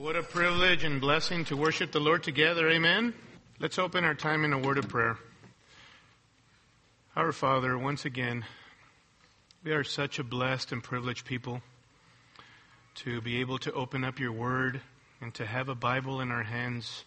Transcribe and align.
What 0.00 0.16
a 0.16 0.22
privilege 0.22 0.82
and 0.82 0.98
blessing 0.98 1.44
to 1.44 1.58
worship 1.58 1.92
the 1.92 2.00
Lord 2.00 2.22
together. 2.22 2.70
Amen. 2.70 3.12
Let's 3.58 3.78
open 3.78 4.02
our 4.02 4.14
time 4.14 4.46
in 4.46 4.54
a 4.54 4.58
word 4.58 4.78
of 4.78 4.88
prayer. 4.88 5.18
Our 7.14 7.32
Father, 7.32 7.76
once 7.76 8.06
again, 8.06 8.46
we 9.62 9.72
are 9.72 9.84
such 9.84 10.18
a 10.18 10.24
blessed 10.24 10.72
and 10.72 10.82
privileged 10.82 11.26
people 11.26 11.60
to 12.94 13.20
be 13.20 13.40
able 13.40 13.58
to 13.58 13.72
open 13.74 14.02
up 14.02 14.18
your 14.18 14.32
word 14.32 14.80
and 15.20 15.34
to 15.34 15.44
have 15.44 15.68
a 15.68 15.74
Bible 15.74 16.22
in 16.22 16.30
our 16.30 16.44
hands. 16.44 17.04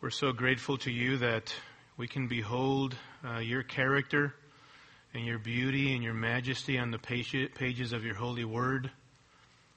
We're 0.00 0.10
so 0.10 0.30
grateful 0.30 0.78
to 0.78 0.92
you 0.92 1.16
that 1.16 1.52
we 1.96 2.06
can 2.06 2.28
behold 2.28 2.94
uh, 3.28 3.38
your 3.38 3.64
character 3.64 4.32
and 5.12 5.26
your 5.26 5.40
beauty 5.40 5.92
and 5.92 6.04
your 6.04 6.14
majesty 6.14 6.78
on 6.78 6.92
the 6.92 7.00
pages 7.00 7.92
of 7.92 8.04
your 8.04 8.14
holy 8.14 8.44
word. 8.44 8.92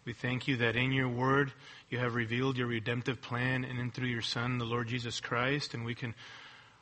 We 0.09 0.13
thank 0.13 0.47
you 0.47 0.57
that 0.57 0.75
in 0.75 0.91
your 0.91 1.07
word 1.07 1.51
you 1.91 1.99
have 1.99 2.15
revealed 2.15 2.57
your 2.57 2.65
redemptive 2.65 3.21
plan 3.21 3.63
and 3.63 3.77
in 3.77 3.91
through 3.91 4.07
your 4.07 4.23
Son, 4.23 4.57
the 4.57 4.65
Lord 4.65 4.87
Jesus 4.87 5.19
Christ, 5.19 5.75
and 5.75 5.85
we 5.85 5.93
can 5.93 6.15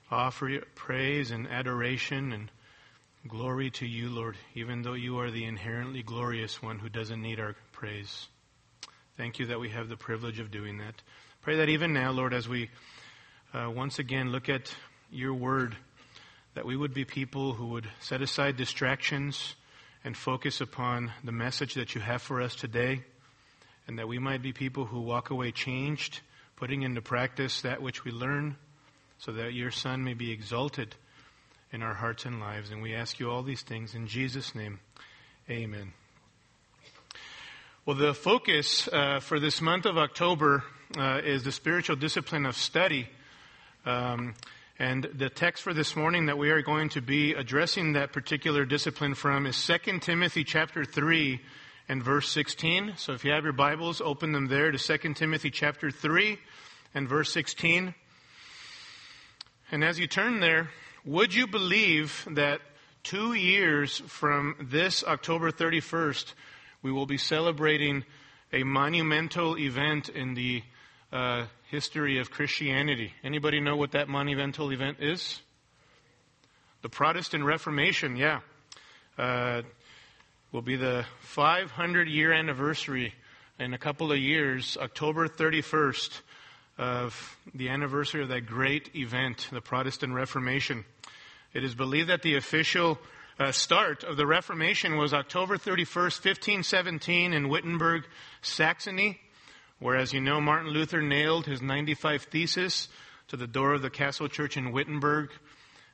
offer 0.10 0.62
praise 0.76 1.32
and 1.32 1.46
adoration 1.46 2.32
and 2.32 2.50
glory 3.28 3.70
to 3.72 3.86
you, 3.86 4.10
Lord, 4.10 4.38
even 4.56 4.82
though 4.82 4.94
you 4.94 5.20
are 5.20 5.30
the 5.30 5.44
inherently 5.44 6.04
glorious 6.04 6.62
one 6.62 6.80
who 6.80 6.88
doesn't 6.88 7.22
need 7.22 7.38
our 7.38 7.58
praise. 7.74 8.30
Thank 9.18 9.40
you 9.40 9.48
that 9.48 9.60
we 9.60 9.72
have 9.72 9.90
the 9.90 9.98
privilege 9.98 10.40
of 10.40 10.50
doing 10.50 10.78
that. 10.78 10.96
Pray 11.42 11.58
that 11.58 11.68
even 11.68 11.92
now, 11.92 12.12
Lord, 12.12 12.34
as 12.34 12.48
we 12.48 12.70
uh, 13.54 13.70
once 13.70 14.00
again 14.00 14.32
look 14.32 14.48
at 14.48 14.74
your 15.12 15.34
word, 15.34 15.76
that 16.54 16.66
we 16.66 16.78
would 16.78 16.94
be 16.94 17.04
people 17.04 17.52
who 17.52 17.68
would 17.72 17.90
set 18.00 18.22
aside 18.22 18.56
distractions 18.56 19.56
and 20.06 20.16
focus 20.16 20.62
upon 20.62 21.12
the 21.26 21.34
message 21.34 21.74
that 21.74 21.94
you 21.94 22.00
have 22.00 22.22
for 22.22 22.42
us 22.42 22.56
today, 22.56 23.04
and 23.88 23.98
that 24.00 24.08
we 24.08 24.20
might 24.20 24.42
be 24.42 24.54
people 24.54 24.86
who 24.86 25.02
walk 25.02 25.30
away 25.30 25.52
changed, 25.52 26.20
putting 26.56 26.84
into 26.84 27.02
practice 27.02 27.62
that 27.62 27.82
which 27.82 28.04
we 28.04 28.12
learn, 28.12 28.58
so 29.20 29.32
that 29.32 29.54
your 29.54 29.72
Son 29.72 30.04
may 30.04 30.14
be 30.14 30.32
exalted 30.32 30.96
in 31.72 31.82
our 31.82 31.94
hearts 31.94 32.26
and 32.26 32.40
lives. 32.40 32.72
And 32.72 32.82
we 32.82 32.94
ask 32.94 33.20
you 33.20 33.30
all 33.30 33.44
these 33.44 33.62
things 33.62 33.96
in 33.96 34.08
Jesus' 34.08 34.54
name. 34.54 34.80
Amen. 35.50 35.94
Well, 37.86 37.96
the 37.96 38.14
focus 38.14 38.90
uh, 38.92 39.22
for 39.22 39.40
this 39.40 39.62
month 39.62 39.86
of 39.86 39.98
October 39.98 40.64
uh, 40.98 41.22
is 41.24 41.44
the 41.44 41.52
spiritual 41.52 41.96
discipline 41.96 42.46
of 42.46 42.58
study. 42.58 43.08
Um, 43.86 44.34
and 44.80 45.10
the 45.14 45.30
text 45.30 45.64
for 45.64 45.74
this 45.74 45.96
morning 45.96 46.28
that 46.28 46.38
we 46.38 46.52
are 46.52 46.62
going 46.62 46.90
to 46.90 47.02
be 47.02 47.34
addressing 47.34 47.94
that 47.94 48.12
particular 48.12 48.66
discipline 48.66 49.16
from 49.16 49.46
is 49.46 49.66
2 49.66 50.00
Timothy 50.00 50.44
chapter 50.44 50.86
3 50.86 51.40
and 51.90 52.04
verse 52.04 52.30
16. 52.30 52.94
So 52.98 53.14
if 53.14 53.24
you 53.24 53.32
have 53.32 53.44
your 53.44 53.54
Bibles, 53.54 54.02
open 54.02 54.32
them 54.32 54.48
there 54.48 54.72
to 54.72 54.78
2 54.78 55.14
Timothy 55.14 55.50
chapter 55.50 55.90
3 55.90 56.38
and 56.94 57.08
verse 57.08 57.32
16. 57.32 57.94
And 59.72 59.84
as 59.84 60.00
you 60.00 60.08
turn 60.08 60.40
there, 60.40 60.70
would 61.06 61.34
you 61.34 61.48
believe 61.48 62.28
that 62.32 62.62
two 63.04 63.34
years 63.34 64.00
from 64.08 64.56
this 64.60 65.04
October 65.04 65.52
31st, 65.52 66.34
we 66.82 66.92
will 66.92 67.06
be 67.06 67.18
celebrating 67.18 68.04
a 68.52 68.64
monumental 68.64 69.58
event 69.58 70.10
in 70.10 70.34
the 70.34 70.64
uh, 71.12 71.46
history 71.70 72.20
of 72.20 72.32
Christianity. 72.32 73.14
Anybody 73.24 73.60
know 73.60 73.78
what 73.78 73.92
that 73.92 74.10
monumental 74.10 74.72
event 74.72 74.98
is? 75.00 75.42
The 76.82 76.90
Protestant 76.90 77.44
Reformation, 77.44 78.16
yeah. 78.18 78.42
Uh, 79.18 79.62
will 80.52 80.62
be 80.62 80.78
the 80.78 81.06
500 81.20 82.08
year 82.08 82.32
anniversary 82.32 83.14
in 83.60 83.74
a 83.74 83.78
couple 83.78 84.12
of 84.14 84.18
years, 84.18 84.78
October 84.80 85.28
31st, 85.28 86.22
of 86.78 87.38
the 87.54 87.70
anniversary 87.70 88.22
of 88.22 88.30
that 88.30 88.46
great 88.46 88.96
event, 88.96 89.50
the 89.52 89.60
Protestant 89.60 90.14
Reformation. 90.14 90.86
It 91.54 91.64
is 91.64 91.76
believed 91.76 92.10
that 92.10 92.22
the 92.22 92.36
official 92.38 92.98
uh, 93.40 93.52
start 93.52 94.04
of 94.04 94.16
the 94.16 94.26
Reformation 94.26 94.96
was 94.96 95.14
October 95.14 95.58
31st, 95.58 96.24
1517 96.24 97.34
in 97.34 97.50
Wittenberg, 97.50 98.06
Saxony. 98.42 99.20
where, 99.80 99.98
as 99.98 100.14
you 100.14 100.22
know, 100.22 100.40
Martin 100.40 100.70
Luther 100.70 101.02
nailed 101.02 101.46
his 101.46 101.62
95 101.62 102.24
Theses 102.24 102.88
to 103.28 103.36
the 103.36 103.48
door 103.48 103.74
of 103.74 103.82
the 103.82 103.90
Castle 103.90 104.30
Church 104.30 104.56
in 104.56 104.72
Wittenberg. 104.72 105.30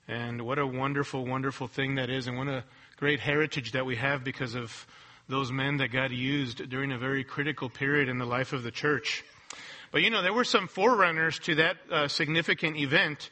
And 0.08 0.44
what 0.44 0.60
a 0.60 0.68
wonderful, 0.68 1.26
wonderful 1.26 1.68
thing 1.68 1.96
that 1.96 2.10
is, 2.10 2.28
and 2.28 2.38
what 2.38 2.48
a 2.50 2.64
great 3.04 3.20
heritage 3.20 3.74
that 3.74 3.86
we 3.86 3.98
have 3.98 4.24
because 4.24 4.56
of 4.56 4.88
those 5.28 5.52
men 5.52 5.76
that 5.76 5.90
God 5.90 6.14
used 6.14 6.70
during 6.70 6.90
a 6.94 6.98
very 6.98 7.26
critical 7.26 7.68
period 7.68 8.08
in 8.08 8.18
the 8.18 8.24
life 8.26 8.54
of 8.54 8.64
the 8.64 8.72
church. 8.72 9.26
But 9.92 10.04
you 10.04 10.10
know, 10.10 10.22
there 10.22 10.32
were 10.32 10.46
some 10.46 10.70
forerunners 10.70 11.38
to 11.40 11.56
that 11.56 11.76
uh, 11.92 12.08
significant 12.08 12.78
event, 12.78 13.30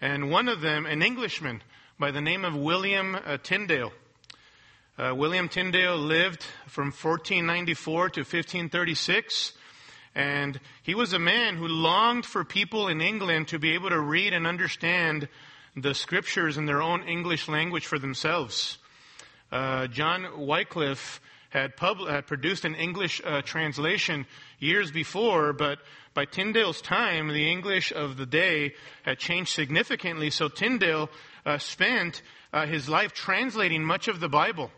and 0.00 0.30
one 0.30 0.48
of 0.48 0.62
them, 0.62 0.86
an 0.86 1.02
Englishman 1.02 1.60
by 1.98 2.10
the 2.10 2.22
name 2.22 2.46
of 2.46 2.56
William 2.56 3.14
uh, 3.14 3.36
Tyndale. 3.42 3.92
Uh, 4.98 5.14
William 5.14 5.50
Tyndale 5.50 5.98
lived 5.98 6.42
from 6.66 6.86
1494 6.86 8.08
to 8.08 8.20
1536. 8.20 9.52
And 10.14 10.58
he 10.82 10.94
was 10.94 11.12
a 11.12 11.18
man 11.18 11.56
who 11.56 11.68
longed 11.68 12.24
for 12.24 12.42
people 12.42 12.88
in 12.88 13.02
England 13.02 13.48
to 13.48 13.58
be 13.58 13.74
able 13.74 13.90
to 13.90 14.00
read 14.00 14.32
and 14.32 14.46
understand 14.46 15.28
the 15.76 15.92
scriptures 15.92 16.56
in 16.56 16.64
their 16.64 16.80
own 16.80 17.02
English 17.02 17.48
language 17.48 17.84
for 17.84 17.98
themselves. 17.98 18.78
Uh, 19.52 19.88
John 19.88 20.46
Wycliffe 20.46 21.20
had, 21.50 21.76
pub- 21.76 22.08
had, 22.08 22.26
produced 22.26 22.64
an 22.64 22.76
English 22.76 23.20
uh, 23.24 23.42
translation 23.42 24.26
years 24.60 24.92
before, 24.92 25.52
but 25.52 25.78
by 26.14 26.24
Tyndale's 26.24 26.80
time, 26.80 27.28
the 27.28 27.50
English 27.50 27.92
of 27.92 28.16
the 28.16 28.26
day 28.26 28.74
had 29.02 29.18
changed 29.18 29.52
significantly. 29.52 30.30
So 30.30 30.48
Tyndale 30.48 31.10
uh, 31.44 31.58
spent 31.58 32.22
uh, 32.52 32.66
his 32.66 32.88
life 32.88 33.12
translating 33.12 33.84
much 33.84 34.06
of 34.06 34.20
the 34.20 34.28
Bible. 34.28 34.70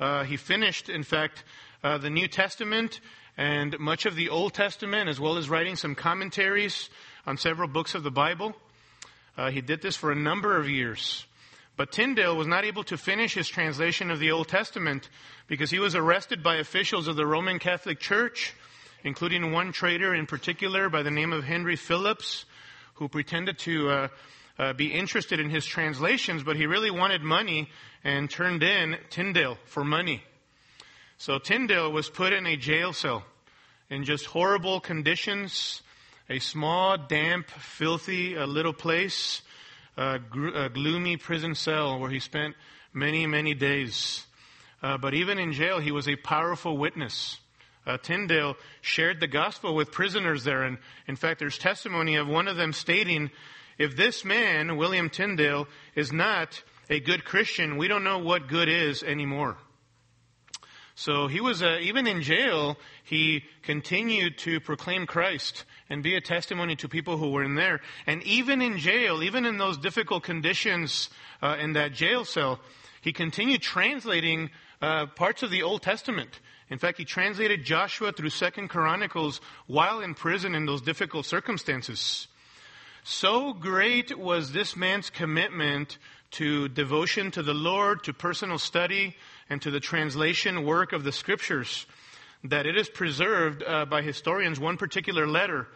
Uh, 0.00 0.24
he 0.24 0.36
finished, 0.36 0.88
in 0.88 1.02
fact, 1.02 1.44
uh, 1.84 1.98
the 1.98 2.10
New 2.10 2.28
Testament 2.28 3.00
and 3.36 3.78
much 3.78 4.06
of 4.06 4.16
the 4.16 4.30
Old 4.30 4.54
Testament, 4.54 5.10
as 5.10 5.20
well 5.20 5.36
as 5.36 5.50
writing 5.50 5.76
some 5.76 5.94
commentaries 5.94 6.88
on 7.26 7.36
several 7.36 7.68
books 7.68 7.94
of 7.94 8.02
the 8.02 8.10
Bible. 8.10 8.54
He 9.50 9.60
did 9.60 9.82
this 9.82 9.94
for 9.94 10.10
a 10.10 10.16
number 10.16 10.58
of 10.58 10.70
years. 10.70 11.26
But 11.76 11.92
Tyndale 11.92 12.36
was 12.36 12.46
not 12.46 12.64
able 12.64 12.84
to 12.84 12.96
finish 12.96 13.34
his 13.34 13.48
translation 13.48 14.10
of 14.10 14.18
the 14.18 14.30
Old 14.30 14.48
Testament 14.48 15.10
because 15.46 15.70
he 15.70 15.78
was 15.78 15.94
arrested 15.94 16.42
by 16.42 16.56
officials 16.56 17.06
of 17.06 17.16
the 17.16 17.26
Roman 17.26 17.58
Catholic 17.58 18.00
Church, 18.00 18.54
including 19.04 19.52
one 19.52 19.72
traitor 19.72 20.14
in 20.14 20.26
particular 20.26 20.88
by 20.88 21.02
the 21.02 21.10
name 21.10 21.32
of 21.32 21.44
Henry 21.44 21.76
Phillips, 21.76 22.46
who 22.94 23.08
pretended 23.08 23.58
to 23.58 23.90
uh, 23.90 24.08
uh, 24.58 24.72
be 24.72 24.86
interested 24.86 25.38
in 25.38 25.50
his 25.50 25.66
translations, 25.66 26.42
but 26.42 26.56
he 26.56 26.66
really 26.66 26.90
wanted 26.90 27.22
money 27.22 27.68
and 28.02 28.30
turned 28.30 28.62
in 28.62 28.96
Tyndale 29.10 29.58
for 29.66 29.84
money. 29.84 30.22
So 31.18 31.38
Tyndale 31.38 31.92
was 31.92 32.08
put 32.08 32.32
in 32.32 32.46
a 32.46 32.56
jail 32.56 32.92
cell 32.94 33.24
in 33.90 34.04
just 34.04 34.26
horrible 34.26 34.80
conditions, 34.80 35.82
a 36.28 36.38
small, 36.38 36.96
damp, 36.96 37.48
filthy 37.50 38.36
uh, 38.36 38.46
little 38.46 38.72
place, 38.72 39.42
a, 39.96 40.18
gloomy 40.68 41.16
prison 41.16 41.54
cell 41.54 41.98
where 41.98 42.10
he 42.10 42.20
spent 42.20 42.54
many, 42.92 43.26
many 43.26 43.54
days. 43.54 44.26
Uh, 44.82 44.98
but 44.98 45.14
even 45.14 45.38
in 45.38 45.52
jail, 45.52 45.78
he 45.78 45.90
was 45.90 46.08
a 46.08 46.16
powerful 46.16 46.76
witness. 46.76 47.38
Uh, 47.86 47.96
Tyndale 47.98 48.56
shared 48.80 49.20
the 49.20 49.26
gospel 49.26 49.74
with 49.74 49.92
prisoners 49.92 50.44
there, 50.44 50.64
and 50.64 50.78
in 51.06 51.16
fact, 51.16 51.38
there's 51.38 51.56
testimony 51.56 52.16
of 52.16 52.26
one 52.26 52.48
of 52.48 52.56
them 52.56 52.72
stating, 52.72 53.30
if 53.78 53.96
this 53.96 54.24
man, 54.24 54.76
William 54.76 55.08
Tyndale, 55.08 55.68
is 55.94 56.12
not 56.12 56.62
a 56.90 57.00
good 57.00 57.24
Christian, 57.24 57.76
we 57.76 57.88
don't 57.88 58.04
know 58.04 58.18
what 58.18 58.48
good 58.48 58.68
is 58.68 59.02
anymore. 59.02 59.56
So 60.98 61.26
he 61.26 61.42
was, 61.42 61.62
uh, 61.62 61.76
even 61.82 62.06
in 62.06 62.22
jail, 62.22 62.78
he 63.04 63.44
continued 63.62 64.38
to 64.38 64.60
proclaim 64.60 65.06
Christ 65.06 65.66
and 65.90 66.02
be 66.02 66.16
a 66.16 66.22
testimony 66.22 66.74
to 66.76 66.88
people 66.88 67.18
who 67.18 67.30
were 67.30 67.44
in 67.44 67.54
there. 67.54 67.82
And 68.06 68.22
even 68.22 68.62
in 68.62 68.78
jail, 68.78 69.22
even 69.22 69.44
in 69.44 69.58
those 69.58 69.76
difficult 69.76 70.22
conditions 70.22 71.10
uh, 71.42 71.56
in 71.60 71.74
that 71.74 71.92
jail 71.92 72.24
cell, 72.24 72.60
he 73.02 73.12
continued 73.12 73.60
translating 73.60 74.48
uh, 74.80 75.04
parts 75.04 75.42
of 75.42 75.50
the 75.50 75.62
Old 75.62 75.82
Testament. 75.82 76.40
In 76.70 76.78
fact, 76.78 76.96
he 76.96 77.04
translated 77.04 77.62
Joshua 77.62 78.10
through 78.10 78.30
Second 78.30 78.68
Chronicles 78.68 79.42
while 79.66 80.00
in 80.00 80.14
prison 80.14 80.54
in 80.54 80.64
those 80.64 80.80
difficult 80.80 81.26
circumstances. 81.26 82.26
So 83.04 83.52
great 83.52 84.18
was 84.18 84.52
this 84.52 84.74
man's 84.74 85.10
commitment 85.10 85.98
to 86.32 86.68
devotion 86.68 87.30
to 87.32 87.42
the 87.42 87.54
Lord, 87.54 88.02
to 88.04 88.14
personal 88.14 88.58
study, 88.58 89.14
and 89.48 89.62
to 89.62 89.70
the 89.70 89.80
translation 89.80 90.64
work 90.64 90.92
of 90.92 91.04
the 91.04 91.12
scriptures 91.12 91.86
that 92.44 92.66
it 92.66 92.76
is 92.76 92.88
preserved 92.88 93.62
uh, 93.62 93.84
by 93.84 94.02
historians 94.02 94.60
one 94.60 94.76
particular 94.76 95.26
letter 95.26 95.66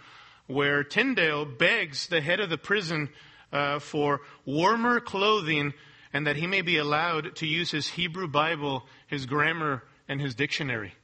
where 0.46 0.82
Tyndale 0.82 1.44
begs 1.44 2.08
the 2.08 2.20
head 2.20 2.40
of 2.40 2.50
the 2.50 2.58
prison 2.58 3.08
uh, 3.52 3.78
for 3.78 4.20
warmer 4.44 5.00
clothing 5.00 5.72
and 6.12 6.26
that 6.26 6.36
he 6.36 6.46
may 6.46 6.62
be 6.62 6.78
allowed 6.78 7.36
to 7.36 7.46
use 7.46 7.70
his 7.70 7.88
Hebrew 7.88 8.26
Bible, 8.26 8.84
his 9.06 9.26
grammar, 9.26 9.84
and 10.08 10.20
his 10.20 10.34
dictionary. 10.34 10.94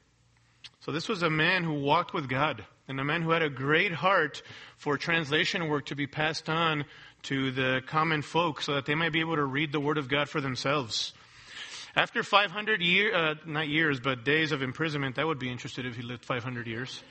So 0.81 0.91
this 0.91 1.09
was 1.09 1.23
a 1.23 1.31
man 1.31 1.63
who 1.63 1.75
walked 1.75 2.13
with 2.13 2.29
God 2.29 2.65
and 2.89 3.01
a 3.01 3.05
man 3.05 3.23
who 3.23 3.31
had 3.31 3.43
a 3.43 3.51
great 3.51 3.93
heart 3.93 4.43
for 4.77 4.97
translation 4.97 5.69
work 5.69 5.87
to 5.87 5.97
be 5.97 6.07
passed 6.07 6.49
on 6.49 6.85
to 7.23 7.51
the 7.51 7.83
common 7.87 8.23
folk 8.23 8.63
so 8.63 8.75
that 8.75 8.87
they 8.87 8.95
might 8.95 9.13
be 9.13 9.21
able 9.21 9.37
to 9.37 9.45
read 9.45 9.73
the 9.73 9.81
Word 9.81 9.99
of 9.99 10.09
God 10.09 10.29
for 10.29 10.41
themselves. 10.41 11.13
After 11.97 12.23
500 12.23 12.83
years, 12.83 13.15
uh, 13.15 13.35
not 13.47 13.69
years, 13.69 14.01
but 14.01 14.23
days 14.23 14.53
of 14.53 14.61
imprisonment, 14.61 15.17
that 15.17 15.27
would 15.27 15.39
be 15.39 15.51
interested 15.51 15.87
if 15.87 15.97
he 15.97 16.03
lived 16.03 16.27
500 16.27 16.67
years. 16.67 17.03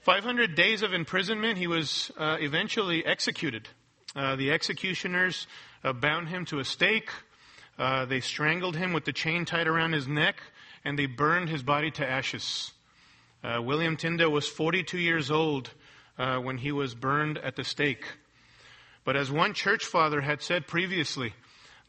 500 0.00 0.54
days 0.54 0.82
of 0.82 0.92
imprisonment, 0.92 1.56
he 1.56 1.66
was 1.66 2.10
uh, 2.18 2.36
eventually 2.40 3.06
executed. 3.06 3.68
Uh, 4.14 4.36
the 4.36 4.50
executioners 4.50 5.46
uh, 5.82 5.94
bound 5.94 6.28
him 6.28 6.44
to 6.44 6.58
a 6.58 6.64
stake. 6.64 7.08
Uh, 7.78 8.04
they 8.04 8.20
strangled 8.20 8.76
him 8.76 8.92
with 8.92 9.06
the 9.06 9.14
chain 9.14 9.46
tied 9.46 9.66
around 9.66 9.94
his 9.94 10.06
neck, 10.06 10.42
and 10.84 10.98
they 10.98 11.06
burned 11.06 11.48
his 11.48 11.62
body 11.62 11.90
to 11.90 12.06
ashes. 12.06 12.72
Uh, 13.42 13.62
William 13.62 13.96
Tyndale 13.96 14.30
was 14.30 14.46
42 14.46 14.98
years 14.98 15.30
old 15.30 15.70
uh, 16.18 16.36
when 16.36 16.58
he 16.58 16.70
was 16.70 16.94
burned 16.94 17.38
at 17.38 17.56
the 17.56 17.64
stake. 17.64 18.04
But 19.04 19.16
as 19.16 19.32
one 19.32 19.54
church 19.54 19.86
father 19.86 20.20
had 20.20 20.42
said 20.42 20.66
previously, 20.66 21.32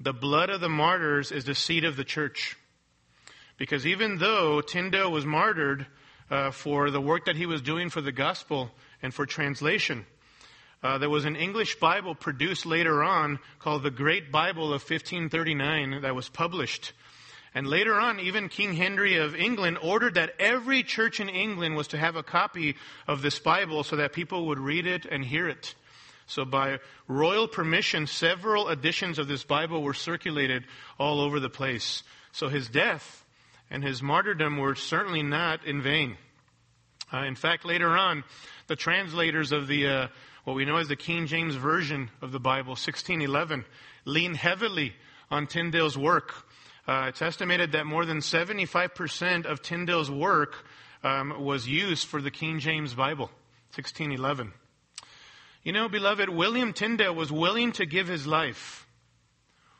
the 0.03 0.13
blood 0.13 0.49
of 0.49 0.61
the 0.61 0.69
martyrs 0.69 1.31
is 1.31 1.45
the 1.45 1.53
seed 1.53 1.85
of 1.85 1.95
the 1.95 2.03
church. 2.03 2.57
Because 3.57 3.85
even 3.85 4.17
though 4.17 4.61
Tyndale 4.61 5.11
was 5.11 5.25
martyred 5.25 5.85
uh, 6.29 6.49
for 6.51 6.89
the 6.89 7.01
work 7.01 7.25
that 7.25 7.35
he 7.35 7.45
was 7.45 7.61
doing 7.61 7.89
for 7.89 8.01
the 8.01 8.11
gospel 8.11 8.71
and 9.03 9.13
for 9.13 9.27
translation, 9.27 10.05
uh, 10.81 10.97
there 10.97 11.09
was 11.09 11.25
an 11.25 11.35
English 11.35 11.75
Bible 11.75 12.15
produced 12.15 12.65
later 12.65 13.03
on 13.03 13.37
called 13.59 13.83
the 13.83 13.91
Great 13.91 14.31
Bible 14.31 14.73
of 14.73 14.81
1539 14.81 16.01
that 16.01 16.15
was 16.15 16.29
published. 16.29 16.93
And 17.53 17.67
later 17.67 17.93
on, 17.93 18.19
even 18.19 18.49
King 18.49 18.73
Henry 18.73 19.17
of 19.17 19.35
England 19.35 19.77
ordered 19.83 20.15
that 20.15 20.33
every 20.39 20.81
church 20.81 21.19
in 21.19 21.29
England 21.29 21.75
was 21.75 21.89
to 21.89 21.97
have 21.97 22.15
a 22.15 22.23
copy 22.23 22.77
of 23.07 23.21
this 23.21 23.37
Bible 23.37 23.83
so 23.83 23.97
that 23.97 24.13
people 24.13 24.47
would 24.47 24.59
read 24.59 24.87
it 24.87 25.05
and 25.05 25.23
hear 25.23 25.47
it. 25.47 25.75
So 26.27 26.45
by 26.45 26.79
royal 27.07 27.47
permission, 27.47 28.07
several 28.07 28.69
editions 28.69 29.19
of 29.19 29.27
this 29.27 29.43
Bible 29.43 29.83
were 29.83 29.93
circulated 29.93 30.65
all 30.97 31.21
over 31.21 31.39
the 31.39 31.49
place. 31.49 32.03
So 32.31 32.47
his 32.47 32.69
death 32.69 33.25
and 33.69 33.83
his 33.83 34.01
martyrdom 34.01 34.57
were 34.57 34.75
certainly 34.75 35.23
not 35.23 35.65
in 35.65 35.81
vain. 35.81 36.17
Uh, 37.13 37.23
in 37.23 37.35
fact, 37.35 37.65
later 37.65 37.97
on, 37.97 38.23
the 38.67 38.75
translators 38.75 39.51
of 39.51 39.67
the 39.67 39.87
uh, 39.87 40.07
what 40.43 40.55
we 40.55 40.65
know 40.65 40.77
as 40.77 40.87
the 40.87 40.95
King 40.95 41.27
James 41.27 41.55
Version 41.55 42.09
of 42.21 42.31
the 42.31 42.39
Bible, 42.39 42.71
1611, 42.71 43.65
lean 44.05 44.33
heavily 44.33 44.93
on 45.29 45.45
Tyndale's 45.45 45.97
work. 45.97 46.33
Uh, 46.87 47.05
it's 47.09 47.21
estimated 47.21 47.73
that 47.73 47.85
more 47.85 48.05
than 48.05 48.17
75% 48.19 49.45
of 49.45 49.61
Tyndale's 49.61 50.09
work 50.09 50.65
um, 51.03 51.43
was 51.43 51.67
used 51.67 52.07
for 52.07 52.21
the 52.21 52.31
King 52.31 52.59
James 52.59 52.95
Bible, 52.95 53.27
1611. 53.75 54.51
You 55.63 55.73
know, 55.73 55.89
beloved, 55.89 56.29
William 56.29 56.73
Tyndale 56.73 57.13
was 57.13 57.31
willing 57.31 57.71
to 57.73 57.85
give 57.85 58.07
his 58.07 58.25
life 58.25 58.87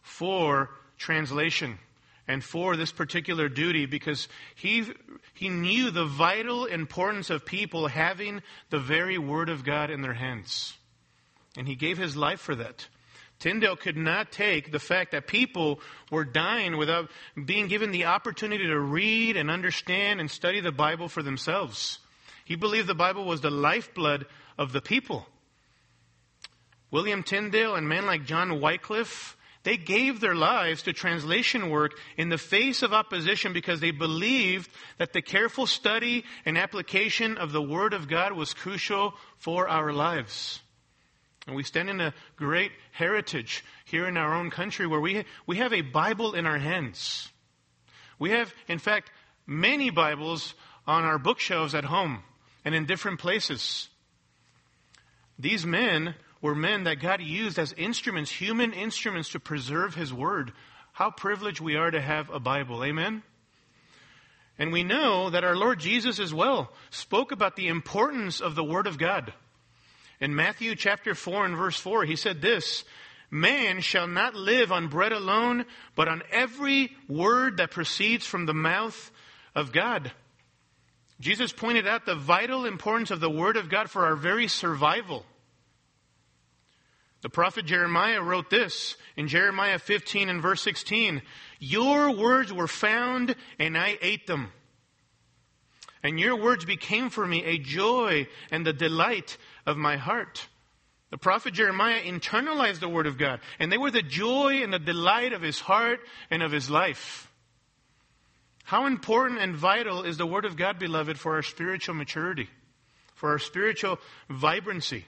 for 0.01 0.69
translation 0.97 1.79
and 2.27 2.43
for 2.43 2.75
this 2.75 2.91
particular 2.91 3.49
duty 3.49 3.87
because 3.87 4.27
he, 4.55 4.85
he 5.33 5.49
knew 5.49 5.89
the 5.89 6.05
vital 6.05 6.65
importance 6.65 7.29
of 7.31 7.45
people 7.45 7.87
having 7.87 8.41
the 8.69 8.79
very 8.79 9.17
Word 9.17 9.49
of 9.49 9.63
God 9.63 9.89
in 9.89 10.01
their 10.01 10.13
hands. 10.13 10.77
And 11.57 11.67
he 11.67 11.75
gave 11.75 11.97
his 11.97 12.15
life 12.15 12.39
for 12.39 12.55
that. 12.55 12.87
Tyndale 13.39 13.75
could 13.75 13.97
not 13.97 14.31
take 14.31 14.71
the 14.71 14.79
fact 14.79 15.13
that 15.13 15.25
people 15.25 15.81
were 16.11 16.23
dying 16.23 16.77
without 16.77 17.09
being 17.43 17.67
given 17.67 17.91
the 17.91 18.05
opportunity 18.05 18.67
to 18.67 18.79
read 18.79 19.35
and 19.35 19.49
understand 19.49 20.19
and 20.19 20.29
study 20.29 20.61
the 20.61 20.71
Bible 20.71 21.09
for 21.09 21.23
themselves. 21.23 21.97
He 22.45 22.55
believed 22.55 22.85
the 22.85 22.93
Bible 22.93 23.25
was 23.25 23.41
the 23.41 23.49
lifeblood 23.49 24.27
of 24.59 24.73
the 24.73 24.81
people. 24.81 25.25
William 26.91 27.23
Tyndale 27.23 27.75
and 27.75 27.87
men 27.87 28.05
like 28.05 28.25
John 28.25 28.59
Wycliffe, 28.59 29.37
they 29.63 29.77
gave 29.77 30.19
their 30.19 30.35
lives 30.35 30.83
to 30.83 30.93
translation 30.93 31.69
work 31.69 31.93
in 32.17 32.29
the 32.29 32.37
face 32.37 32.81
of 32.81 32.93
opposition 32.93 33.53
because 33.53 33.79
they 33.79 33.91
believed 33.91 34.69
that 34.97 35.13
the 35.13 35.21
careful 35.21 35.67
study 35.67 36.25
and 36.45 36.57
application 36.57 37.37
of 37.37 37.51
the 37.51 37.61
Word 37.61 37.93
of 37.93 38.09
God 38.09 38.33
was 38.33 38.53
crucial 38.53 39.13
for 39.37 39.69
our 39.69 39.93
lives. 39.93 40.61
And 41.47 41.55
we 41.55 41.63
stand 41.63 41.89
in 41.89 42.01
a 42.01 42.13
great 42.35 42.71
heritage 42.91 43.63
here 43.85 44.07
in 44.07 44.17
our 44.17 44.33
own 44.33 44.49
country 44.49 44.85
where 44.85 44.99
we, 44.99 45.25
we 45.47 45.57
have 45.57 45.73
a 45.73 45.81
Bible 45.81 46.33
in 46.33 46.45
our 46.45 46.59
hands. 46.59 47.29
We 48.19 48.31
have, 48.31 48.53
in 48.67 48.79
fact, 48.79 49.11
many 49.47 49.89
Bibles 49.89 50.53
on 50.85 51.03
our 51.03 51.17
bookshelves 51.17 51.73
at 51.73 51.85
home 51.85 52.23
and 52.65 52.75
in 52.75 52.85
different 52.85 53.19
places. 53.19 53.89
These 55.39 55.65
men 55.65 56.15
were 56.41 56.55
men 56.55 56.85
that 56.85 56.99
God 56.99 57.21
used 57.21 57.59
as 57.59 57.73
instruments, 57.73 58.31
human 58.31 58.73
instruments 58.73 59.29
to 59.29 59.39
preserve 59.39 59.95
His 59.95 60.13
Word. 60.13 60.51
How 60.93 61.11
privileged 61.11 61.61
we 61.61 61.75
are 61.75 61.91
to 61.91 62.01
have 62.01 62.29
a 62.29 62.39
Bible. 62.39 62.83
Amen? 62.83 63.23
And 64.57 64.71
we 64.71 64.83
know 64.83 65.29
that 65.29 65.43
our 65.43 65.55
Lord 65.55 65.79
Jesus 65.79 66.19
as 66.19 66.33
well 66.33 66.71
spoke 66.89 67.31
about 67.31 67.55
the 67.55 67.67
importance 67.67 68.41
of 68.41 68.55
the 68.55 68.63
Word 68.63 68.87
of 68.87 68.97
God. 68.97 69.33
In 70.19 70.35
Matthew 70.35 70.75
chapter 70.75 71.15
4 71.15 71.45
and 71.45 71.57
verse 71.57 71.79
4, 71.79 72.05
he 72.05 72.15
said 72.15 72.41
this, 72.41 72.83
Man 73.31 73.79
shall 73.79 74.07
not 74.07 74.35
live 74.35 74.71
on 74.71 74.89
bread 74.89 75.13
alone, 75.13 75.65
but 75.95 76.07
on 76.07 76.21
every 76.31 76.91
word 77.07 77.57
that 77.57 77.71
proceeds 77.71 78.25
from 78.25 78.45
the 78.45 78.53
mouth 78.53 79.09
of 79.55 79.71
God. 79.71 80.11
Jesus 81.21 81.53
pointed 81.53 81.87
out 81.87 82.05
the 82.05 82.15
vital 82.15 82.65
importance 82.65 83.09
of 83.09 83.19
the 83.19 83.29
Word 83.29 83.55
of 83.55 83.69
God 83.69 83.89
for 83.89 84.05
our 84.05 84.15
very 84.15 84.47
survival. 84.47 85.25
The 87.21 87.29
prophet 87.29 87.65
Jeremiah 87.65 88.21
wrote 88.21 88.49
this 88.49 88.95
in 89.15 89.27
Jeremiah 89.27 89.77
15 89.77 90.29
and 90.29 90.41
verse 90.41 90.61
16 90.61 91.21
Your 91.59 92.15
words 92.15 92.51
were 92.51 92.67
found, 92.67 93.35
and 93.59 93.77
I 93.77 93.97
ate 94.01 94.25
them. 94.27 94.51
And 96.03 96.19
your 96.19 96.35
words 96.35 96.65
became 96.65 97.11
for 97.11 97.25
me 97.25 97.43
a 97.43 97.59
joy 97.59 98.27
and 98.49 98.65
the 98.65 98.73
delight 98.73 99.37
of 99.67 99.77
my 99.77 99.97
heart. 99.97 100.47
The 101.11 101.17
prophet 101.17 101.53
Jeremiah 101.53 102.01
internalized 102.01 102.79
the 102.79 102.89
word 102.89 103.05
of 103.05 103.17
God, 103.19 103.39
and 103.59 103.71
they 103.71 103.77
were 103.77 103.91
the 103.91 104.01
joy 104.01 104.63
and 104.63 104.73
the 104.73 104.79
delight 104.79 105.33
of 105.33 105.43
his 105.43 105.59
heart 105.59 105.99
and 106.31 106.41
of 106.41 106.51
his 106.51 106.69
life. 106.69 107.29
How 108.63 108.87
important 108.87 109.41
and 109.41 109.55
vital 109.55 110.03
is 110.03 110.17
the 110.17 110.25
word 110.25 110.45
of 110.45 110.55
God, 110.55 110.79
beloved, 110.79 111.19
for 111.19 111.35
our 111.35 111.41
spiritual 111.43 111.93
maturity, 111.93 112.49
for 113.13 113.29
our 113.31 113.39
spiritual 113.39 113.99
vibrancy? 114.29 115.05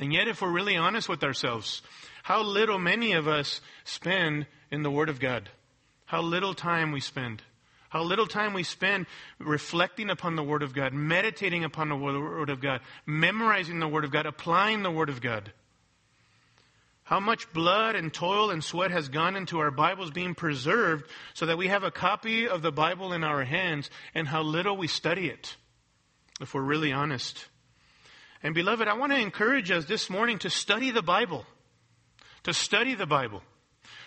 And 0.00 0.12
yet, 0.12 0.28
if 0.28 0.42
we're 0.42 0.50
really 0.50 0.76
honest 0.76 1.08
with 1.08 1.22
ourselves, 1.22 1.82
how 2.24 2.42
little 2.42 2.78
many 2.78 3.12
of 3.12 3.28
us 3.28 3.60
spend 3.84 4.46
in 4.70 4.82
the 4.82 4.90
Word 4.90 5.08
of 5.08 5.20
God. 5.20 5.48
How 6.06 6.20
little 6.20 6.54
time 6.54 6.92
we 6.92 7.00
spend. 7.00 7.42
How 7.88 8.02
little 8.02 8.26
time 8.26 8.54
we 8.54 8.64
spend 8.64 9.06
reflecting 9.38 10.10
upon 10.10 10.34
the 10.34 10.42
Word 10.42 10.62
of 10.64 10.74
God, 10.74 10.92
meditating 10.92 11.62
upon 11.62 11.88
the 11.88 11.96
Word 11.96 12.50
of 12.50 12.60
God, 12.60 12.80
memorizing 13.06 13.78
the 13.78 13.88
Word 13.88 14.04
of 14.04 14.10
God, 14.10 14.26
applying 14.26 14.82
the 14.82 14.90
Word 14.90 15.08
of 15.08 15.20
God. 15.20 15.52
How 17.04 17.20
much 17.20 17.52
blood 17.52 17.94
and 17.94 18.12
toil 18.12 18.50
and 18.50 18.64
sweat 18.64 18.90
has 18.90 19.08
gone 19.08 19.36
into 19.36 19.60
our 19.60 19.70
Bibles 19.70 20.10
being 20.10 20.34
preserved 20.34 21.08
so 21.34 21.46
that 21.46 21.58
we 21.58 21.68
have 21.68 21.84
a 21.84 21.90
copy 21.90 22.48
of 22.48 22.62
the 22.62 22.72
Bible 22.72 23.12
in 23.12 23.22
our 23.22 23.44
hands, 23.44 23.90
and 24.14 24.26
how 24.26 24.42
little 24.42 24.76
we 24.76 24.88
study 24.88 25.28
it, 25.28 25.56
if 26.40 26.54
we're 26.54 26.62
really 26.62 26.92
honest. 26.92 27.46
And 28.44 28.54
beloved, 28.54 28.86
I 28.86 28.92
want 28.92 29.10
to 29.10 29.18
encourage 29.18 29.70
us 29.70 29.86
this 29.86 30.10
morning 30.10 30.38
to 30.40 30.50
study 30.50 30.90
the 30.90 31.02
Bible. 31.02 31.46
To 32.42 32.52
study 32.52 32.94
the 32.94 33.06
Bible. 33.06 33.42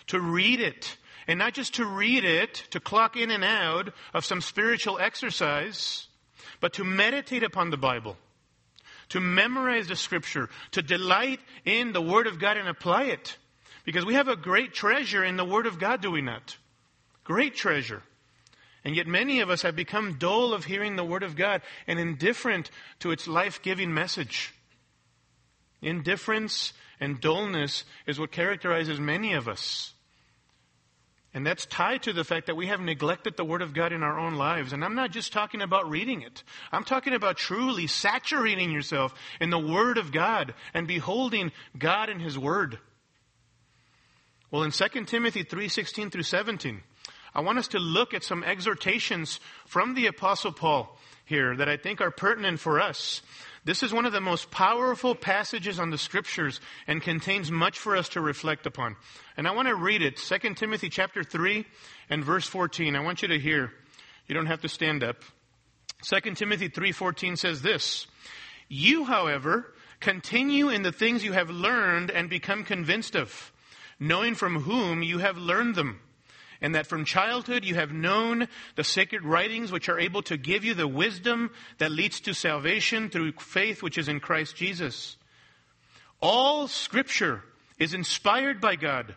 To 0.06 0.20
read 0.20 0.60
it. 0.60 0.96
And 1.26 1.40
not 1.40 1.54
just 1.54 1.74
to 1.74 1.84
read 1.84 2.24
it, 2.24 2.54
to 2.70 2.78
clock 2.78 3.16
in 3.16 3.32
and 3.32 3.42
out 3.42 3.92
of 4.14 4.24
some 4.24 4.40
spiritual 4.40 5.00
exercise, 5.00 6.06
but 6.60 6.74
to 6.74 6.84
meditate 6.84 7.42
upon 7.42 7.70
the 7.70 7.76
Bible. 7.76 8.16
To 9.08 9.20
memorize 9.20 9.88
the 9.88 9.96
scripture. 9.96 10.48
To 10.70 10.82
delight 10.82 11.40
in 11.64 11.92
the 11.92 12.00
Word 12.00 12.28
of 12.28 12.38
God 12.38 12.56
and 12.56 12.68
apply 12.68 13.04
it. 13.06 13.36
Because 13.84 14.06
we 14.06 14.14
have 14.14 14.28
a 14.28 14.36
great 14.36 14.72
treasure 14.72 15.24
in 15.24 15.36
the 15.36 15.44
Word 15.44 15.66
of 15.66 15.80
God, 15.80 16.00
do 16.00 16.12
we 16.12 16.22
not? 16.22 16.56
Great 17.24 17.56
treasure. 17.56 18.04
And 18.84 18.94
yet 18.94 19.06
many 19.06 19.40
of 19.40 19.50
us 19.50 19.62
have 19.62 19.76
become 19.76 20.18
dull 20.18 20.54
of 20.54 20.64
hearing 20.64 20.96
the 20.96 21.04
Word 21.04 21.22
of 21.22 21.36
God 21.36 21.62
and 21.86 21.98
indifferent 21.98 22.70
to 23.00 23.10
its 23.10 23.26
life 23.26 23.60
giving 23.62 23.92
message. 23.92 24.54
Indifference 25.82 26.72
and 27.00 27.20
dullness 27.20 27.84
is 28.06 28.18
what 28.18 28.32
characterizes 28.32 28.98
many 28.98 29.34
of 29.34 29.48
us. 29.48 29.92
And 31.34 31.46
that's 31.46 31.66
tied 31.66 32.02
to 32.04 32.12
the 32.12 32.24
fact 32.24 32.46
that 32.46 32.56
we 32.56 32.68
have 32.68 32.80
neglected 32.80 33.36
the 33.36 33.44
Word 33.44 33.62
of 33.62 33.74
God 33.74 33.92
in 33.92 34.02
our 34.02 34.18
own 34.18 34.36
lives. 34.36 34.72
And 34.72 34.84
I'm 34.84 34.94
not 34.94 35.10
just 35.10 35.32
talking 35.32 35.60
about 35.60 35.88
reading 35.88 36.22
it. 36.22 36.42
I'm 36.72 36.84
talking 36.84 37.12
about 37.12 37.36
truly 37.36 37.86
saturating 37.86 38.70
yourself 38.70 39.12
in 39.40 39.50
the 39.50 39.58
Word 39.58 39.98
of 39.98 40.10
God 40.10 40.54
and 40.72 40.88
beholding 40.88 41.52
God 41.78 42.08
in 42.08 42.18
His 42.18 42.38
Word. 42.38 42.78
Well, 44.50 44.62
in 44.62 44.70
2 44.70 45.06
Timothy 45.06 45.44
3:16 45.44 46.10
through 46.10 46.22
17, 46.22 46.82
I 47.38 47.40
want 47.40 47.60
us 47.60 47.68
to 47.68 47.78
look 47.78 48.14
at 48.14 48.24
some 48.24 48.42
exhortations 48.42 49.38
from 49.64 49.94
the 49.94 50.06
Apostle 50.06 50.50
Paul 50.50 50.98
here 51.24 51.54
that 51.54 51.68
I 51.68 51.76
think 51.76 52.00
are 52.00 52.10
pertinent 52.10 52.58
for 52.58 52.80
us. 52.80 53.22
This 53.64 53.84
is 53.84 53.92
one 53.92 54.06
of 54.06 54.12
the 54.12 54.20
most 54.20 54.50
powerful 54.50 55.14
passages 55.14 55.78
on 55.78 55.90
the 55.90 55.98
scriptures 55.98 56.60
and 56.88 57.00
contains 57.00 57.52
much 57.52 57.78
for 57.78 57.96
us 57.96 58.08
to 58.10 58.20
reflect 58.20 58.66
upon. 58.66 58.96
And 59.36 59.46
I 59.46 59.52
want 59.52 59.68
to 59.68 59.76
read 59.76 60.02
it, 60.02 60.16
2 60.16 60.54
Timothy 60.54 60.88
chapter 60.88 61.22
3 61.22 61.64
and 62.10 62.24
verse 62.24 62.44
14. 62.48 62.96
I 62.96 63.04
want 63.04 63.22
you 63.22 63.28
to 63.28 63.38
hear. 63.38 63.72
You 64.26 64.34
don't 64.34 64.46
have 64.46 64.62
to 64.62 64.68
stand 64.68 65.04
up. 65.04 65.22
2 66.02 66.34
Timothy 66.34 66.68
3:14 66.68 67.38
says 67.38 67.62
this: 67.62 68.08
"You, 68.66 69.04
however, 69.04 69.76
continue 70.00 70.70
in 70.70 70.82
the 70.82 70.90
things 70.90 71.22
you 71.22 71.34
have 71.34 71.50
learned 71.50 72.10
and 72.10 72.28
become 72.28 72.64
convinced 72.64 73.14
of, 73.14 73.52
knowing 74.00 74.34
from 74.34 74.62
whom 74.62 75.04
you 75.04 75.18
have 75.18 75.38
learned 75.38 75.76
them." 75.76 76.00
And 76.60 76.74
that 76.74 76.86
from 76.86 77.04
childhood 77.04 77.64
you 77.64 77.74
have 77.74 77.92
known 77.92 78.48
the 78.74 78.84
sacred 78.84 79.24
writings 79.24 79.70
which 79.70 79.88
are 79.88 79.98
able 79.98 80.22
to 80.22 80.36
give 80.36 80.64
you 80.64 80.74
the 80.74 80.88
wisdom 80.88 81.50
that 81.78 81.92
leads 81.92 82.20
to 82.20 82.34
salvation 82.34 83.10
through 83.10 83.32
faith 83.32 83.82
which 83.82 83.98
is 83.98 84.08
in 84.08 84.20
Christ 84.20 84.56
Jesus. 84.56 85.16
All 86.20 86.66
scripture 86.66 87.44
is 87.78 87.94
inspired 87.94 88.60
by 88.60 88.76
God 88.76 89.14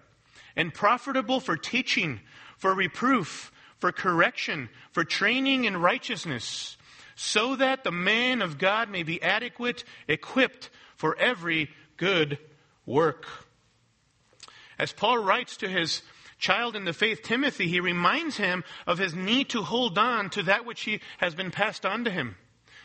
and 0.56 0.74
profitable 0.74 1.40
for 1.40 1.58
teaching, 1.58 2.20
for 2.58 2.74
reproof, 2.74 3.52
for 3.80 3.92
correction, 3.92 4.70
for 4.92 5.04
training 5.04 5.66
in 5.66 5.76
righteousness, 5.76 6.78
so 7.16 7.56
that 7.56 7.84
the 7.84 7.92
man 7.92 8.42
of 8.42 8.58
God 8.58 8.90
may 8.90 9.04
be 9.04 9.22
adequate, 9.22 9.84
equipped 10.08 10.70
for 10.96 11.18
every 11.18 11.70
good 11.98 12.38
work. 12.86 13.26
As 14.78 14.92
Paul 14.92 15.20
writes 15.20 15.58
to 15.58 15.68
his 15.68 16.02
child 16.42 16.76
in 16.76 16.84
the 16.84 16.92
faith, 16.92 17.22
Timothy, 17.22 17.68
he 17.68 17.80
reminds 17.80 18.36
him 18.36 18.66
of 18.86 18.98
his 18.98 19.16
need 19.16 19.50
to 19.52 19.62
hold 19.62 19.98
on 19.98 20.30
to 20.32 20.44
that 20.44 20.66
which 20.66 20.82
he 20.82 21.00
has 21.20 21.34
been 21.34 21.52
passed 21.52 21.86
on 21.86 22.04
to 22.04 22.12
him. 22.12 22.36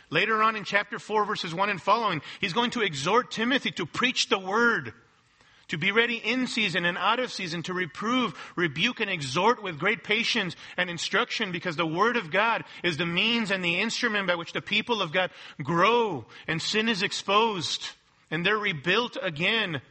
Later 0.09 0.41
on 0.41 0.55
in 0.55 0.63
chapter 0.63 0.99
4, 0.99 1.25
verses 1.25 1.53
1 1.53 1.69
and 1.69 1.81
following, 1.81 2.21
he's 2.39 2.53
going 2.53 2.71
to 2.71 2.81
exhort 2.81 3.31
Timothy 3.31 3.71
to 3.71 3.85
preach 3.85 4.29
the 4.29 4.39
word, 4.39 4.93
to 5.67 5.77
be 5.77 5.91
ready 5.91 6.15
in 6.15 6.47
season 6.47 6.85
and 6.85 6.97
out 6.97 7.19
of 7.19 7.33
season, 7.33 7.61
to 7.63 7.73
reprove, 7.73 8.33
rebuke, 8.55 9.01
and 9.01 9.09
exhort 9.09 9.61
with 9.61 9.79
great 9.79 10.05
patience 10.05 10.55
and 10.77 10.89
instruction, 10.89 11.51
because 11.51 11.75
the 11.75 11.85
word 11.85 12.15
of 12.15 12.31
God 12.31 12.63
is 12.83 12.95
the 12.95 13.05
means 13.05 13.51
and 13.51 13.65
the 13.65 13.81
instrument 13.81 14.27
by 14.27 14.35
which 14.35 14.53
the 14.53 14.61
people 14.61 15.01
of 15.01 15.11
God 15.11 15.29
grow 15.61 16.25
and 16.47 16.61
sin 16.61 16.87
is 16.87 17.03
exposed 17.03 17.89
and 18.29 18.45
they're 18.45 18.57
rebuilt 18.57 19.17
again 19.21 19.81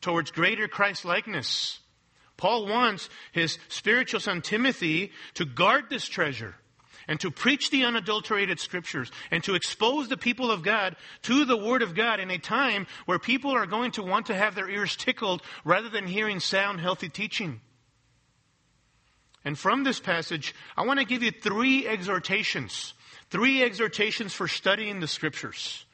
towards 0.00 0.30
greater 0.30 0.68
Christ 0.68 1.04
likeness. 1.04 1.80
Paul 2.36 2.66
wants 2.66 3.08
his 3.32 3.58
spiritual 3.68 4.20
son 4.20 4.42
Timothy 4.42 5.12
to 5.34 5.44
guard 5.44 5.84
this 5.88 6.06
treasure 6.06 6.54
and 7.08 7.20
to 7.20 7.30
preach 7.30 7.70
the 7.70 7.84
unadulterated 7.84 8.60
scriptures 8.60 9.10
and 9.30 9.42
to 9.44 9.54
expose 9.54 10.08
the 10.08 10.16
people 10.16 10.50
of 10.50 10.62
God 10.62 10.96
to 11.22 11.44
the 11.44 11.56
word 11.56 11.82
of 11.82 11.94
God 11.94 12.20
in 12.20 12.30
a 12.30 12.38
time 12.38 12.86
where 13.06 13.18
people 13.18 13.52
are 13.52 13.66
going 13.66 13.92
to 13.92 14.02
want 14.02 14.26
to 14.26 14.34
have 14.34 14.54
their 14.54 14.68
ears 14.68 14.96
tickled 14.96 15.42
rather 15.64 15.88
than 15.88 16.06
hearing 16.06 16.40
sound, 16.40 16.80
healthy 16.80 17.08
teaching. 17.08 17.60
And 19.44 19.56
from 19.56 19.84
this 19.84 20.00
passage, 20.00 20.54
I 20.76 20.84
want 20.84 20.98
to 20.98 21.06
give 21.06 21.22
you 21.22 21.30
three 21.30 21.86
exhortations. 21.86 22.94
Three 23.30 23.62
exhortations 23.62 24.34
for 24.34 24.48
studying 24.48 24.98
the 24.98 25.08
scriptures. 25.08 25.84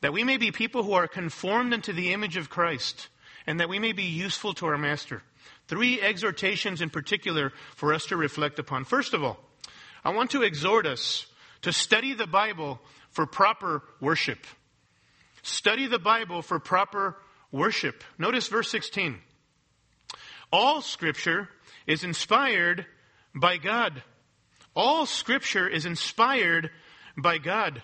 That 0.00 0.12
we 0.12 0.24
may 0.24 0.38
be 0.38 0.50
people 0.50 0.82
who 0.82 0.94
are 0.94 1.06
conformed 1.06 1.72
into 1.72 1.92
the 1.92 2.12
image 2.12 2.36
of 2.36 2.50
Christ 2.50 3.08
and 3.46 3.60
that 3.60 3.68
we 3.68 3.78
may 3.78 3.92
be 3.92 4.04
useful 4.04 4.54
to 4.54 4.66
our 4.66 4.78
master. 4.78 5.22
Three 5.70 6.00
exhortations 6.00 6.80
in 6.80 6.90
particular 6.90 7.52
for 7.76 7.94
us 7.94 8.06
to 8.06 8.16
reflect 8.16 8.58
upon. 8.58 8.84
First 8.84 9.14
of 9.14 9.22
all, 9.22 9.38
I 10.04 10.10
want 10.10 10.32
to 10.32 10.42
exhort 10.42 10.84
us 10.84 11.26
to 11.62 11.72
study 11.72 12.12
the 12.12 12.26
Bible 12.26 12.80
for 13.10 13.24
proper 13.24 13.84
worship. 14.00 14.48
Study 15.44 15.86
the 15.86 16.00
Bible 16.00 16.42
for 16.42 16.58
proper 16.58 17.16
worship. 17.52 18.02
Notice 18.18 18.48
verse 18.48 18.68
16. 18.68 19.18
All 20.52 20.82
scripture 20.82 21.48
is 21.86 22.02
inspired 22.02 22.84
by 23.32 23.56
God. 23.56 24.02
All 24.74 25.06
scripture 25.06 25.68
is 25.68 25.86
inspired 25.86 26.70
by 27.16 27.38
God. 27.38 27.80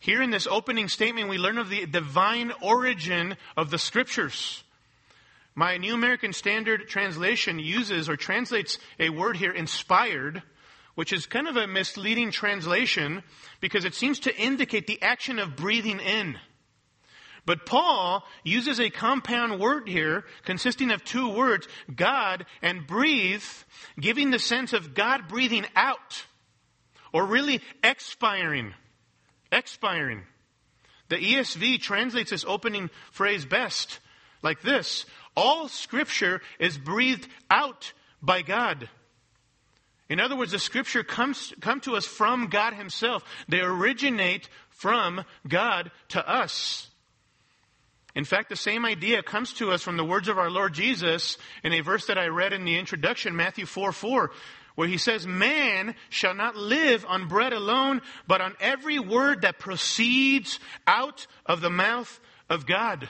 Here 0.00 0.22
in 0.22 0.30
this 0.30 0.46
opening 0.46 0.88
statement, 0.88 1.28
we 1.28 1.36
learn 1.36 1.58
of 1.58 1.68
the 1.68 1.84
divine 1.84 2.50
origin 2.62 3.36
of 3.58 3.68
the 3.68 3.78
scriptures. 3.78 4.64
My 5.54 5.76
New 5.76 5.94
American 5.94 6.32
Standard 6.32 6.88
Translation 6.88 7.60
uses 7.60 8.08
or 8.08 8.16
translates 8.16 8.78
a 8.98 9.10
word 9.10 9.36
here, 9.36 9.52
inspired, 9.52 10.42
which 10.96 11.12
is 11.12 11.26
kind 11.26 11.46
of 11.46 11.56
a 11.56 11.68
misleading 11.68 12.32
translation 12.32 13.22
because 13.60 13.84
it 13.84 13.94
seems 13.94 14.20
to 14.20 14.36
indicate 14.36 14.86
the 14.86 15.00
action 15.00 15.38
of 15.38 15.54
breathing 15.54 16.00
in. 16.00 16.38
But 17.46 17.66
Paul 17.66 18.24
uses 18.42 18.80
a 18.80 18.90
compound 18.90 19.60
word 19.60 19.88
here 19.88 20.24
consisting 20.44 20.90
of 20.90 21.04
two 21.04 21.28
words, 21.28 21.68
God 21.94 22.46
and 22.60 22.86
breathe, 22.86 23.44
giving 24.00 24.30
the 24.30 24.38
sense 24.38 24.72
of 24.72 24.94
God 24.94 25.28
breathing 25.28 25.66
out, 25.76 26.24
or 27.12 27.26
really 27.26 27.60
expiring. 27.82 28.74
Expiring. 29.52 30.22
The 31.10 31.16
ESV 31.16 31.80
translates 31.80 32.30
this 32.30 32.44
opening 32.48 32.90
phrase 33.12 33.44
best 33.44 34.00
like 34.42 34.62
this 34.62 35.06
all 35.36 35.68
scripture 35.68 36.40
is 36.58 36.78
breathed 36.78 37.28
out 37.50 37.92
by 38.22 38.42
God. 38.42 38.88
In 40.08 40.20
other 40.20 40.36
words, 40.36 40.52
the 40.52 40.58
scripture 40.58 41.02
comes 41.02 41.52
come 41.60 41.80
to 41.80 41.96
us 41.96 42.04
from 42.04 42.48
God 42.48 42.74
himself. 42.74 43.24
They 43.48 43.60
originate 43.60 44.48
from 44.68 45.24
God 45.48 45.90
to 46.08 46.28
us. 46.28 46.88
In 48.14 48.24
fact, 48.24 48.48
the 48.48 48.56
same 48.56 48.84
idea 48.84 49.22
comes 49.22 49.54
to 49.54 49.72
us 49.72 49.82
from 49.82 49.96
the 49.96 50.04
words 50.04 50.28
of 50.28 50.38
our 50.38 50.50
Lord 50.50 50.72
Jesus 50.72 51.36
in 51.64 51.72
a 51.72 51.80
verse 51.80 52.06
that 52.06 52.18
I 52.18 52.26
read 52.26 52.52
in 52.52 52.64
the 52.64 52.78
introduction, 52.78 53.34
Matthew 53.34 53.66
4 53.66 53.92
4, 53.92 54.30
where 54.76 54.88
he 54.88 54.98
says, 54.98 55.26
Man 55.26 55.96
shall 56.10 56.34
not 56.34 56.54
live 56.54 57.04
on 57.08 57.26
bread 57.26 57.52
alone, 57.52 58.02
but 58.28 58.40
on 58.40 58.54
every 58.60 59.00
word 59.00 59.42
that 59.42 59.58
proceeds 59.58 60.60
out 60.86 61.26
of 61.44 61.60
the 61.60 61.70
mouth 61.70 62.20
of 62.48 62.66
God. 62.66 63.08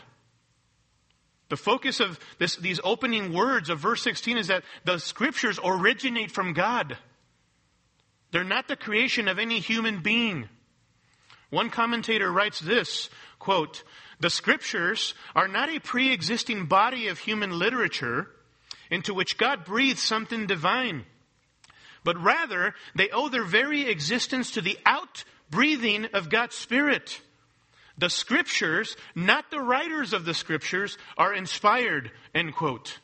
The 1.55 1.59
focus 1.59 2.01
of 2.01 2.19
this, 2.41 2.57
these 2.57 2.81
opening 2.83 3.33
words 3.33 3.71
of 3.71 3.79
verse 3.79 4.03
16 4.03 4.39
is 4.39 4.49
that 4.49 4.65
the 4.83 4.99
scriptures 4.99 5.61
originate 5.65 6.33
from 6.33 6.53
God. 6.53 6.99
They're 8.33 8.43
not 8.43 8.67
the 8.67 8.75
creation 8.75 9.29
of 9.29 9.39
any 9.39 9.61
human 9.61 10.03
being. 10.03 10.49
One 11.51 11.71
commentator 11.71 12.29
writes 12.33 12.59
this, 12.59 13.09
quote, 13.39 13.85
the 14.19 14.31
scriptures 14.31 15.15
are 15.37 15.47
not 15.47 15.69
a 15.69 15.79
pre-existing 15.79 16.67
body 16.67 17.07
of 17.07 17.21
human 17.21 17.57
literature 17.57 18.27
into 18.91 19.15
which 19.15 19.39
God 19.39 19.65
breathes 19.65 20.03
something 20.03 20.49
divine, 20.49 21.05
but 22.03 22.21
rather 22.21 22.75
they 22.97 23.11
owe 23.11 23.29
their 23.29 23.45
very 23.45 23.89
existence 23.89 24.51
to 24.51 24.61
the 24.61 24.77
out 24.85 25.23
breathing 25.51 26.07
of 26.07 26.31
God's 26.31 26.57
Spirit. 26.57 27.21
The 27.97 28.11
scriptures, 28.11 28.97
not 29.15 29.51
the 29.51 29.61
writers 29.61 30.13
of 30.13 30.25
the 30.25 30.35
scriptures, 30.35 30.99
are 31.17 31.33
inspired, 31.33 32.11
end 32.35 32.55
quote. 32.55 32.99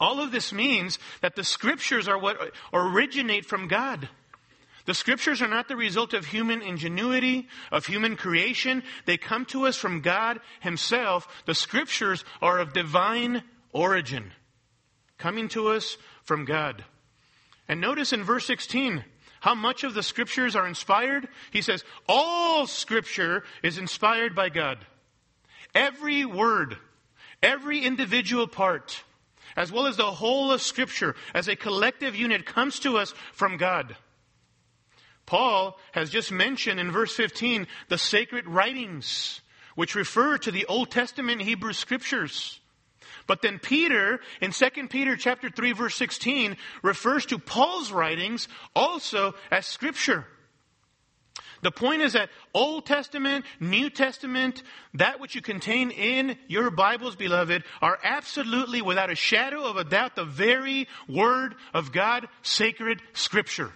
All 0.00 0.20
of 0.20 0.30
this 0.30 0.52
means 0.52 0.98
that 1.22 1.34
the 1.34 1.42
scriptures 1.42 2.06
are 2.06 2.18
what 2.18 2.52
originate 2.72 3.44
from 3.44 3.66
God. 3.66 4.08
The 4.86 4.94
scriptures 4.94 5.42
are 5.42 5.48
not 5.48 5.68
the 5.68 5.76
result 5.76 6.14
of 6.14 6.24
human 6.24 6.62
ingenuity, 6.62 7.48
of 7.70 7.84
human 7.84 8.16
creation. 8.16 8.82
They 9.04 9.18
come 9.18 9.44
to 9.46 9.66
us 9.66 9.76
from 9.76 10.00
God 10.00 10.40
Himself. 10.60 11.28
The 11.44 11.54
scriptures 11.54 12.24
are 12.40 12.58
of 12.58 12.72
divine 12.72 13.42
origin, 13.72 14.32
coming 15.18 15.48
to 15.48 15.68
us 15.68 15.98
from 16.22 16.44
God. 16.44 16.84
And 17.68 17.82
notice 17.82 18.14
in 18.14 18.22
verse 18.24 18.46
16, 18.46 19.04
how 19.40 19.54
much 19.54 19.84
of 19.84 19.94
the 19.94 20.02
scriptures 20.02 20.56
are 20.56 20.66
inspired? 20.66 21.28
He 21.50 21.62
says, 21.62 21.84
all 22.08 22.66
scripture 22.66 23.44
is 23.62 23.78
inspired 23.78 24.34
by 24.34 24.48
God. 24.48 24.78
Every 25.74 26.24
word, 26.24 26.76
every 27.42 27.80
individual 27.80 28.46
part, 28.46 29.02
as 29.56 29.70
well 29.70 29.86
as 29.86 29.96
the 29.96 30.10
whole 30.10 30.50
of 30.52 30.62
scripture 30.62 31.14
as 31.34 31.48
a 31.48 31.56
collective 31.56 32.16
unit 32.16 32.46
comes 32.46 32.80
to 32.80 32.96
us 32.98 33.14
from 33.32 33.56
God. 33.56 33.96
Paul 35.26 35.78
has 35.92 36.10
just 36.10 36.32
mentioned 36.32 36.80
in 36.80 36.90
verse 36.90 37.14
15 37.14 37.66
the 37.88 37.98
sacred 37.98 38.46
writings, 38.46 39.42
which 39.74 39.94
refer 39.94 40.38
to 40.38 40.50
the 40.50 40.64
Old 40.66 40.90
Testament 40.90 41.42
Hebrew 41.42 41.74
scriptures. 41.74 42.60
But 43.28 43.42
then 43.42 43.60
Peter, 43.60 44.20
in 44.40 44.50
2 44.50 44.88
Peter 44.88 45.14
chapter 45.14 45.50
3 45.50 45.72
verse 45.72 45.94
16, 45.94 46.56
refers 46.82 47.26
to 47.26 47.38
Paul's 47.38 47.92
writings 47.92 48.48
also 48.74 49.34
as 49.52 49.66
scripture. 49.66 50.26
The 51.60 51.70
point 51.70 52.02
is 52.02 52.14
that 52.14 52.30
Old 52.54 52.86
Testament, 52.86 53.44
New 53.60 53.90
Testament, 53.90 54.62
that 54.94 55.20
which 55.20 55.34
you 55.34 55.42
contain 55.42 55.90
in 55.90 56.38
your 56.46 56.70
Bibles, 56.70 57.16
beloved, 57.16 57.64
are 57.82 57.98
absolutely, 58.02 58.80
without 58.80 59.10
a 59.10 59.16
shadow 59.16 59.64
of 59.64 59.76
a 59.76 59.84
doubt, 59.84 60.16
the 60.16 60.24
very 60.24 60.88
Word 61.08 61.54
of 61.74 61.92
God, 61.92 62.28
sacred 62.42 63.02
Scripture. 63.12 63.72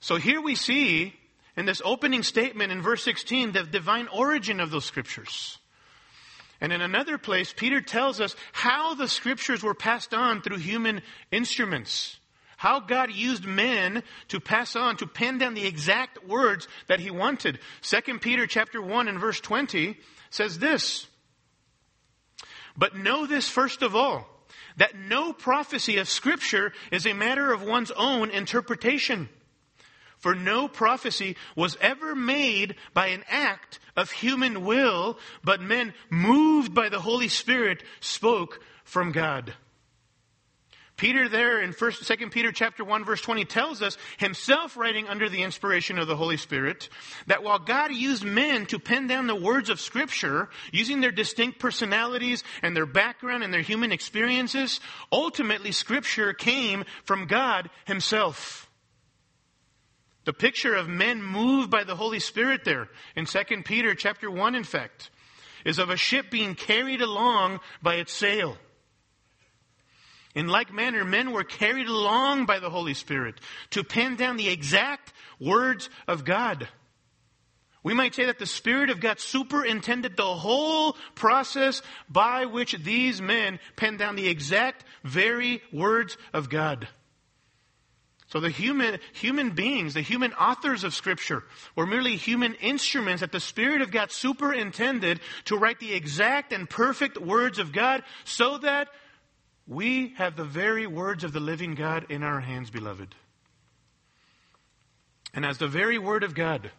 So 0.00 0.16
here 0.16 0.40
we 0.40 0.54
see 0.54 1.14
in 1.56 1.66
this 1.66 1.82
opening 1.84 2.22
statement 2.22 2.70
in 2.70 2.80
verse 2.80 3.02
16 3.02 3.52
the 3.52 3.64
divine 3.64 4.08
origin 4.08 4.60
of 4.60 4.70
those 4.70 4.84
Scriptures. 4.84 5.58
And 6.60 6.72
in 6.72 6.80
another 6.80 7.18
place, 7.18 7.52
Peter 7.54 7.80
tells 7.80 8.20
us 8.20 8.34
how 8.52 8.94
the 8.94 9.08
Scriptures 9.08 9.62
were 9.62 9.74
passed 9.74 10.14
on 10.14 10.42
through 10.42 10.58
human 10.58 11.02
instruments. 11.30 12.18
How 12.56 12.80
God 12.80 13.12
used 13.12 13.44
men 13.44 14.02
to 14.28 14.40
pass 14.40 14.76
on, 14.76 14.96
to 14.96 15.06
pen 15.06 15.38
down 15.38 15.54
the 15.54 15.66
exact 15.66 16.26
words 16.26 16.66
that 16.86 17.00
he 17.00 17.10
wanted. 17.10 17.58
2 17.82 18.18
Peter 18.18 18.46
chapter 18.46 18.80
1 18.80 19.08
and 19.08 19.20
verse 19.20 19.40
20 19.40 19.98
says 20.30 20.58
this. 20.58 21.06
But 22.76 22.96
know 22.96 23.26
this 23.26 23.48
first 23.48 23.82
of 23.82 23.94
all, 23.94 24.26
that 24.78 24.96
no 24.96 25.32
prophecy 25.32 25.98
of 25.98 26.08
scripture 26.08 26.72
is 26.90 27.06
a 27.06 27.12
matter 27.12 27.52
of 27.52 27.62
one's 27.62 27.90
own 27.90 28.30
interpretation. 28.30 29.28
For 30.18 30.34
no 30.34 30.68
prophecy 30.68 31.36
was 31.54 31.76
ever 31.80 32.14
made 32.14 32.76
by 32.94 33.08
an 33.08 33.24
act 33.28 33.78
of 33.96 34.10
human 34.10 34.64
will, 34.64 35.18
but 35.44 35.60
men 35.60 35.94
moved 36.10 36.74
by 36.74 36.88
the 36.88 37.00
Holy 37.00 37.28
Spirit 37.28 37.82
spoke 38.00 38.60
from 38.84 39.12
God. 39.12 39.54
Peter 40.96 41.28
there 41.28 41.60
in 41.60 41.72
first, 41.72 42.04
second 42.04 42.30
Peter 42.30 42.50
chapter 42.50 42.82
1 42.82 43.04
verse 43.04 43.20
20 43.20 43.44
tells 43.44 43.82
us, 43.82 43.98
himself 44.16 44.76
writing 44.78 45.08
under 45.08 45.28
the 45.28 45.42
inspiration 45.42 45.98
of 45.98 46.06
the 46.06 46.16
Holy 46.16 46.38
Spirit, 46.38 46.88
that 47.26 47.42
while 47.42 47.58
God 47.58 47.92
used 47.92 48.24
men 48.24 48.64
to 48.66 48.78
pen 48.78 49.06
down 49.06 49.26
the 49.26 49.34
words 49.34 49.68
of 49.68 49.78
scripture, 49.78 50.48
using 50.72 51.00
their 51.00 51.10
distinct 51.10 51.58
personalities 51.58 52.42
and 52.62 52.74
their 52.74 52.86
background 52.86 53.42
and 53.42 53.52
their 53.52 53.60
human 53.60 53.92
experiences, 53.92 54.80
ultimately 55.12 55.72
scripture 55.72 56.32
came 56.32 56.84
from 57.04 57.26
God 57.26 57.68
himself. 57.84 58.65
The 60.26 60.32
picture 60.32 60.74
of 60.74 60.88
men 60.88 61.22
moved 61.22 61.70
by 61.70 61.84
the 61.84 61.94
Holy 61.94 62.18
Spirit 62.18 62.64
there 62.64 62.88
in 63.14 63.26
2 63.26 63.38
Peter 63.64 63.94
chapter 63.94 64.28
1 64.28 64.56
in 64.56 64.64
fact, 64.64 65.10
is 65.64 65.78
of 65.78 65.88
a 65.88 65.96
ship 65.96 66.30
being 66.32 66.56
carried 66.56 67.00
along 67.00 67.60
by 67.80 67.94
its 67.94 68.12
sail. 68.12 68.56
In 70.34 70.48
like 70.48 70.72
manner, 70.72 71.04
men 71.04 71.30
were 71.30 71.44
carried 71.44 71.86
along 71.86 72.44
by 72.44 72.58
the 72.58 72.70
Holy 72.70 72.92
Spirit 72.92 73.40
to 73.70 73.84
pen 73.84 74.16
down 74.16 74.36
the 74.36 74.48
exact 74.48 75.12
words 75.38 75.88
of 76.08 76.24
God. 76.24 76.68
We 77.84 77.94
might 77.94 78.16
say 78.16 78.24
that 78.26 78.40
the 78.40 78.46
Spirit 78.46 78.90
of 78.90 78.98
God 78.98 79.20
superintended 79.20 80.16
the 80.16 80.34
whole 80.34 80.96
process 81.14 81.82
by 82.08 82.46
which 82.46 82.72
these 82.72 83.22
men 83.22 83.60
penned 83.76 84.00
down 84.00 84.16
the 84.16 84.26
exact 84.26 84.84
very 85.04 85.62
words 85.72 86.16
of 86.32 86.50
God. 86.50 86.88
So 88.28 88.40
the 88.40 88.50
human, 88.50 88.98
human 89.12 89.50
beings, 89.50 89.94
the 89.94 90.00
human 90.00 90.32
authors 90.32 90.82
of 90.82 90.94
Scripture, 90.94 91.44
were 91.76 91.86
merely 91.86 92.16
human 92.16 92.54
instruments 92.54 93.20
that 93.20 93.30
the 93.30 93.38
Spirit 93.38 93.82
of 93.82 93.92
God 93.92 94.10
superintended 94.10 95.20
to 95.44 95.56
write 95.56 95.78
the 95.78 95.94
exact 95.94 96.52
and 96.52 96.68
perfect 96.68 97.18
words 97.18 97.60
of 97.60 97.72
God 97.72 98.02
so 98.24 98.58
that 98.58 98.88
we 99.68 100.14
have 100.16 100.34
the 100.36 100.44
very 100.44 100.86
words 100.86 101.22
of 101.22 101.32
the 101.32 101.40
living 101.40 101.74
God 101.74 102.06
in 102.10 102.24
our 102.24 102.40
hands, 102.40 102.70
beloved. 102.70 103.14
And 105.32 105.44
as 105.44 105.58
the 105.58 105.68
very 105.68 105.98
Word 105.98 106.24
of 106.24 106.34
God, 106.34 106.70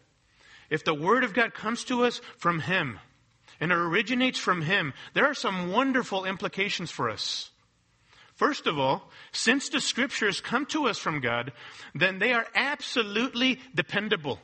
if 0.69 0.83
the 0.83 0.93
Word 0.93 1.23
of 1.23 1.33
God 1.33 1.53
comes 1.53 1.85
to 1.85 2.03
us 2.03 2.19
from 2.37 2.59
Him 2.59 2.99
and 3.61 3.71
it 3.71 3.75
originates 3.77 4.39
from 4.39 4.61
Him, 4.61 4.93
there 5.13 5.25
are 5.25 5.33
some 5.33 5.71
wonderful 5.71 6.25
implications 6.25 6.91
for 6.91 7.09
us. 7.09 7.51
First 8.37 8.67
of 8.67 8.79
all, 8.79 9.11
since 9.31 9.69
the 9.69 9.81
Scriptures 9.81 10.41
come 10.41 10.65
to 10.67 10.87
us 10.87 10.97
from 10.97 11.19
God, 11.19 11.51
then 11.93 12.19
they 12.19 12.33
are 12.33 12.45
absolutely 12.55 13.59
dependable 13.75 14.39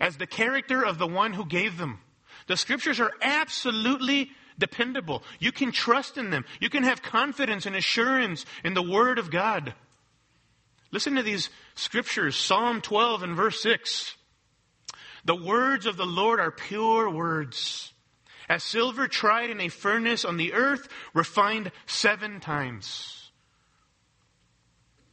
as 0.00 0.16
the 0.16 0.26
character 0.26 0.84
of 0.84 0.98
the 0.98 1.08
one 1.08 1.32
who 1.32 1.44
gave 1.44 1.76
them. 1.76 2.00
The 2.46 2.56
Scriptures 2.56 3.00
are 3.00 3.12
absolutely 3.20 4.30
dependable. 4.58 5.24
You 5.40 5.50
can 5.50 5.72
trust 5.72 6.16
in 6.16 6.30
them. 6.30 6.44
You 6.60 6.70
can 6.70 6.84
have 6.84 7.02
confidence 7.02 7.66
and 7.66 7.74
assurance 7.74 8.46
in 8.64 8.74
the 8.74 8.82
Word 8.82 9.18
of 9.18 9.30
God. 9.30 9.74
Listen 10.92 11.14
to 11.16 11.22
these 11.22 11.50
scriptures 11.74 12.36
Psalm 12.36 12.80
12 12.80 13.22
and 13.22 13.36
verse 13.36 13.60
6. 13.62 14.14
The 15.24 15.34
words 15.34 15.86
of 15.86 15.96
the 15.96 16.06
Lord 16.06 16.38
are 16.38 16.50
pure 16.50 17.08
words, 17.08 17.92
as 18.48 18.62
silver 18.62 19.08
tried 19.08 19.50
in 19.50 19.60
a 19.60 19.68
furnace 19.68 20.24
on 20.24 20.36
the 20.36 20.52
earth, 20.52 20.88
refined 21.14 21.72
seven 21.86 22.40
times. 22.40 23.21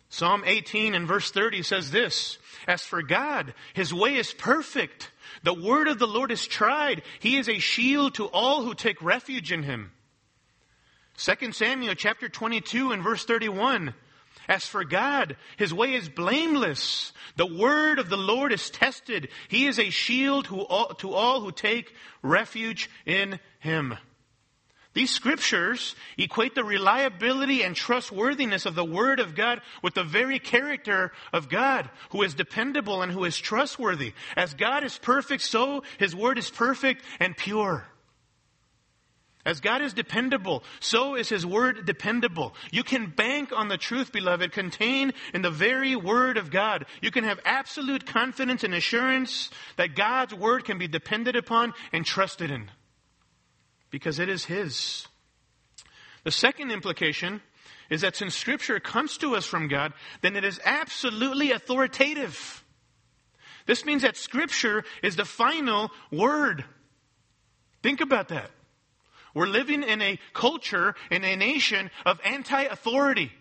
Psalm 0.10 0.43
18 0.45 0.95
and 0.95 1.08
verse 1.08 1.32
30 1.32 1.63
says 1.63 1.91
this 1.91 2.39
As 2.67 2.82
for 2.82 3.02
God, 3.02 3.54
his 3.74 3.93
way 3.93 4.15
is 4.15 4.34
perfect. 4.34 5.12
The 5.43 5.54
word 5.54 5.88
of 5.88 6.00
the 6.00 6.08
Lord 6.08 6.32
is 6.32 6.48
tried. 6.48 7.04
He 7.19 7.38
is 7.38 7.48
a 7.48 7.60
shield 7.60 8.15
to 8.15 8.26
all 8.26 8.63
who 8.63 8.74
take 8.74 9.02
refuge 9.02 9.52
in 9.52 9.63
him. 9.63 9.91
2 11.17 11.52
Samuel 11.52 11.95
chapter 11.95 12.28
22 12.28 12.91
and 12.91 13.04
verse 13.04 13.24
31. 13.26 13.93
As 14.48 14.65
for 14.65 14.84
God, 14.84 15.38
his 15.58 15.74
way 15.74 15.93
is 15.93 16.10
blameless. 16.10 17.13
The 17.36 17.45
word 17.45 18.00
of 18.00 18.10
the 18.10 18.17
Lord 18.17 18.52
is 18.52 18.72
tested. 18.72 19.30
He 19.48 19.67
is 19.67 19.78
a 19.78 19.91
shield 19.91 20.45
to 20.45 21.13
all 21.13 21.41
who 21.41 21.52
take 21.52 21.93
refuge 22.24 22.89
in 23.06 23.39
him. 23.60 23.95
These 24.93 25.12
scriptures 25.12 25.95
equate 26.17 26.56
the 26.56 26.63
reliability 26.63 27.62
and 27.62 27.75
trustworthiness 27.75 28.65
of 28.65 28.73
the 28.73 28.84
Word 28.84 29.19
of 29.19 29.36
God 29.36 29.62
with 29.84 29.93
the 29.93 30.04
very 30.04 30.39
character 30.39 31.12
of 31.32 31.47
God, 31.47 31.89
who 32.10 32.23
is 32.23 32.34
dependable 32.34 33.04
and 33.04 33.12
who 33.12 33.23
is 33.23 33.38
trustworthy. 33.38 34.13
As 34.36 34.56
God 34.56 34.84
is 34.84 34.97
perfect, 34.97 35.43
so 35.43 35.84
His 35.99 36.15
Word 36.15 36.39
is 36.39 36.49
perfect 36.49 37.04
and 37.19 37.38
pure. 37.38 37.86
As 39.45 39.62
God 39.62 39.82
is 39.82 39.93
dependable, 39.93 40.63
so 40.80 41.15
is 41.15 41.30
His 41.30 41.45
Word 41.45 41.86
dependable. 41.86 42.56
You 42.71 42.84
can 42.84 43.12
bank 43.12 43.52
on 43.56 43.67
the 43.67 43.78
truth, 43.78 44.12
beloved, 44.12 44.52
contained 44.52 45.13
in 45.36 45.43
the 45.43 45.52
very 45.52 45.95
Word 45.95 46.38
of 46.38 46.49
God. 46.49 46.86
You 47.02 47.12
can 47.12 47.23
have 47.23 47.39
absolute 47.45 48.08
confidence 48.08 48.63
and 48.63 48.73
assurance 48.73 49.52
that 49.78 49.95
God's 49.95 50.34
Word 50.34 50.65
can 50.65 50.80
be 50.80 50.88
depended 50.88 51.36
upon 51.36 51.73
and 51.93 52.04
trusted 52.04 52.49
in 52.49 52.71
because 53.89 54.19
it 54.19 54.30
is 54.30 54.45
His. 54.45 55.08
The 56.23 56.32
second 56.32 56.71
implication 56.71 57.41
is 57.89 58.02
that 58.02 58.15
since 58.15 58.36
Scripture 58.36 58.80
comes 58.80 59.17
to 59.17 59.36
us 59.36 59.45
from 59.45 59.67
God, 59.67 59.93
then 60.21 60.36
it 60.36 60.43
is 60.43 60.60
absolutely 60.63 61.52
authoritative. 61.52 62.63
This 63.65 63.86
means 63.86 64.04
that 64.04 64.17
Scripture 64.17 64.84
is 65.02 65.15
the 65.15 65.25
final 65.25 65.91
word. 66.12 66.65
Think 67.82 68.02
about 68.02 68.30
that. 68.30 68.52
We're 69.34 69.47
living 69.47 69.84
in 69.84 70.02
a 70.02 70.19
culture, 70.34 70.95
in 71.12 71.23
a 71.23 71.36
nation 71.36 71.91
of 72.06 72.19
anti 72.23 72.63
authority. 72.63 73.32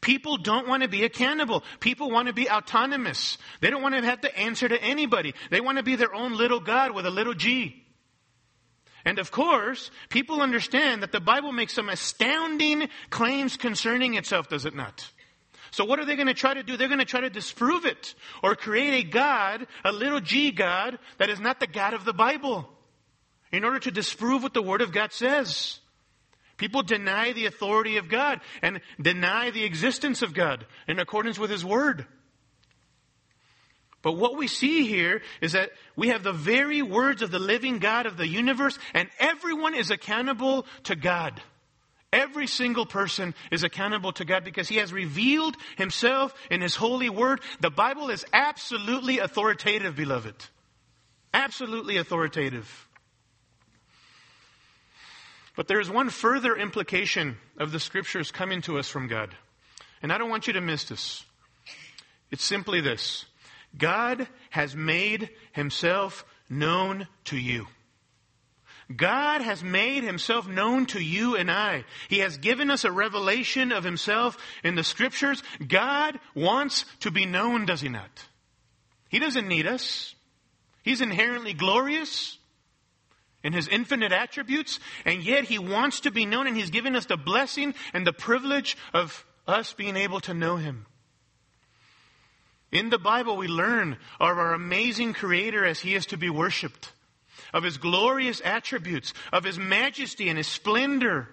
People 0.00 0.38
don't 0.38 0.66
want 0.66 0.82
to 0.82 0.88
be 0.88 1.04
accountable. 1.04 1.62
People 1.78 2.10
want 2.10 2.28
to 2.28 2.34
be 2.34 2.48
autonomous. 2.48 3.36
They 3.60 3.70
don't 3.70 3.82
want 3.82 3.94
to 3.94 4.02
have 4.02 4.22
to 4.22 4.38
answer 4.38 4.68
to 4.68 4.82
anybody. 4.82 5.34
They 5.50 5.60
want 5.60 5.76
to 5.78 5.84
be 5.84 5.96
their 5.96 6.14
own 6.14 6.36
little 6.36 6.60
God 6.60 6.92
with 6.92 7.04
a 7.04 7.10
little 7.10 7.34
g. 7.34 7.84
And 9.04 9.18
of 9.18 9.30
course, 9.30 9.90
people 10.08 10.42
understand 10.42 11.02
that 11.02 11.12
the 11.12 11.20
Bible 11.20 11.52
makes 11.52 11.74
some 11.74 11.88
astounding 11.88 12.88
claims 13.08 13.56
concerning 13.56 14.14
itself, 14.14 14.48
does 14.48 14.66
it 14.66 14.74
not? 14.74 15.10
So 15.70 15.84
what 15.84 16.00
are 16.00 16.04
they 16.04 16.16
going 16.16 16.26
to 16.26 16.34
try 16.34 16.54
to 16.54 16.62
do? 16.62 16.76
They're 16.76 16.88
going 16.88 16.98
to 16.98 17.04
try 17.04 17.20
to 17.20 17.30
disprove 17.30 17.84
it 17.84 18.14
or 18.42 18.56
create 18.56 19.04
a 19.04 19.08
God, 19.08 19.66
a 19.84 19.92
little 19.92 20.20
g 20.20 20.50
God, 20.50 20.98
that 21.18 21.30
is 21.30 21.40
not 21.40 21.60
the 21.60 21.66
God 21.66 21.94
of 21.94 22.04
the 22.04 22.12
Bible 22.12 22.68
in 23.52 23.64
order 23.64 23.78
to 23.80 23.90
disprove 23.90 24.42
what 24.42 24.54
the 24.54 24.62
Word 24.62 24.80
of 24.80 24.92
God 24.92 25.12
says. 25.12 25.78
People 26.56 26.82
deny 26.82 27.32
the 27.32 27.46
authority 27.46 27.96
of 27.96 28.08
God 28.08 28.40
and 28.60 28.80
deny 29.00 29.50
the 29.50 29.64
existence 29.64 30.22
of 30.22 30.34
God 30.34 30.66
in 30.86 30.98
accordance 30.98 31.38
with 31.38 31.50
His 31.50 31.64
Word. 31.64 32.06
But 34.02 34.12
what 34.12 34.36
we 34.36 34.46
see 34.46 34.86
here 34.86 35.20
is 35.40 35.52
that 35.52 35.70
we 35.94 36.08
have 36.08 36.22
the 36.22 36.32
very 36.32 36.80
words 36.80 37.20
of 37.22 37.30
the 37.30 37.38
living 37.38 37.78
God 37.78 38.06
of 38.06 38.16
the 38.16 38.26
universe, 38.26 38.78
and 38.94 39.10
everyone 39.18 39.74
is 39.74 39.90
accountable 39.90 40.66
to 40.84 40.96
God. 40.96 41.40
Every 42.12 42.46
single 42.46 42.86
person 42.86 43.34
is 43.52 43.62
accountable 43.62 44.12
to 44.14 44.24
God 44.24 44.42
because 44.42 44.68
He 44.68 44.76
has 44.76 44.92
revealed 44.92 45.56
Himself 45.76 46.34
in 46.50 46.60
His 46.60 46.74
holy 46.74 47.10
word. 47.10 47.40
The 47.60 47.70
Bible 47.70 48.10
is 48.10 48.24
absolutely 48.32 49.18
authoritative, 49.18 49.96
beloved. 49.96 50.34
Absolutely 51.32 51.98
authoritative. 51.98 52.88
But 55.56 55.68
there 55.68 55.78
is 55.78 55.90
one 55.90 56.08
further 56.08 56.56
implication 56.56 57.36
of 57.58 57.70
the 57.70 57.78
scriptures 57.78 58.30
coming 58.30 58.62
to 58.62 58.78
us 58.78 58.88
from 58.88 59.08
God. 59.08 59.36
And 60.02 60.10
I 60.12 60.18
don't 60.18 60.30
want 60.30 60.46
you 60.46 60.54
to 60.54 60.60
miss 60.60 60.84
this. 60.84 61.22
It's 62.30 62.44
simply 62.44 62.80
this 62.80 63.26
God 63.76 64.28
has 64.50 64.74
made 64.74 65.30
himself 65.52 66.24
known 66.48 67.06
to 67.26 67.36
you. 67.36 67.66
God 68.94 69.40
has 69.40 69.62
made 69.62 70.02
himself 70.02 70.48
known 70.48 70.86
to 70.86 71.00
you 71.00 71.36
and 71.36 71.50
I. 71.50 71.84
He 72.08 72.18
has 72.18 72.38
given 72.38 72.70
us 72.70 72.84
a 72.84 72.90
revelation 72.90 73.70
of 73.70 73.84
himself 73.84 74.36
in 74.64 74.74
the 74.74 74.82
scriptures. 74.82 75.42
God 75.66 76.18
wants 76.34 76.84
to 77.00 77.12
be 77.12 77.24
known, 77.24 77.66
does 77.66 77.80
he 77.80 77.88
not? 77.88 78.10
He 79.08 79.20
doesn't 79.20 79.46
need 79.46 79.66
us. 79.66 80.14
He's 80.82 81.00
inherently 81.00 81.52
glorious 81.52 82.38
in 83.44 83.52
his 83.52 83.68
infinite 83.68 84.12
attributes, 84.12 84.80
and 85.04 85.22
yet 85.22 85.44
he 85.44 85.58
wants 85.58 86.00
to 86.00 86.10
be 86.10 86.26
known, 86.26 86.46
and 86.46 86.56
he's 86.56 86.70
given 86.70 86.96
us 86.96 87.06
the 87.06 87.16
blessing 87.16 87.74
and 87.92 88.06
the 88.06 88.12
privilege 88.12 88.76
of 88.92 89.24
us 89.46 89.72
being 89.72 89.96
able 89.96 90.20
to 90.20 90.34
know 90.34 90.56
him. 90.56 90.86
In 92.72 92.90
the 92.90 92.98
Bible, 92.98 93.36
we 93.36 93.48
learn 93.48 93.96
of 94.20 94.38
our 94.38 94.54
amazing 94.54 95.12
Creator 95.12 95.64
as 95.64 95.80
He 95.80 95.94
is 95.94 96.06
to 96.06 96.16
be 96.16 96.30
worshiped, 96.30 96.92
of 97.52 97.64
His 97.64 97.78
glorious 97.78 98.40
attributes, 98.44 99.12
of 99.32 99.44
His 99.44 99.58
majesty 99.58 100.28
and 100.28 100.38
His 100.38 100.46
splendor, 100.46 101.28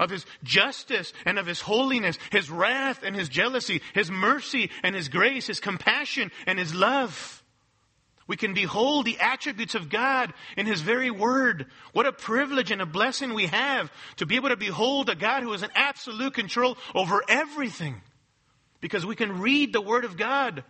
of 0.00 0.10
His 0.10 0.26
justice 0.42 1.12
and 1.24 1.38
of 1.38 1.46
His 1.46 1.60
holiness, 1.60 2.18
His 2.32 2.50
wrath 2.50 3.04
and 3.04 3.14
His 3.14 3.28
jealousy, 3.28 3.82
His 3.94 4.10
mercy 4.10 4.70
and 4.82 4.96
His 4.96 5.08
grace, 5.08 5.46
His 5.46 5.60
compassion 5.60 6.32
and 6.46 6.58
His 6.58 6.74
love. 6.74 7.38
We 8.26 8.36
can 8.36 8.54
behold 8.54 9.04
the 9.04 9.20
attributes 9.20 9.76
of 9.76 9.90
God 9.90 10.32
in 10.56 10.66
His 10.66 10.80
very 10.80 11.10
Word. 11.10 11.66
What 11.92 12.06
a 12.06 12.12
privilege 12.12 12.72
and 12.72 12.82
a 12.82 12.86
blessing 12.86 13.34
we 13.34 13.46
have 13.46 13.92
to 14.16 14.26
be 14.26 14.36
able 14.36 14.48
to 14.48 14.56
behold 14.56 15.08
a 15.08 15.14
God 15.14 15.44
who 15.44 15.52
is 15.52 15.62
in 15.62 15.70
absolute 15.74 16.34
control 16.34 16.76
over 16.96 17.22
everything 17.28 18.00
because 18.82 19.06
we 19.06 19.16
can 19.16 19.40
read 19.40 19.72
the 19.72 19.80
Word 19.80 20.04
of 20.04 20.18
God. 20.18 20.64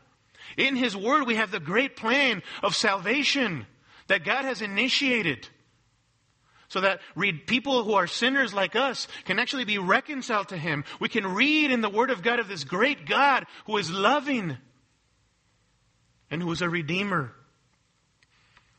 In 0.57 0.77
His 0.77 0.97
Word, 0.97 1.27
we 1.27 1.35
have 1.35 1.51
the 1.51 1.59
great 1.59 1.97
plan 1.97 2.43
of 2.63 2.77
salvation 2.77 3.67
that 4.07 4.25
God 4.25 4.45
has 4.45 4.63
initiated. 4.63 5.49
So 6.69 6.83
that 6.83 7.01
read 7.17 7.47
people 7.47 7.85
who 7.85 7.95
are 7.95 8.07
sinners 8.07 8.55
like 8.55 8.77
us 8.77 9.09
can 9.25 9.39
actually 9.39 9.65
be 9.65 9.79
reconciled 9.79 10.51
to 10.51 10.57
Him. 10.57 10.85
We 11.01 11.09
can 11.09 11.27
read 11.27 11.73
in 11.73 11.81
the 11.81 11.91
Word 11.91 12.11
of 12.11 12.23
God 12.23 12.39
of 12.39 12.49
this 12.49 12.65
great 12.65 13.07
God 13.07 13.47
who 13.67 13.77
is 13.79 13.91
loving 13.91 14.57
and 16.31 16.43
who 16.43 16.53
is 16.53 16.63
a 16.63 16.69
Redeemer. 16.69 17.33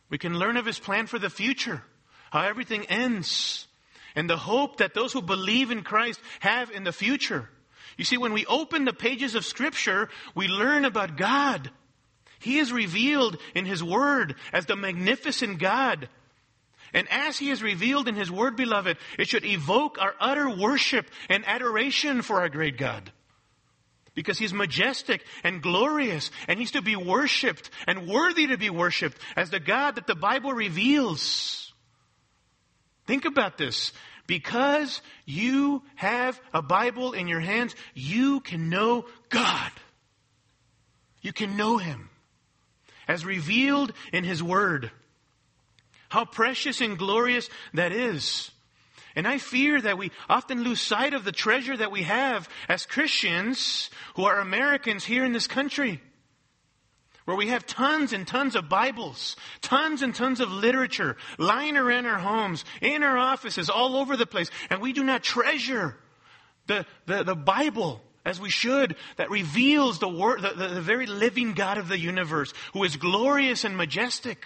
We 0.09 0.17
can 0.17 0.37
learn 0.37 0.57
of 0.57 0.65
His 0.65 0.79
plan 0.79 1.07
for 1.07 1.17
the 1.17 1.29
future, 1.29 1.83
how 2.31 2.41
everything 2.41 2.85
ends, 2.85 3.67
and 4.15 4.29
the 4.29 4.37
hope 4.37 4.77
that 4.77 4.93
those 4.93 5.11
who 5.11 5.23
believe 5.23 5.71
in 5.71 5.81
Christ 5.81 6.19
have 6.39 6.69
in 6.69 6.83
the 6.83 6.91
future. 6.91 7.49
You 7.97 8.05
see, 8.05 8.17
when 8.17 8.33
we 8.33 8.45
open 8.45 8.85
the 8.85 8.93
pages 8.93 9.35
of 9.35 9.45
Scripture, 9.45 10.09
we 10.35 10.47
learn 10.47 10.85
about 10.85 11.17
God. 11.17 11.69
He 12.39 12.59
is 12.59 12.73
revealed 12.73 13.37
in 13.55 13.65
His 13.65 13.83
Word 13.83 14.35
as 14.51 14.65
the 14.65 14.75
magnificent 14.75 15.59
God. 15.59 16.09
And 16.93 17.07
as 17.09 17.37
He 17.37 17.49
is 17.49 17.63
revealed 17.63 18.07
in 18.07 18.15
His 18.15 18.29
Word, 18.29 18.55
beloved, 18.55 18.97
it 19.17 19.27
should 19.27 19.45
evoke 19.45 19.97
our 19.99 20.13
utter 20.19 20.49
worship 20.49 21.09
and 21.29 21.47
adoration 21.47 22.21
for 22.21 22.41
our 22.41 22.49
great 22.49 22.77
God. 22.77 23.11
Because 24.13 24.37
He's 24.37 24.53
majestic 24.53 25.25
and 25.43 25.61
glorious, 25.61 26.29
and 26.47 26.59
He's 26.59 26.71
to 26.71 26.81
be 26.81 26.95
worshiped 26.95 27.69
and 27.87 28.07
worthy 28.07 28.47
to 28.47 28.57
be 28.57 28.69
worshiped 28.69 29.17
as 29.35 29.49
the 29.49 29.59
God 29.59 29.95
that 29.95 30.05
the 30.05 30.15
Bible 30.15 30.53
reveals. 30.53 31.73
Think 33.07 33.25
about 33.25 33.57
this. 33.57 33.91
Because 34.25 35.01
you 35.25 35.83
have 35.95 36.39
a 36.53 36.61
Bible 36.61 37.13
in 37.13 37.27
your 37.27 37.41
hands, 37.41 37.75
you 37.93 38.39
can 38.39 38.69
know 38.69 39.05
God. 39.29 39.71
You 41.21 41.33
can 41.33 41.57
know 41.57 41.77
Him 41.77 42.09
as 43.07 43.25
revealed 43.25 43.91
in 44.13 44.23
His 44.23 44.41
Word. 44.41 44.91
How 46.09 46.25
precious 46.25 46.79
and 46.79 46.97
glorious 46.97 47.49
that 47.73 47.91
is. 47.91 48.51
And 49.15 49.27
I 49.27 49.37
fear 49.37 49.79
that 49.81 49.97
we 49.97 50.11
often 50.29 50.63
lose 50.63 50.81
sight 50.81 51.13
of 51.13 51.23
the 51.23 51.31
treasure 51.31 51.75
that 51.75 51.91
we 51.91 52.03
have 52.03 52.49
as 52.67 52.85
Christians 52.85 53.89
who 54.15 54.25
are 54.25 54.39
Americans 54.39 55.03
here 55.03 55.25
in 55.25 55.33
this 55.33 55.47
country 55.47 56.01
where 57.25 57.37
we 57.37 57.47
have 57.47 57.65
tons 57.65 58.13
and 58.13 58.27
tons 58.27 58.55
of 58.55 58.69
Bibles, 58.69 59.35
tons 59.61 60.01
and 60.01 60.13
tons 60.13 60.39
of 60.39 60.51
literature 60.51 61.17
lying 61.37 61.77
around 61.77 62.05
our 62.05 62.19
homes, 62.19 62.65
in 62.81 63.03
our 63.03 63.17
offices, 63.17 63.69
all 63.69 63.95
over 63.95 64.17
the 64.17 64.25
place, 64.25 64.49
and 64.69 64.81
we 64.81 64.93
do 64.93 65.03
not 65.03 65.23
treasure 65.23 65.97
the, 66.67 66.85
the, 67.05 67.23
the 67.23 67.35
Bible 67.35 68.01
as 68.25 68.39
we 68.39 68.49
should, 68.49 68.95
that 69.17 69.29
reveals 69.29 69.99
the, 69.99 70.07
word, 70.07 70.41
the, 70.41 70.53
the, 70.55 70.75
the 70.75 70.81
very 70.81 71.05
living 71.05 71.53
God 71.53 71.77
of 71.77 71.89
the 71.89 71.99
universe, 71.99 72.53
who 72.71 72.83
is 72.83 72.95
glorious 72.95 73.65
and 73.65 73.75
majestic. 73.75 74.45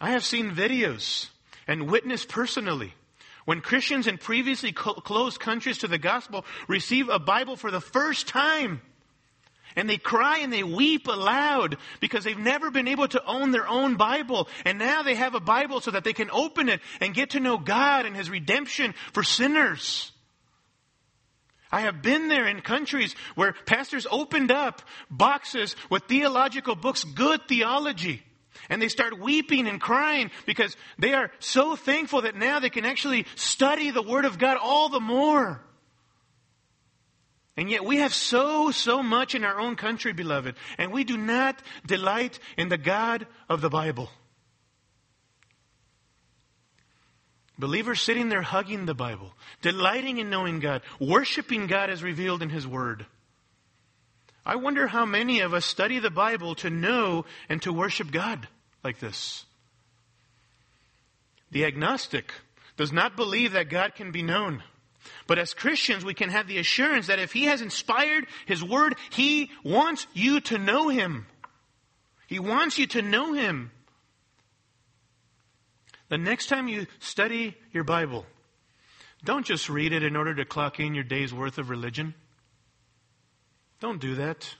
I 0.00 0.10
have 0.10 0.24
seen 0.24 0.50
videos 0.50 1.28
and 1.66 1.88
witnessed 1.88 2.28
personally 2.28 2.92
when 3.44 3.60
Christians 3.60 4.06
in 4.06 4.18
previously 4.18 4.72
closed 4.72 5.40
countries 5.40 5.78
to 5.78 5.88
the 5.88 5.98
gospel 5.98 6.44
receive 6.68 7.08
a 7.08 7.18
Bible 7.18 7.56
for 7.56 7.70
the 7.70 7.80
first 7.80 8.28
time 8.28 8.82
and 9.76 9.88
they 9.88 9.96
cry 9.96 10.38
and 10.38 10.52
they 10.52 10.62
weep 10.62 11.06
aloud 11.06 11.76
because 12.00 12.24
they've 12.24 12.38
never 12.38 12.70
been 12.70 12.88
able 12.88 13.08
to 13.08 13.24
own 13.24 13.50
their 13.50 13.66
own 13.66 13.96
Bible. 13.96 14.48
And 14.64 14.78
now 14.78 15.02
they 15.02 15.14
have 15.14 15.34
a 15.34 15.40
Bible 15.40 15.80
so 15.80 15.90
that 15.90 16.04
they 16.04 16.12
can 16.12 16.30
open 16.30 16.68
it 16.68 16.80
and 17.00 17.14
get 17.14 17.30
to 17.30 17.40
know 17.40 17.58
God 17.58 18.06
and 18.06 18.16
His 18.16 18.30
redemption 18.30 18.94
for 19.12 19.22
sinners. 19.22 20.12
I 21.70 21.80
have 21.80 22.02
been 22.02 22.28
there 22.28 22.46
in 22.46 22.60
countries 22.60 23.14
where 23.34 23.54
pastors 23.64 24.06
opened 24.10 24.50
up 24.50 24.82
boxes 25.10 25.74
with 25.88 26.04
theological 26.04 26.74
books, 26.74 27.02
good 27.02 27.48
theology. 27.48 28.22
And 28.68 28.80
they 28.80 28.88
start 28.88 29.18
weeping 29.18 29.66
and 29.66 29.80
crying 29.80 30.30
because 30.44 30.76
they 30.98 31.14
are 31.14 31.32
so 31.38 31.74
thankful 31.74 32.22
that 32.22 32.36
now 32.36 32.60
they 32.60 32.70
can 32.70 32.84
actually 32.84 33.26
study 33.34 33.90
the 33.90 34.02
Word 34.02 34.26
of 34.26 34.38
God 34.38 34.58
all 34.60 34.90
the 34.90 35.00
more. 35.00 35.64
And 37.62 37.70
yet 37.70 37.84
we 37.84 37.98
have 37.98 38.12
so, 38.12 38.72
so 38.72 39.04
much 39.04 39.36
in 39.36 39.44
our 39.44 39.60
own 39.60 39.76
country, 39.76 40.12
beloved, 40.12 40.56
and 40.78 40.90
we 40.90 41.04
do 41.04 41.16
not 41.16 41.62
delight 41.86 42.40
in 42.56 42.68
the 42.68 42.76
God 42.76 43.24
of 43.48 43.60
the 43.60 43.70
Bible. 43.70 44.10
Believers 47.56 48.02
sitting 48.02 48.30
there 48.30 48.42
hugging 48.42 48.84
the 48.84 48.96
Bible, 48.96 49.32
delighting 49.60 50.18
in 50.18 50.28
knowing 50.28 50.58
God, 50.58 50.82
worshiping 50.98 51.68
God 51.68 51.88
as 51.88 52.02
revealed 52.02 52.42
in 52.42 52.50
His 52.50 52.66
Word. 52.66 53.06
I 54.44 54.56
wonder 54.56 54.88
how 54.88 55.06
many 55.06 55.38
of 55.38 55.54
us 55.54 55.64
study 55.64 56.00
the 56.00 56.10
Bible 56.10 56.56
to 56.56 56.68
know 56.68 57.26
and 57.48 57.62
to 57.62 57.72
worship 57.72 58.10
God 58.10 58.48
like 58.82 58.98
this. 58.98 59.44
The 61.52 61.64
agnostic 61.64 62.32
does 62.76 62.92
not 62.92 63.14
believe 63.14 63.52
that 63.52 63.70
God 63.70 63.94
can 63.94 64.10
be 64.10 64.22
known. 64.22 64.64
But 65.26 65.38
as 65.38 65.54
Christians, 65.54 66.04
we 66.04 66.14
can 66.14 66.30
have 66.30 66.46
the 66.46 66.58
assurance 66.58 67.06
that 67.06 67.18
if 67.18 67.32
He 67.32 67.44
has 67.44 67.60
inspired 67.60 68.26
His 68.46 68.62
Word, 68.62 68.96
He 69.10 69.50
wants 69.64 70.06
you 70.14 70.40
to 70.40 70.58
know 70.58 70.88
Him. 70.88 71.26
He 72.26 72.38
wants 72.38 72.78
you 72.78 72.86
to 72.88 73.02
know 73.02 73.32
Him. 73.32 73.70
The 76.08 76.18
next 76.18 76.46
time 76.46 76.68
you 76.68 76.86
study 76.98 77.56
your 77.72 77.84
Bible, 77.84 78.26
don't 79.24 79.46
just 79.46 79.68
read 79.68 79.92
it 79.92 80.02
in 80.02 80.16
order 80.16 80.34
to 80.34 80.44
clock 80.44 80.80
in 80.80 80.94
your 80.94 81.04
day's 81.04 81.32
worth 81.32 81.58
of 81.58 81.70
religion. 81.70 82.14
Don't 83.80 84.00
do 84.00 84.16
that. 84.16 84.54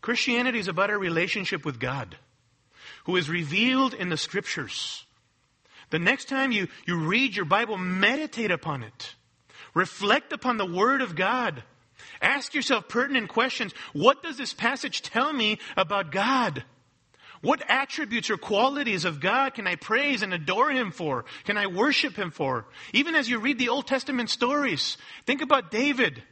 Christianity 0.00 0.58
is 0.58 0.68
about 0.68 0.90
our 0.90 0.98
relationship 0.98 1.64
with 1.64 1.80
God, 1.80 2.16
who 3.04 3.16
is 3.16 3.28
revealed 3.28 3.94
in 3.94 4.08
the 4.08 4.16
Scriptures. 4.16 5.04
The 5.90 5.98
next 5.98 6.28
time 6.28 6.52
you, 6.52 6.68
you 6.86 6.96
read 6.96 7.34
your 7.34 7.44
Bible, 7.44 7.78
meditate 7.78 8.50
upon 8.50 8.82
it. 8.82 9.14
Reflect 9.76 10.32
upon 10.32 10.56
the 10.56 10.64
Word 10.64 11.02
of 11.02 11.14
God. 11.14 11.62
Ask 12.22 12.54
yourself 12.54 12.88
pertinent 12.88 13.28
questions. 13.28 13.74
What 13.92 14.22
does 14.22 14.38
this 14.38 14.54
passage 14.54 15.02
tell 15.02 15.30
me 15.30 15.58
about 15.76 16.10
God? 16.10 16.64
What 17.42 17.62
attributes 17.68 18.30
or 18.30 18.38
qualities 18.38 19.04
of 19.04 19.20
God 19.20 19.52
can 19.52 19.66
I 19.66 19.74
praise 19.74 20.22
and 20.22 20.32
adore 20.32 20.70
Him 20.70 20.92
for? 20.92 21.26
Can 21.44 21.58
I 21.58 21.66
worship 21.66 22.16
Him 22.16 22.30
for? 22.30 22.64
Even 22.94 23.14
as 23.14 23.28
you 23.28 23.38
read 23.38 23.58
the 23.58 23.68
Old 23.68 23.86
Testament 23.86 24.30
stories, 24.30 24.96
think 25.26 25.42
about 25.42 25.70
David 25.70 26.22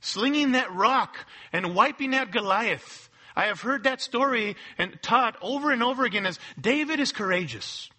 slinging 0.00 0.52
that 0.52 0.72
rock 0.72 1.16
and 1.52 1.74
wiping 1.74 2.14
out 2.14 2.30
Goliath. 2.30 3.10
I 3.34 3.46
have 3.46 3.60
heard 3.60 3.82
that 3.82 4.00
story 4.00 4.54
and 4.78 5.02
taught 5.02 5.36
over 5.42 5.72
and 5.72 5.82
over 5.82 6.04
again 6.04 6.26
as 6.26 6.38
David 6.60 7.00
is 7.00 7.10
courageous. 7.10 7.90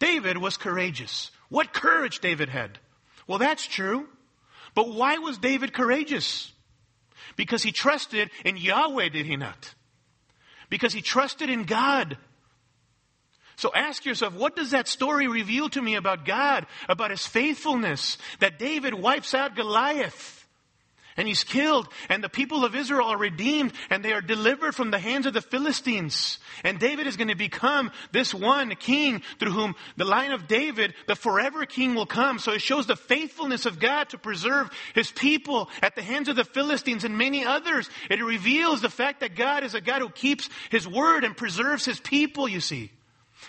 David 0.00 0.38
was 0.38 0.56
courageous. 0.56 1.30
What 1.50 1.72
courage 1.72 2.18
David 2.18 2.48
had. 2.48 2.80
Well, 3.26 3.38
that's 3.38 3.66
true. 3.66 4.08
But 4.74 4.88
why 4.88 5.18
was 5.18 5.38
David 5.38 5.72
courageous? 5.72 6.52
Because 7.36 7.62
he 7.62 7.72
trusted 7.72 8.30
in 8.44 8.56
Yahweh, 8.56 9.08
did 9.08 9.26
he 9.26 9.36
not? 9.36 9.74
Because 10.68 10.92
he 10.92 11.00
trusted 11.00 11.50
in 11.50 11.64
God. 11.64 12.18
So 13.56 13.70
ask 13.74 14.04
yourself, 14.04 14.34
what 14.34 14.56
does 14.56 14.72
that 14.72 14.88
story 14.88 15.28
reveal 15.28 15.68
to 15.70 15.80
me 15.80 15.94
about 15.94 16.24
God, 16.24 16.66
about 16.88 17.10
his 17.10 17.26
faithfulness, 17.26 18.18
that 18.40 18.58
David 18.58 18.94
wipes 18.94 19.32
out 19.32 19.54
Goliath? 19.54 20.43
And 21.16 21.28
he's 21.28 21.44
killed, 21.44 21.88
and 22.08 22.24
the 22.24 22.28
people 22.28 22.64
of 22.64 22.74
Israel 22.74 23.06
are 23.06 23.16
redeemed, 23.16 23.72
and 23.88 24.04
they 24.04 24.12
are 24.12 24.20
delivered 24.20 24.74
from 24.74 24.90
the 24.90 24.98
hands 24.98 25.26
of 25.26 25.32
the 25.32 25.40
Philistines. 25.40 26.38
And 26.64 26.80
David 26.80 27.06
is 27.06 27.16
going 27.16 27.28
to 27.28 27.36
become 27.36 27.92
this 28.10 28.34
one 28.34 28.74
king 28.74 29.22
through 29.38 29.52
whom 29.52 29.76
the 29.96 30.04
line 30.04 30.32
of 30.32 30.48
David, 30.48 30.92
the 31.06 31.14
forever 31.14 31.66
king, 31.66 31.94
will 31.94 32.06
come. 32.06 32.40
So 32.40 32.50
it 32.52 32.62
shows 32.62 32.88
the 32.88 32.96
faithfulness 32.96 33.64
of 33.64 33.78
God 33.78 34.08
to 34.08 34.18
preserve 34.18 34.70
his 34.94 35.12
people 35.12 35.70
at 35.82 35.94
the 35.94 36.02
hands 36.02 36.28
of 36.28 36.34
the 36.34 36.44
Philistines 36.44 37.04
and 37.04 37.16
many 37.16 37.44
others. 37.44 37.88
It 38.10 38.20
reveals 38.20 38.80
the 38.80 38.90
fact 38.90 39.20
that 39.20 39.36
God 39.36 39.62
is 39.62 39.74
a 39.74 39.80
God 39.80 40.02
who 40.02 40.08
keeps 40.08 40.48
his 40.70 40.88
word 40.88 41.22
and 41.22 41.36
preserves 41.36 41.84
his 41.84 42.00
people, 42.00 42.48
you 42.48 42.60
see. 42.60 42.90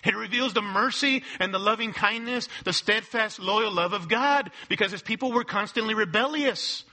It 0.04 0.16
reveals 0.16 0.54
the 0.54 0.62
mercy 0.62 1.24
and 1.40 1.54
the 1.54 1.60
loving 1.60 1.94
kindness, 1.94 2.48
the 2.64 2.74
steadfast, 2.74 3.40
loyal 3.40 3.72
love 3.72 3.94
of 3.94 4.08
God, 4.08 4.52
because 4.70 4.92
his 4.92 5.02
people 5.02 5.32
were 5.32 5.44
constantly 5.44 5.96
rebellious. 5.96 6.84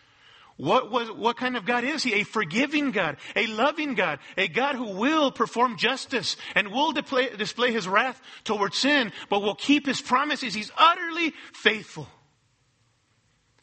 What 0.62 0.92
was, 0.92 1.11
what 1.11 1.37
kind 1.37 1.57
of 1.57 1.64
God 1.64 1.83
is 1.83 2.05
he? 2.05 2.20
A 2.20 2.22
forgiving 2.22 2.92
God, 2.92 3.16
a 3.35 3.48
loving 3.48 3.96
God, 3.96 4.20
a 4.38 4.46
God 4.46 4.77
who 4.77 4.92
will 4.92 5.33
perform 5.33 5.77
justice 5.77 6.37
and 6.55 6.68
will 6.68 6.92
display, 6.92 7.31
display 7.31 7.72
his 7.72 7.88
wrath 7.88 8.22
towards 8.44 8.79
sin, 8.79 9.11
but 9.29 9.42
will 9.42 9.57
keep 9.57 9.87
his 9.87 10.01
promises. 10.01 10.55
He's 10.55 10.70
utterly 10.79 11.35
faithful. 11.53 12.07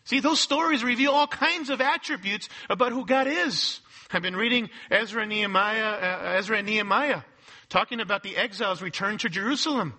See, 0.03 0.19
those 0.19 0.41
stories 0.41 0.83
reveal 0.83 1.13
all 1.13 1.25
kinds 1.25 1.69
of 1.69 1.79
attributes 1.79 2.49
about 2.69 2.91
who 2.91 3.05
God 3.05 3.27
is. 3.27 3.79
I've 4.11 4.21
been 4.21 4.35
reading 4.35 4.69
Ezra 4.91 5.21
and 5.21 5.29
Nehemiah, 5.29 5.85
uh, 5.85 6.33
Ezra 6.37 6.57
and 6.57 6.67
Nehemiah, 6.67 7.21
talking 7.69 8.01
about 8.01 8.23
the 8.23 8.35
exiles 8.35 8.81
return 8.81 9.17
to 9.19 9.29
Jerusalem 9.29 9.93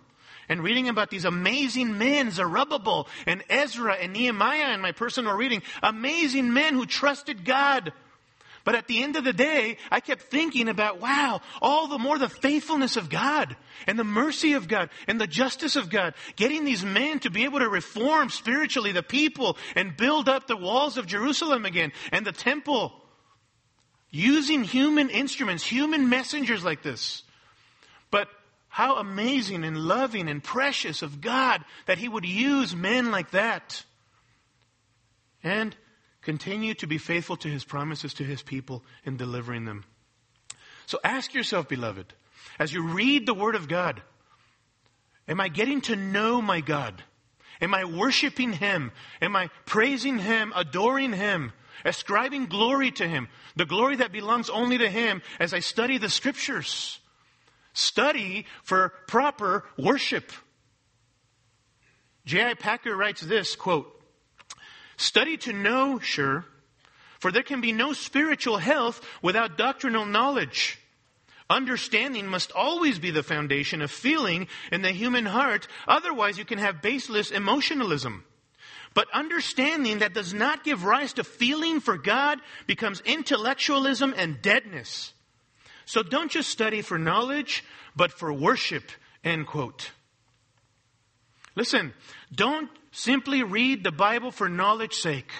and 0.50 0.64
reading 0.64 0.88
about 0.88 1.10
these 1.10 1.24
amazing 1.24 1.96
men, 1.96 2.32
Zerubbabel 2.32 3.08
and 3.24 3.42
Ezra 3.48 3.94
and 3.94 4.12
Nehemiah 4.12 4.74
in 4.74 4.80
my 4.80 4.90
personal 4.92 5.34
reading, 5.34 5.62
amazing 5.80 6.52
men 6.52 6.74
who 6.74 6.84
trusted 6.84 7.44
God. 7.44 7.92
But 8.64 8.74
at 8.74 8.88
the 8.88 9.02
end 9.02 9.14
of 9.14 9.24
the 9.24 9.32
day, 9.32 9.78
I 9.90 10.00
kept 10.00 10.22
thinking 10.22 10.68
about, 10.68 11.00
wow, 11.00 11.40
all 11.62 11.86
the 11.86 11.98
more 11.98 12.18
the 12.18 12.28
faithfulness 12.28 12.96
of 12.96 13.08
God 13.08 13.56
and 13.86 13.96
the 13.96 14.04
mercy 14.04 14.52
of 14.54 14.66
God 14.66 14.90
and 15.06 15.20
the 15.20 15.26
justice 15.28 15.76
of 15.76 15.88
God, 15.88 16.14
getting 16.34 16.64
these 16.64 16.84
men 16.84 17.20
to 17.20 17.30
be 17.30 17.44
able 17.44 17.60
to 17.60 17.68
reform 17.68 18.28
spiritually 18.28 18.92
the 18.92 19.04
people 19.04 19.56
and 19.76 19.96
build 19.96 20.28
up 20.28 20.46
the 20.48 20.56
walls 20.56 20.98
of 20.98 21.06
Jerusalem 21.06 21.64
again 21.64 21.92
and 22.12 22.26
the 22.26 22.32
temple. 22.32 22.92
Using 24.10 24.64
human 24.64 25.10
instruments, 25.10 25.64
human 25.64 26.08
messengers 26.08 26.64
like 26.64 26.82
this. 26.82 27.22
But 28.10 28.28
how 28.70 28.96
amazing 28.96 29.64
and 29.64 29.76
loving 29.76 30.28
and 30.28 30.42
precious 30.42 31.02
of 31.02 31.20
God 31.20 31.62
that 31.86 31.98
He 31.98 32.08
would 32.08 32.24
use 32.24 32.74
men 32.74 33.10
like 33.10 33.32
that. 33.32 33.84
And 35.42 35.76
continue 36.22 36.74
to 36.74 36.86
be 36.86 36.96
faithful 36.96 37.36
to 37.38 37.48
His 37.48 37.64
promises 37.64 38.14
to 38.14 38.24
His 38.24 38.42
people 38.42 38.84
in 39.04 39.16
delivering 39.16 39.64
them. 39.64 39.84
So 40.86 40.98
ask 41.02 41.34
yourself, 41.34 41.68
beloved, 41.68 42.14
as 42.58 42.72
you 42.72 42.86
read 42.86 43.26
the 43.26 43.34
Word 43.34 43.56
of 43.56 43.68
God, 43.68 44.02
am 45.28 45.40
I 45.40 45.48
getting 45.48 45.80
to 45.82 45.96
know 45.96 46.40
my 46.40 46.60
God? 46.60 47.02
Am 47.60 47.74
I 47.74 47.84
worshiping 47.84 48.52
Him? 48.52 48.92
Am 49.20 49.34
I 49.34 49.50
praising 49.66 50.18
Him, 50.18 50.52
adoring 50.54 51.12
Him, 51.12 51.52
ascribing 51.84 52.46
glory 52.46 52.92
to 52.92 53.08
Him? 53.08 53.28
The 53.56 53.66
glory 53.66 53.96
that 53.96 54.12
belongs 54.12 54.48
only 54.48 54.78
to 54.78 54.88
Him 54.88 55.22
as 55.40 55.52
I 55.52 55.58
study 55.58 55.98
the 55.98 56.08
Scriptures. 56.08 57.00
Study 57.72 58.46
for 58.62 58.90
proper 59.06 59.64
worship. 59.78 60.32
J.I. 62.26 62.54
Packer 62.54 62.96
writes 62.96 63.20
this 63.20 63.56
quote, 63.56 63.96
Study 64.96 65.36
to 65.38 65.52
know, 65.52 65.98
sure, 65.98 66.44
for 67.18 67.32
there 67.32 67.42
can 67.42 67.60
be 67.60 67.72
no 67.72 67.92
spiritual 67.92 68.58
health 68.58 69.04
without 69.22 69.56
doctrinal 69.56 70.04
knowledge. 70.04 70.78
Understanding 71.48 72.28
must 72.28 72.52
always 72.52 72.98
be 72.98 73.10
the 73.10 73.22
foundation 73.24 73.82
of 73.82 73.90
feeling 73.90 74.46
in 74.70 74.82
the 74.82 74.92
human 74.92 75.26
heart, 75.26 75.66
otherwise, 75.88 76.38
you 76.38 76.44
can 76.44 76.58
have 76.58 76.82
baseless 76.82 77.30
emotionalism. 77.30 78.24
But 78.94 79.08
understanding 79.12 79.98
that 79.98 80.14
does 80.14 80.34
not 80.34 80.64
give 80.64 80.84
rise 80.84 81.14
to 81.14 81.24
feeling 81.24 81.80
for 81.80 81.96
God 81.96 82.40
becomes 82.66 83.00
intellectualism 83.00 84.14
and 84.16 84.40
deadness. 84.42 85.12
So 85.90 86.04
don't 86.04 86.30
just 86.30 86.50
study 86.50 86.82
for 86.82 87.00
knowledge, 87.00 87.64
but 87.96 88.12
for 88.12 88.32
worship, 88.32 88.92
end 89.24 89.48
quote. 89.48 89.90
Listen, 91.56 91.94
don't 92.32 92.70
simply 92.92 93.42
read 93.42 93.82
the 93.82 93.90
Bible 93.90 94.30
for 94.30 94.48
knowledge 94.48 94.94
sake, 94.94 95.32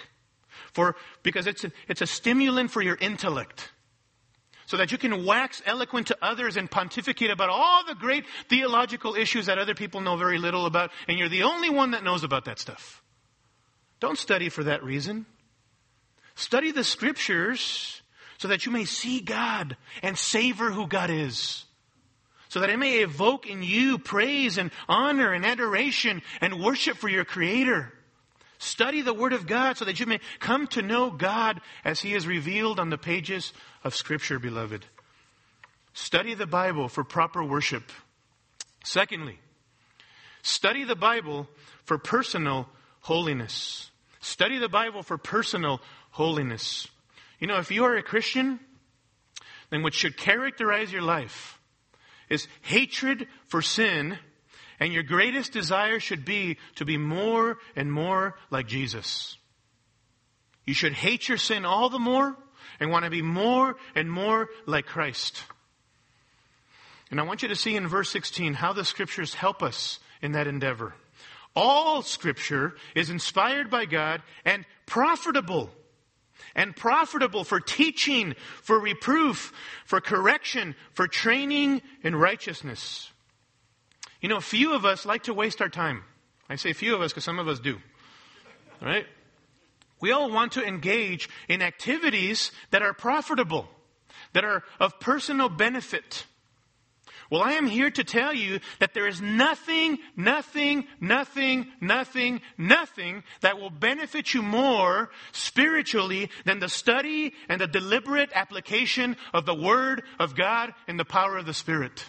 for, 0.73 0.97
because 1.23 1.47
it's 1.47 1.63
a, 1.63 1.71
it's 1.87 2.03
a 2.03 2.07
stimulant 2.07 2.73
for 2.73 2.83
your 2.83 2.97
intellect. 2.97 3.71
So 4.67 4.77
that 4.77 4.91
you 4.91 4.99
can 4.99 5.25
wax 5.25 5.63
eloquent 5.67 6.09
to 6.09 6.19
others 6.21 6.57
and 6.57 6.69
pontificate 6.69 7.31
about 7.31 7.49
all 7.49 7.85
the 7.87 7.95
great 7.95 8.25
theological 8.49 9.15
issues 9.15 9.47
that 9.47 9.59
other 9.59 9.77
people 9.77 10.01
know 10.01 10.17
very 10.17 10.39
little 10.39 10.67
about, 10.67 10.91
and 11.07 11.17
you're 11.17 11.29
the 11.29 11.45
only 11.45 11.71
one 11.71 11.93
that 11.93 12.03
knows 12.03 12.25
about 12.25 12.47
that 12.47 12.59
stuff. 12.59 13.05
Don't 14.01 14.19
study 14.19 14.49
for 14.49 14.65
that 14.65 14.83
reason. 14.83 15.27
Study 16.35 16.73
the 16.73 16.83
scriptures 16.83 18.00
so 18.41 18.49
that 18.49 18.65
you 18.65 18.73
may 18.73 18.87
see 18.87 19.21
God 19.21 19.77
and 20.03 20.17
savor 20.17 20.71
who 20.71 20.87
God 20.87 21.11
is. 21.11 21.67
So 22.49 22.61
that 22.61 22.71
it 22.71 22.79
may 22.79 23.01
evoke 23.01 23.47
in 23.47 23.63
you 23.63 23.99
praise 23.99 24.57
and 24.57 24.71
honor 24.89 25.35
and 25.35 25.45
adoration 25.45 26.23
and 26.41 26.59
worship 26.59 26.97
for 26.97 27.11
your 27.11 27.27
Creator. 27.27 27.93
Study 28.57 29.03
the 29.03 29.13
Word 29.13 29.35
of 29.35 29.47
God 29.47 29.77
so 29.77 29.85
that 29.85 30.01
you 30.01 30.07
may 30.07 30.21
come 30.39 30.67
to 30.69 30.81
know 30.81 31.11
God 31.11 31.61
as 31.85 32.01
He 32.01 32.15
is 32.15 32.27
revealed 32.27 32.81
on 32.81 32.89
the 32.89 32.97
pages 32.97 33.53
of 33.85 33.95
Scripture, 33.95 34.39
beloved. 34.39 34.87
Study 35.93 36.33
the 36.33 36.47
Bible 36.47 36.89
for 36.89 37.05
proper 37.05 37.45
worship. 37.45 37.93
Secondly, 38.85 39.39
study 40.41 40.85
the 40.85 40.97
Bible 40.97 41.47
for 41.85 41.99
personal 41.99 42.71
holiness. 43.01 43.91
Study 44.21 44.57
the 44.57 44.71
Bible 44.71 45.03
for 45.03 45.19
personal 45.19 45.83
holiness. 46.13 46.89
You 47.41 47.47
know, 47.47 47.57
if 47.57 47.71
you 47.71 47.85
are 47.85 47.97
a 47.97 48.03
Christian, 48.03 48.61
then 49.71 49.83
what 49.83 49.95
should 49.95 50.17
characterize 50.17 50.93
your 50.93 51.03
life 51.03 51.59
is 52.29 52.47
hatred 52.61 53.27
for 53.49 53.63
sin, 53.63 54.19
and 54.79 54.93
your 54.93 55.03
greatest 55.03 55.53
desire 55.53 55.99
should 55.99 56.25
be 56.25 56.59
to 56.77 56.85
be 56.85 56.97
more 56.97 57.59
and 57.75 57.91
more 57.93 58.37
like 58.51 58.69
Jesus. 58.69 59.37
You 60.65 60.75
should 60.75 60.93
hate 60.93 61.29
your 61.29 61.39
sin 61.39 61.65
all 61.65 61.89
the 61.89 61.99
more 61.99 62.37
and 62.79 62.91
want 62.91 63.05
to 63.05 63.11
be 63.11 63.23
more 63.23 63.77
and 63.95 64.11
more 64.11 64.49
like 64.67 64.87
Christ. 64.87 65.43
And 67.11 67.19
I 67.19 67.25
want 67.25 67.43
you 67.43 67.49
to 67.49 67.57
see 67.57 67.75
in 67.75 67.89
verse 67.89 68.11
16 68.11 68.55
how 68.55 68.73
the 68.73 68.85
scriptures 68.85 69.35
help 69.35 69.63
us 69.63 69.99
in 70.23 70.33
that 70.33 70.47
endeavor. 70.47 70.95
All 71.57 72.03
scripture 72.03 72.77
is 72.95 73.11
inspired 73.11 73.71
by 73.71 73.87
God 73.87 74.23
and 74.45 74.65
profitable 74.87 75.71
and 76.55 76.75
profitable 76.75 77.45
for 77.45 77.61
teaching, 77.61 78.35
for 78.63 78.79
reproof, 78.79 79.53
for 79.85 80.01
correction, 80.01 80.75
for 80.93 81.07
training 81.07 81.83
in 82.03 82.15
righteousness. 82.17 83.11
You 84.21 84.29
know, 84.29 84.41
few 84.41 84.75
of 84.75 84.85
us 84.85 85.07
like 85.07 85.25
to 85.25 85.35
waste 85.35 85.63
our 85.63 85.69
time. 85.69 86.05
I 86.49 86.57
say 86.57 86.73
few 86.73 86.95
of 86.95 87.01
us 87.01 87.13
because 87.13 87.25
some 87.25 87.39
of 87.39 87.49
us 87.49 87.61
do. 87.61 87.79
Right? 88.83 89.07
We 90.01 90.13
all 90.13 90.31
want 90.31 90.53
to 90.53 90.65
engage 90.65 91.29
in 91.49 91.63
activities 91.63 92.51
that 92.71 92.83
are 92.83 92.95
profitable, 92.95 93.69
that 94.33 94.45
are 94.45 94.65
of 94.79 94.99
personal 94.99 95.49
benefit. 95.49 96.27
Well, 97.31 97.43
I 97.43 97.53
am 97.53 97.67
here 97.67 97.91
to 97.93 98.03
tell 98.03 98.35
you 98.35 98.59
that 98.81 98.93
there 98.93 99.07
is 99.07 99.23
nothing, 99.23 99.99
nothing, 100.17 100.89
nothing, 101.01 101.69
nothing, 101.81 102.41
nothing 102.59 103.23
that 103.41 103.61
will 103.61 103.71
benefit 103.71 104.35
you 104.35 104.43
more 104.43 105.11
spiritually 105.31 106.29
than 106.45 106.59
the 106.59 106.69
study 106.69 107.33
and 107.49 107.61
the 107.61 107.69
deliberate 107.69 108.31
application 108.35 109.17
of 109.33 109.47
the 109.47 109.55
Word 109.55 110.03
of 110.19 110.35
God 110.35 110.75
and 110.89 110.99
the 110.99 111.05
power 111.05 111.37
of 111.39 111.47
the 111.47 111.55
Spirit. 111.55 112.05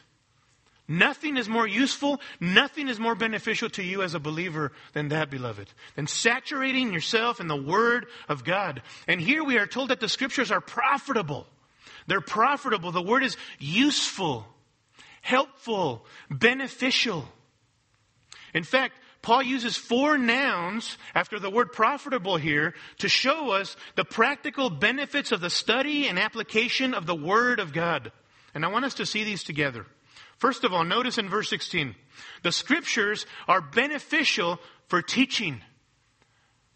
Nothing 0.88 1.38
is 1.38 1.48
more 1.48 1.68
useful, 1.68 2.20
nothing 2.40 2.90
is 2.90 3.00
more 3.00 3.16
beneficial 3.16 3.70
to 3.70 3.84
you 3.84 4.02
as 4.02 4.16
a 4.16 4.20
believer 4.20 4.72
than 4.94 5.10
that, 5.10 5.30
beloved. 5.30 5.72
Than 5.96 6.08
saturating 6.08 6.92
yourself 6.92 7.40
in 7.40 7.48
the 7.48 7.56
Word 7.56 8.08
of 8.28 8.44
God. 8.44 8.82
And 9.08 9.22
here 9.22 9.44
we 9.44 9.60
are 9.60 9.68
told 9.68 9.92
that 9.92 10.00
the 10.00 10.10
Scriptures 10.10 10.52
are 10.52 10.62
profitable. 10.62 11.46
They're 12.08 12.22
profitable. 12.22 12.92
The 12.92 13.04
Word 13.04 13.24
is 13.24 13.38
useful 13.60 14.48
helpful, 15.22 16.06
beneficial. 16.30 17.28
In 18.54 18.64
fact, 18.64 18.96
Paul 19.22 19.44
uses 19.44 19.78
four 19.78 20.18
nouns 20.18 20.98
after 21.14 21.40
the 21.40 21.50
word 21.50 21.72
profitable 21.72 22.38
here 22.38 22.74
to 23.00 23.08
show 23.08 23.52
us 23.52 23.76
the 23.96 24.04
practical 24.04 24.70
benefits 24.70 25.32
of 25.32 25.42
the 25.42 25.50
study 25.50 26.08
and 26.08 26.18
application 26.18 26.94
of 26.94 27.06
the 27.06 27.16
Word 27.16 27.60
of 27.60 27.72
God. 27.72 28.12
And 28.54 28.66
I 28.66 28.70
want 28.70 28.86
us 28.86 28.96
to 28.96 29.06
see 29.06 29.24
these 29.24 29.44
together. 29.44 29.86
First 30.38 30.64
of 30.64 30.74
all, 30.74 30.84
notice 30.84 31.20
in 31.20 31.30
verse 31.30 31.50
16, 31.50 31.96
the 32.42 32.52
scriptures 32.52 33.28
are 33.48 33.62
beneficial 33.62 34.60
for 34.88 35.04
teaching. 35.04 35.62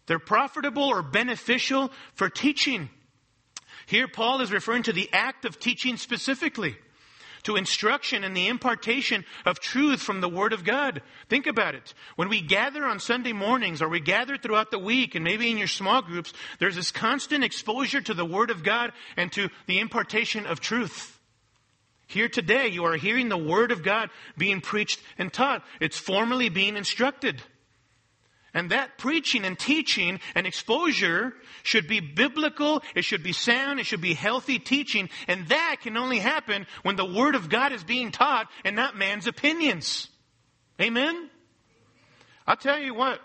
They're 0.06 0.20
profitable 0.20 0.84
or 0.84 1.02
beneficial 1.02 1.90
for 2.14 2.28
teaching. 2.28 2.88
Here, 3.86 4.06
Paul 4.06 4.40
is 4.40 4.52
referring 4.52 4.84
to 4.84 4.92
the 4.92 5.10
act 5.12 5.44
of 5.44 5.58
teaching 5.58 5.96
specifically, 5.96 6.76
to 7.46 7.56
instruction 7.56 8.24
and 8.24 8.36
the 8.36 8.48
impartation 8.48 9.24
of 9.44 9.60
truth 9.60 10.02
from 10.02 10.20
the 10.20 10.28
Word 10.28 10.52
of 10.52 10.64
God. 10.64 11.00
Think 11.28 11.46
about 11.46 11.76
it. 11.76 11.94
When 12.16 12.28
we 12.28 12.40
gather 12.40 12.84
on 12.84 12.98
Sunday 12.98 13.32
mornings 13.32 13.80
or 13.80 13.88
we 13.88 14.00
gather 14.00 14.36
throughout 14.36 14.72
the 14.72 14.80
week 14.80 15.14
and 15.14 15.24
maybe 15.24 15.50
in 15.50 15.56
your 15.56 15.68
small 15.68 16.02
groups, 16.02 16.32
there's 16.58 16.74
this 16.74 16.90
constant 16.90 17.44
exposure 17.44 18.00
to 18.00 18.14
the 18.14 18.24
Word 18.24 18.50
of 18.50 18.64
God 18.64 18.92
and 19.16 19.30
to 19.32 19.48
the 19.66 19.78
impartation 19.78 20.44
of 20.44 20.60
truth. 20.60 21.18
Here 22.08 22.28
today, 22.28 22.66
you 22.66 22.84
are 22.84 22.96
hearing 22.96 23.28
the 23.28 23.38
Word 23.38 23.70
of 23.70 23.84
God 23.84 24.10
being 24.36 24.60
preached 24.60 25.00
and 25.16 25.32
taught. 25.32 25.64
It's 25.80 25.98
formally 25.98 26.48
being 26.48 26.76
instructed. 26.76 27.42
And 28.56 28.70
that 28.70 28.96
preaching 28.96 29.44
and 29.44 29.58
teaching 29.58 30.18
and 30.34 30.46
exposure 30.46 31.34
should 31.62 31.86
be 31.86 32.00
biblical, 32.00 32.82
it 32.94 33.04
should 33.04 33.22
be 33.22 33.34
sound, 33.34 33.80
it 33.80 33.84
should 33.84 34.00
be 34.00 34.14
healthy 34.14 34.58
teaching, 34.58 35.10
and 35.28 35.46
that 35.48 35.80
can 35.82 35.98
only 35.98 36.20
happen 36.20 36.66
when 36.82 36.96
the 36.96 37.04
Word 37.04 37.34
of 37.34 37.50
God 37.50 37.72
is 37.72 37.84
being 37.84 38.10
taught 38.10 38.48
and 38.64 38.74
not 38.74 38.96
man's 38.96 39.26
opinions. 39.26 40.08
Amen? 40.80 41.28
I'll 42.46 42.56
tell 42.56 42.78
you 42.78 42.94
what, 42.94 43.20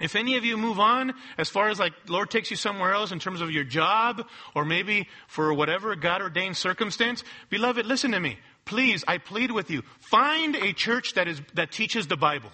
if 0.00 0.14
any 0.14 0.36
of 0.36 0.44
you 0.44 0.56
move 0.56 0.78
on, 0.78 1.12
as 1.38 1.48
far 1.48 1.68
as 1.68 1.80
like 1.80 1.94
Lord 2.06 2.30
takes 2.30 2.48
you 2.48 2.56
somewhere 2.56 2.92
else 2.92 3.10
in 3.10 3.18
terms 3.18 3.40
of 3.40 3.50
your 3.50 3.64
job, 3.64 4.24
or 4.54 4.64
maybe 4.64 5.08
for 5.26 5.52
whatever 5.52 5.96
God 5.96 6.22
ordained 6.22 6.56
circumstance, 6.56 7.24
beloved, 7.50 7.84
listen 7.84 8.12
to 8.12 8.20
me. 8.20 8.38
Please, 8.64 9.02
I 9.08 9.18
plead 9.18 9.50
with 9.50 9.72
you, 9.72 9.82
find 9.98 10.54
a 10.54 10.72
church 10.72 11.14
that 11.14 11.26
is, 11.26 11.42
that 11.54 11.72
teaches 11.72 12.06
the 12.06 12.16
Bible. 12.16 12.52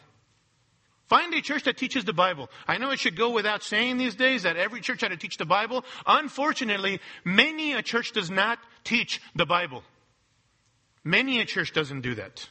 Find 1.08 1.32
a 1.32 1.40
church 1.40 1.64
that 1.64 1.78
teaches 1.78 2.04
the 2.04 2.12
Bible. 2.12 2.50
I 2.66 2.76
know 2.76 2.90
it 2.90 3.00
should 3.00 3.16
go 3.16 3.30
without 3.30 3.62
saying 3.62 3.96
these 3.96 4.14
days 4.14 4.42
that 4.42 4.56
every 4.56 4.80
church 4.80 5.00
had 5.00 5.10
to 5.10 5.16
teach 5.16 5.38
the 5.38 5.46
Bible. 5.46 5.84
Unfortunately, 6.06 7.00
many 7.24 7.72
a 7.72 7.82
church 7.82 8.12
does 8.12 8.30
not 8.30 8.58
teach 8.84 9.20
the 9.34 9.46
Bible. 9.46 9.82
Many 11.04 11.40
a 11.40 11.46
church 11.46 11.72
doesn't 11.72 12.02
do 12.02 12.14
that. 12.16 12.48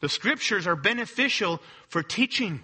The 0.00 0.08
scriptures 0.08 0.66
are 0.66 0.76
beneficial 0.76 1.60
for 1.88 2.02
teaching. 2.02 2.62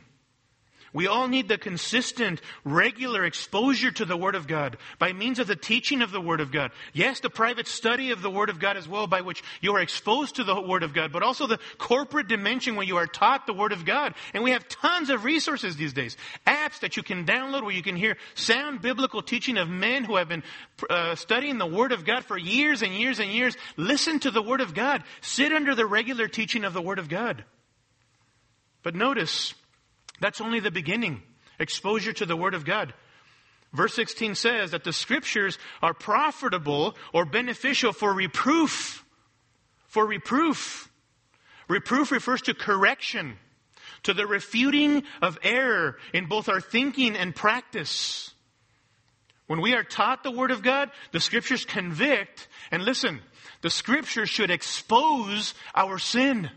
We 0.93 1.07
all 1.07 1.27
need 1.27 1.49
the 1.49 1.57
consistent, 1.57 2.43
regular 2.65 3.25
exposure 3.25 3.91
to 3.93 4.05
the 4.05 4.17
Word 4.17 4.35
of 4.35 4.47
God 4.47 4.77
by 4.99 5.15
means 5.15 5.39
of 5.39 5.47
the 5.47 5.57
teaching 5.57 6.03
of 6.03 6.11
the 6.11 6.21
Word 6.21 6.41
of 6.41 6.53
God. 6.53 6.71
Yes, 6.93 7.21
the 7.21 7.31
private 7.31 7.67
study 7.67 8.11
of 8.11 8.21
the 8.21 8.31
Word 8.31 8.51
of 8.51 8.59
God 8.59 8.77
as 8.77 8.87
well 8.87 9.07
by 9.07 9.23
which 9.23 9.43
you 9.63 9.75
are 9.75 9.81
exposed 9.81 10.37
to 10.37 10.45
the 10.45 10.61
Word 10.61 10.83
of 10.83 10.93
God, 10.93 11.11
but 11.11 11.23
also 11.23 11.47
the 11.47 11.61
corporate 11.79 12.29
dimension 12.29 12.77
where 12.77 12.87
you 12.87 12.99
are 12.99 13.07
taught 13.07 13.47
the 13.47 13.55
Word 13.55 13.73
of 13.73 13.87
God. 13.87 14.15
And 14.35 14.45
we 14.45 14.51
have 14.51 14.69
tons 14.69 15.09
of 15.09 15.25
resources 15.25 15.77
these 15.77 15.95
days. 15.95 16.19
Apps 16.47 16.81
that 16.81 16.99
you 16.99 17.03
can 17.03 17.25
download 17.25 17.63
where 17.63 17.73
you 17.73 17.83
can 17.83 17.97
hear 17.97 18.19
sound 18.35 18.83
biblical 18.83 19.23
teaching 19.23 19.57
of 19.57 19.71
men 19.71 20.05
who 20.05 20.17
have 20.17 20.29
been 20.29 20.43
uh, 20.91 21.15
studying 21.15 21.57
the 21.57 21.67
Word 21.67 21.93
of 21.93 22.05
God 22.05 22.25
for 22.27 22.37
years 22.37 22.83
and 22.83 22.93
years 22.93 23.19
and 23.19 23.31
years. 23.31 23.57
Listen 23.79 24.21
to 24.21 24.31
the 24.31 24.43
Word 24.43 24.61
of 24.61 24.75
God. 24.75 25.05
Sit 25.23 25.53
under 25.53 25.75
the 25.75 25.87
regular 25.87 26.29
teaching 26.29 26.65
of 26.65 26.75
the 26.75 26.83
Word 26.83 26.99
of 26.99 27.09
God. 27.09 27.45
But 28.83 28.95
notice, 28.95 29.55
that's 30.23 30.41
only 30.41 30.61
the 30.61 30.71
beginning. 30.71 31.23
Exposure 31.59 32.13
to 32.15 32.27
the 32.27 32.37
Word 32.37 32.55
of 32.55 32.65
God. 32.65 32.95
Verse 33.73 33.95
16 33.95 34.35
says 34.35 34.71
that 34.71 34.85
the 34.85 34.93
scriptures 34.93 35.59
are 35.83 35.95
profitable 35.95 36.95
or 37.13 37.25
beneficial 37.25 37.93
for 37.93 38.13
reproof. 38.13 39.05
For 39.89 40.07
reproof. 40.07 40.91
Reproof 41.69 42.11
refers 42.11 42.43
to 42.43 42.55
correction, 42.55 43.39
to 44.03 44.13
the 44.13 44.27
refuting 44.27 45.05
of 45.23 45.39
error 45.43 45.97
in 46.13 46.27
both 46.27 46.49
our 46.49 46.61
thinking 46.61 47.17
and 47.17 47.35
practice. 47.35 48.33
When 49.47 49.61
we 49.61 49.75
are 49.75 49.85
taught 49.85 50.23
the 50.23 50.31
Word 50.31 50.51
of 50.51 50.63
God, 50.63 50.91
the 51.13 51.21
scriptures 51.21 51.65
convict, 51.65 52.49
and 52.71 52.85
listen, 52.85 53.21
the 53.63 53.71
scriptures 53.71 54.29
should 54.29 54.51
expose 54.51 55.55
our 55.75 55.99
sin. 55.99 56.51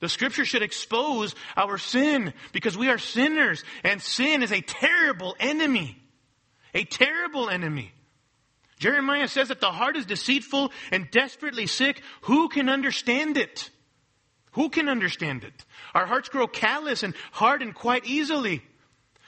The 0.00 0.08
scripture 0.08 0.44
should 0.44 0.62
expose 0.62 1.34
our 1.56 1.76
sin 1.78 2.32
because 2.52 2.78
we 2.78 2.88
are 2.88 2.98
sinners 2.98 3.64
and 3.82 4.00
sin 4.00 4.42
is 4.42 4.52
a 4.52 4.60
terrible 4.60 5.34
enemy. 5.40 5.96
A 6.74 6.84
terrible 6.84 7.48
enemy. 7.48 7.92
Jeremiah 8.78 9.26
says 9.26 9.48
that 9.48 9.60
the 9.60 9.72
heart 9.72 9.96
is 9.96 10.06
deceitful 10.06 10.70
and 10.92 11.10
desperately 11.10 11.66
sick. 11.66 12.00
Who 12.22 12.48
can 12.48 12.68
understand 12.68 13.36
it? 13.36 13.70
Who 14.52 14.70
can 14.70 14.88
understand 14.88 15.44
it? 15.44 15.64
Our 15.94 16.06
hearts 16.06 16.28
grow 16.28 16.46
callous 16.46 17.02
and 17.02 17.14
harden 17.32 17.72
quite 17.72 18.06
easily. 18.06 18.62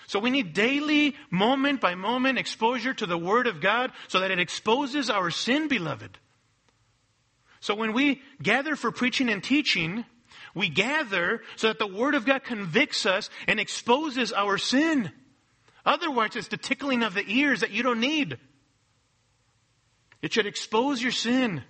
So 0.06 0.18
we 0.18 0.30
need 0.30 0.54
daily, 0.54 1.16
moment 1.30 1.80
by 1.80 1.94
moment 1.94 2.38
exposure 2.38 2.94
to 2.94 3.06
the 3.06 3.18
Word 3.18 3.46
of 3.46 3.60
God 3.60 3.92
so 4.08 4.20
that 4.20 4.30
it 4.30 4.40
exposes 4.40 5.08
our 5.08 5.30
sin, 5.30 5.68
beloved. 5.68 6.18
So 7.60 7.74
when 7.74 7.92
we 7.92 8.22
gather 8.42 8.74
for 8.74 8.90
preaching 8.90 9.28
and 9.28 9.42
teaching, 9.42 10.04
we 10.54 10.68
gather 10.68 11.42
so 11.56 11.68
that 11.68 11.78
the 11.78 11.86
Word 11.86 12.14
of 12.14 12.26
God 12.26 12.44
convicts 12.44 13.06
us 13.06 13.30
and 13.46 13.60
exposes 13.60 14.32
our 14.32 14.58
sin. 14.58 15.12
Otherwise, 15.84 16.36
it's 16.36 16.48
the 16.48 16.56
tickling 16.56 17.02
of 17.02 17.14
the 17.14 17.24
ears 17.26 17.60
that 17.60 17.70
you 17.70 17.82
don't 17.82 18.00
need. 18.00 18.38
It 20.22 20.32
should 20.32 20.46
expose 20.46 21.02
your 21.02 21.12
sin. 21.12 21.62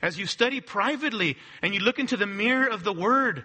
As 0.00 0.18
you 0.18 0.26
study 0.26 0.60
privately 0.60 1.36
and 1.62 1.72
you 1.74 1.80
look 1.80 1.98
into 1.98 2.16
the 2.16 2.26
mirror 2.26 2.68
of 2.68 2.82
the 2.82 2.92
Word, 2.92 3.44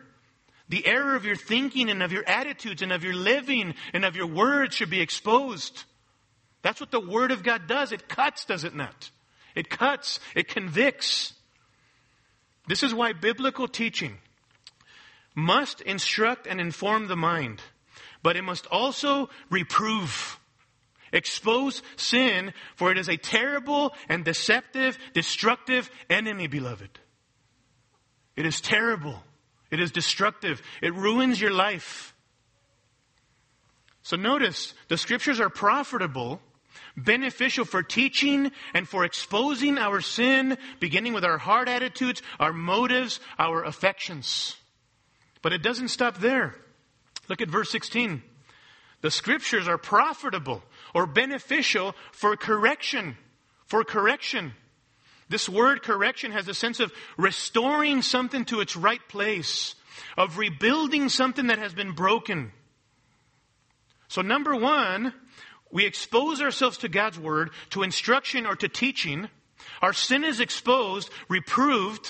the 0.69 0.85
error 0.85 1.15
of 1.15 1.23
your 1.23 1.35
thinking 1.35 1.89
and 1.89 2.03
of 2.03 2.11
your 2.11 2.27
attitudes 2.27 2.81
and 2.81 2.91
of 2.91 3.03
your 3.03 3.13
living 3.13 3.75
and 3.93 4.03
of 4.03 4.15
your 4.15 4.27
words 4.27 4.75
should 4.75 4.89
be 4.89 4.99
exposed. 4.99 5.83
That's 6.63 6.81
what 6.81 6.91
the 6.91 6.99
Word 6.99 7.31
of 7.31 7.43
God 7.43 7.67
does. 7.67 7.91
It 7.91 8.09
cuts, 8.09 8.43
does 8.45 8.63
it 8.63 8.75
not? 8.75 9.11
It 9.55 9.69
cuts, 9.69 10.19
it 10.35 10.47
convicts. 10.47 11.33
This 12.67 12.83
is 12.83 12.93
why 12.93 13.13
biblical 13.13 13.67
teaching 13.67 14.17
must 15.37 15.81
instruct 15.81 16.47
and 16.47 16.59
inform 16.59 17.07
the 17.07 17.15
mind, 17.15 17.61
but 18.23 18.35
it 18.35 18.41
must 18.41 18.65
also 18.65 19.29
reprove. 19.51 20.39
Expose 21.13 21.83
sin, 21.95 22.53
for 22.75 22.91
it 22.91 22.97
is 22.97 23.07
a 23.07 23.17
terrible 23.17 23.93
and 24.09 24.25
deceptive, 24.25 24.97
destructive 25.13 25.91
enemy, 26.09 26.47
beloved. 26.47 26.89
It 28.35 28.47
is 28.47 28.59
terrible. 28.59 29.23
It 29.69 29.79
is 29.79 29.91
destructive. 29.91 30.61
It 30.81 30.93
ruins 30.95 31.39
your 31.39 31.51
life. 31.51 32.15
So 34.01 34.17
notice, 34.17 34.73
the 34.87 34.97
scriptures 34.97 35.39
are 35.39 35.49
profitable, 35.49 36.41
beneficial 36.97 37.63
for 37.63 37.83
teaching 37.83 38.51
and 38.73 38.89
for 38.89 39.05
exposing 39.05 39.77
our 39.77 40.01
sin, 40.01 40.57
beginning 40.79 41.13
with 41.13 41.23
our 41.23 41.37
heart 41.37 41.69
attitudes, 41.69 42.23
our 42.39 42.53
motives, 42.53 43.19
our 43.37 43.63
affections. 43.63 44.55
But 45.41 45.53
it 45.53 45.61
doesn't 45.61 45.89
stop 45.89 46.17
there. 46.19 46.55
Look 47.27 47.41
at 47.41 47.49
verse 47.49 47.71
16. 47.71 48.21
The 49.01 49.11
scriptures 49.11 49.67
are 49.67 49.77
profitable 49.77 50.63
or 50.93 51.05
beneficial 51.05 51.95
for 52.11 52.35
correction. 52.35 53.17
For 53.65 53.83
correction. 53.83 54.53
This 55.29 55.49
word 55.49 55.83
correction 55.83 56.31
has 56.31 56.47
a 56.47 56.53
sense 56.53 56.79
of 56.79 56.93
restoring 57.17 58.01
something 58.01 58.45
to 58.45 58.61
its 58.61 58.75
right 58.75 59.05
place, 59.09 59.75
of 60.17 60.37
rebuilding 60.37 61.09
something 61.09 61.47
that 61.47 61.59
has 61.59 61.73
been 61.73 61.91
broken. 61.91 62.53
So, 64.07 64.21
number 64.21 64.55
one, 64.55 65.13
we 65.69 65.85
expose 65.85 66.41
ourselves 66.41 66.77
to 66.79 66.89
God's 66.89 67.19
word, 67.19 67.51
to 67.71 67.83
instruction 67.83 68.45
or 68.45 68.55
to 68.55 68.69
teaching. 68.69 69.27
Our 69.81 69.91
sin 69.91 70.23
is 70.23 70.39
exposed, 70.39 71.09
reproved, 71.27 72.09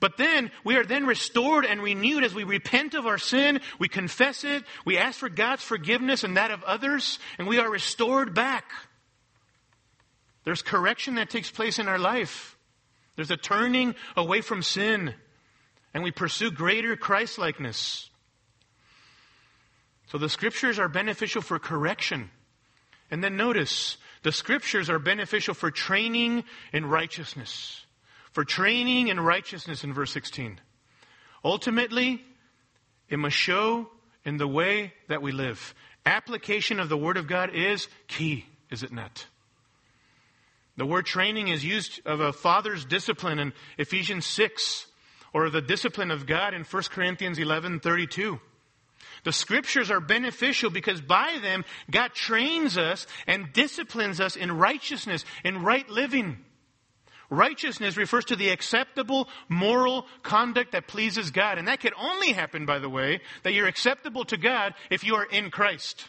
but 0.00 0.16
then 0.16 0.50
we 0.64 0.76
are 0.76 0.84
then 0.84 1.06
restored 1.06 1.64
and 1.64 1.82
renewed 1.82 2.22
as 2.22 2.34
we 2.34 2.44
repent 2.44 2.94
of 2.94 3.06
our 3.06 3.18
sin, 3.18 3.60
we 3.78 3.88
confess 3.88 4.44
it, 4.44 4.64
we 4.84 4.96
ask 4.96 5.18
for 5.18 5.28
God's 5.28 5.62
forgiveness 5.62 6.22
and 6.22 6.36
that 6.36 6.50
of 6.50 6.62
others, 6.62 7.18
and 7.38 7.48
we 7.48 7.58
are 7.58 7.68
restored 7.68 8.34
back. 8.34 8.70
There's 10.44 10.62
correction 10.62 11.16
that 11.16 11.30
takes 11.30 11.50
place 11.50 11.78
in 11.78 11.88
our 11.88 11.98
life. 11.98 12.56
There's 13.16 13.32
a 13.32 13.36
turning 13.36 13.96
away 14.16 14.40
from 14.40 14.62
sin, 14.62 15.14
and 15.92 16.04
we 16.04 16.12
pursue 16.12 16.52
greater 16.52 16.96
Christlikeness. 16.96 18.08
So 20.06 20.18
the 20.18 20.28
scriptures 20.28 20.78
are 20.78 20.88
beneficial 20.88 21.42
for 21.42 21.58
correction. 21.58 22.30
And 23.10 23.22
then 23.22 23.36
notice, 23.36 23.96
the 24.22 24.32
scriptures 24.32 24.88
are 24.88 24.98
beneficial 24.98 25.54
for 25.54 25.70
training 25.70 26.44
in 26.72 26.86
righteousness 26.86 27.84
for 28.32 28.44
training 28.44 29.08
in 29.08 29.20
righteousness 29.20 29.84
in 29.84 29.92
verse 29.92 30.12
16. 30.12 30.60
Ultimately, 31.44 32.24
it 33.08 33.18
must 33.18 33.36
show 33.36 33.88
in 34.24 34.36
the 34.36 34.48
way 34.48 34.92
that 35.08 35.22
we 35.22 35.32
live. 35.32 35.74
Application 36.04 36.80
of 36.80 36.88
the 36.88 36.96
Word 36.96 37.16
of 37.16 37.26
God 37.26 37.54
is 37.54 37.88
key, 38.06 38.46
is 38.70 38.82
it 38.82 38.92
not? 38.92 39.26
The 40.78 40.86
word 40.86 41.06
training 41.06 41.48
is 41.48 41.64
used 41.64 42.00
of 42.06 42.20
a 42.20 42.32
father's 42.32 42.84
discipline 42.84 43.40
in 43.40 43.52
Ephesians 43.78 44.24
6, 44.26 44.86
or 45.34 45.50
the 45.50 45.60
discipline 45.60 46.12
of 46.12 46.24
God 46.24 46.54
in 46.54 46.62
1 46.62 46.82
Corinthians 46.84 47.38
11 47.38 47.80
32. 47.80 48.40
The 49.24 49.32
scriptures 49.32 49.90
are 49.90 50.00
beneficial 50.00 50.70
because 50.70 51.00
by 51.00 51.38
them, 51.42 51.64
God 51.90 52.14
trains 52.14 52.78
us 52.78 53.08
and 53.26 53.52
disciplines 53.52 54.20
us 54.20 54.36
in 54.36 54.52
righteousness, 54.52 55.24
in 55.42 55.62
right 55.64 55.88
living. 55.90 56.44
Righteousness 57.30 57.96
refers 57.96 58.24
to 58.26 58.36
the 58.36 58.48
acceptable 58.48 59.28
moral 59.48 60.06
conduct 60.22 60.72
that 60.72 60.88
pleases 60.88 61.30
God. 61.30 61.58
And 61.58 61.68
that 61.68 61.80
can 61.80 61.92
only 62.00 62.32
happen, 62.32 62.64
by 62.64 62.78
the 62.78 62.88
way, 62.88 63.20
that 63.42 63.52
you're 63.52 63.66
acceptable 63.66 64.24
to 64.26 64.38
God 64.38 64.74
if 64.90 65.04
you 65.04 65.14
are 65.16 65.26
in 65.26 65.50
Christ. 65.50 66.08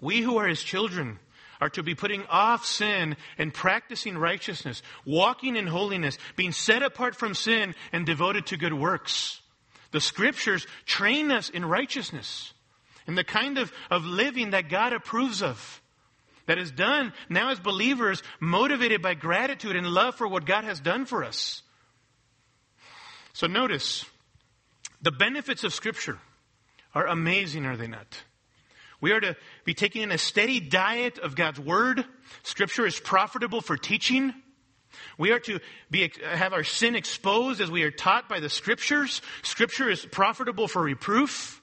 We 0.00 0.20
who 0.20 0.36
are 0.36 0.48
his 0.48 0.62
children 0.62 1.18
are 1.62 1.70
to 1.70 1.82
be 1.82 1.94
putting 1.94 2.26
off 2.26 2.66
sin 2.66 3.16
and 3.38 3.54
practicing 3.54 4.18
righteousness, 4.18 4.82
walking 5.06 5.56
in 5.56 5.68
holiness, 5.68 6.18
being 6.34 6.52
set 6.52 6.82
apart 6.82 7.14
from 7.14 7.34
sin 7.34 7.74
and 7.92 8.04
devoted 8.04 8.46
to 8.46 8.56
good 8.56 8.74
works. 8.74 9.40
The 9.92 10.00
scriptures 10.00 10.66
train 10.86 11.30
us 11.30 11.48
in 11.48 11.64
righteousness 11.64 12.52
and 13.06 13.16
the 13.16 13.24
kind 13.24 13.58
of, 13.58 13.72
of 13.90 14.04
living 14.04 14.50
that 14.50 14.68
God 14.68 14.92
approves 14.92 15.42
of. 15.42 15.81
That 16.46 16.58
is 16.58 16.70
done 16.70 17.12
now 17.28 17.50
as 17.50 17.60
believers, 17.60 18.22
motivated 18.40 19.00
by 19.00 19.14
gratitude 19.14 19.76
and 19.76 19.86
love 19.86 20.16
for 20.16 20.26
what 20.26 20.44
God 20.44 20.64
has 20.64 20.80
done 20.80 21.06
for 21.06 21.24
us. 21.24 21.62
So 23.32 23.46
notice, 23.46 24.04
the 25.00 25.12
benefits 25.12 25.64
of 25.64 25.72
Scripture 25.72 26.18
are 26.94 27.06
amazing, 27.06 27.64
are 27.64 27.76
they 27.76 27.86
not? 27.86 28.22
We 29.00 29.12
are 29.12 29.20
to 29.20 29.36
be 29.64 29.74
taking 29.74 30.02
in 30.02 30.12
a 30.12 30.18
steady 30.18 30.60
diet 30.60 31.18
of 31.18 31.34
God's 31.34 31.58
Word. 31.58 32.04
Scripture 32.42 32.86
is 32.86 33.00
profitable 33.00 33.60
for 33.60 33.76
teaching. 33.76 34.34
We 35.16 35.32
are 35.32 35.40
to 35.40 35.60
be, 35.90 36.12
have 36.22 36.52
our 36.52 36.64
sin 36.64 36.94
exposed 36.94 37.60
as 37.60 37.70
we 37.70 37.82
are 37.84 37.90
taught 37.90 38.28
by 38.28 38.40
the 38.40 38.50
Scriptures. 38.50 39.22
Scripture 39.42 39.88
is 39.88 40.04
profitable 40.04 40.68
for 40.68 40.82
reproof. 40.82 41.61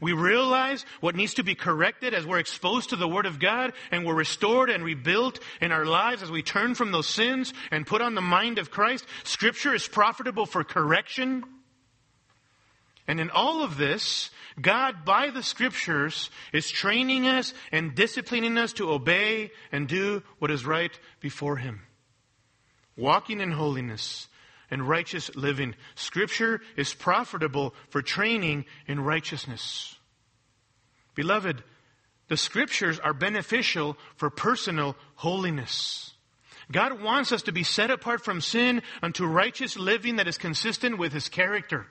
We 0.00 0.12
realize 0.12 0.84
what 1.00 1.16
needs 1.16 1.34
to 1.34 1.42
be 1.42 1.54
corrected 1.54 2.14
as 2.14 2.26
we're 2.26 2.38
exposed 2.38 2.90
to 2.90 2.96
the 2.96 3.08
Word 3.08 3.26
of 3.26 3.38
God 3.38 3.72
and 3.90 4.04
we're 4.04 4.14
restored 4.14 4.70
and 4.70 4.84
rebuilt 4.84 5.40
in 5.60 5.72
our 5.72 5.84
lives 5.84 6.22
as 6.22 6.30
we 6.30 6.42
turn 6.42 6.74
from 6.74 6.92
those 6.92 7.08
sins 7.08 7.52
and 7.70 7.86
put 7.86 8.02
on 8.02 8.14
the 8.14 8.20
mind 8.20 8.58
of 8.58 8.70
Christ. 8.70 9.06
Scripture 9.24 9.74
is 9.74 9.88
profitable 9.88 10.46
for 10.46 10.64
correction. 10.64 11.44
And 13.08 13.20
in 13.20 13.30
all 13.30 13.62
of 13.62 13.76
this, 13.76 14.30
God, 14.60 15.04
by 15.04 15.30
the 15.30 15.42
Scriptures, 15.42 16.30
is 16.52 16.70
training 16.70 17.26
us 17.26 17.54
and 17.70 17.94
disciplining 17.94 18.58
us 18.58 18.72
to 18.74 18.90
obey 18.90 19.52
and 19.70 19.86
do 19.86 20.22
what 20.38 20.50
is 20.50 20.66
right 20.66 20.98
before 21.20 21.56
Him. 21.56 21.82
Walking 22.96 23.40
in 23.40 23.52
holiness 23.52 24.28
and 24.70 24.88
righteous 24.88 25.34
living. 25.34 25.74
Scripture 25.94 26.60
is 26.76 26.94
profitable 26.94 27.74
for 27.88 28.02
training 28.02 28.64
in 28.86 29.00
righteousness. 29.00 29.96
Beloved, 31.14 31.62
the 32.28 32.36
scriptures 32.36 32.98
are 32.98 33.14
beneficial 33.14 33.96
for 34.16 34.30
personal 34.30 34.96
holiness. 35.14 36.12
God 36.70 37.00
wants 37.00 37.30
us 37.30 37.42
to 37.42 37.52
be 37.52 37.62
set 37.62 37.90
apart 37.90 38.24
from 38.24 38.40
sin 38.40 38.82
unto 39.02 39.24
righteous 39.24 39.76
living 39.76 40.16
that 40.16 40.26
is 40.26 40.38
consistent 40.38 40.98
with 40.98 41.12
His 41.12 41.28
character. 41.28 41.86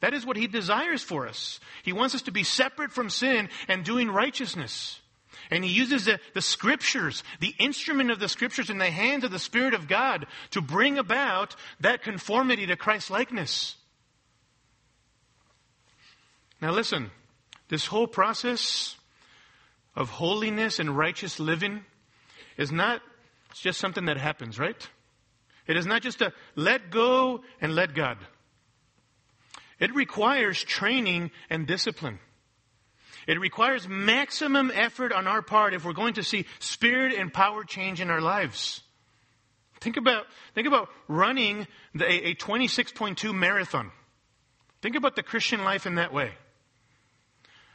That 0.00 0.14
is 0.14 0.24
what 0.24 0.36
He 0.36 0.46
desires 0.46 1.02
for 1.02 1.28
us. 1.28 1.60
He 1.82 1.92
wants 1.92 2.14
us 2.14 2.22
to 2.22 2.32
be 2.32 2.44
separate 2.44 2.92
from 2.92 3.10
sin 3.10 3.50
and 3.68 3.84
doing 3.84 4.10
righteousness. 4.10 5.00
And 5.54 5.64
he 5.64 5.70
uses 5.70 6.06
the, 6.06 6.18
the 6.32 6.42
scriptures, 6.42 7.22
the 7.38 7.54
instrument 7.60 8.10
of 8.10 8.18
the 8.18 8.28
scriptures 8.28 8.70
in 8.70 8.78
the 8.78 8.90
hands 8.90 9.22
of 9.22 9.30
the 9.30 9.38
Spirit 9.38 9.72
of 9.72 9.86
God 9.86 10.26
to 10.50 10.60
bring 10.60 10.98
about 10.98 11.54
that 11.78 12.02
conformity 12.02 12.66
to 12.66 12.74
Christ 12.74 13.08
likeness. 13.08 13.76
Now 16.60 16.72
listen, 16.72 17.12
this 17.68 17.86
whole 17.86 18.08
process 18.08 18.96
of 19.94 20.10
holiness 20.10 20.80
and 20.80 20.98
righteous 20.98 21.38
living 21.38 21.84
is 22.56 22.72
not—it's 22.72 23.60
just 23.60 23.78
something 23.78 24.06
that 24.06 24.16
happens, 24.16 24.58
right? 24.58 24.88
It 25.68 25.76
is 25.76 25.86
not 25.86 26.02
just 26.02 26.20
a 26.20 26.32
let 26.56 26.90
go 26.90 27.44
and 27.60 27.76
let 27.76 27.94
God. 27.94 28.18
It 29.78 29.94
requires 29.94 30.64
training 30.64 31.30
and 31.48 31.64
discipline. 31.64 32.18
It 33.26 33.40
requires 33.40 33.88
maximum 33.88 34.70
effort 34.74 35.12
on 35.12 35.26
our 35.26 35.42
part 35.42 35.74
if 35.74 35.84
we're 35.84 35.92
going 35.92 36.14
to 36.14 36.22
see 36.22 36.46
spirit 36.58 37.14
and 37.14 37.32
power 37.32 37.64
change 37.64 38.00
in 38.00 38.10
our 38.10 38.20
lives. 38.20 38.82
Think 39.80 39.96
about, 39.96 40.24
think 40.54 40.66
about 40.66 40.88
running 41.08 41.66
the, 41.94 42.06
a 42.06 42.34
26.2 42.34 43.34
marathon. 43.34 43.90
Think 44.82 44.96
about 44.96 45.16
the 45.16 45.22
Christian 45.22 45.64
life 45.64 45.86
in 45.86 45.96
that 45.96 46.12
way. 46.12 46.32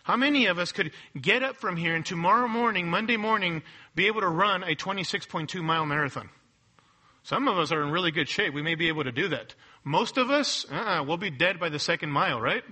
How 0.03 0.15
many 0.15 0.47
of 0.47 0.57
us 0.57 0.71
could 0.71 0.91
get 1.19 1.43
up 1.43 1.57
from 1.57 1.77
here 1.77 1.95
and 1.95 2.05
tomorrow 2.05 2.47
morning, 2.47 2.87
Monday 2.87 3.17
morning, 3.17 3.61
be 3.93 4.07
able 4.07 4.21
to 4.21 4.27
run 4.27 4.63
a 4.63 4.75
26.2 4.75 5.61
mile 5.61 5.85
marathon? 5.85 6.29
Some 7.21 7.47
of 7.47 7.59
us 7.59 7.71
are 7.71 7.83
in 7.83 7.91
really 7.91 8.11
good 8.11 8.27
shape. 8.27 8.53
We 8.53 8.61
may 8.61 8.75
be 8.75 8.87
able 8.87 9.03
to 9.03 9.11
do 9.11 9.27
that. 9.27 9.53
Most 9.83 10.17
of 10.17 10.31
us, 10.31 10.65
uh-uh, 10.71 11.03
we'll 11.03 11.17
be 11.17 11.29
dead 11.29 11.59
by 11.59 11.69
the 11.69 11.77
second 11.77 12.11
mile, 12.11 12.41
right? 12.41 12.63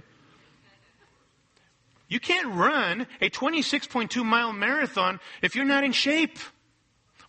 You 2.08 2.20
can't 2.20 2.56
run 2.56 3.08
a 3.20 3.30
26.2 3.30 4.24
mile 4.24 4.54
marathon 4.54 5.20
if 5.42 5.56
you're 5.56 5.66
not 5.66 5.84
in 5.84 5.92
shape. 5.92 6.40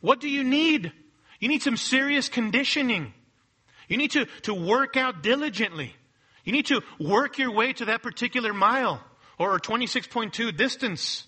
What 0.01 0.20
do 0.20 0.29
you 0.29 0.45
need? 0.45 0.93
You 1.41 1.49
need 1.49 1.62
some 1.62 1.76
serious 1.76 2.29
conditioning. 2.29 3.12
You 3.89 3.97
need 3.97 4.12
to, 4.12 4.26
to 4.43 4.55
work 4.55 4.97
out 4.97 5.22
diligently. 5.22 5.95
You 6.45 6.53
need 6.53 6.66
to 6.66 6.83
work 7.01 7.39
your 7.39 7.51
way 7.51 7.72
to 7.74 7.87
that 7.87 8.03
particular 8.03 8.53
mile 8.53 9.03
or 9.39 9.59
26.2 9.59 10.57
distance. 10.57 11.26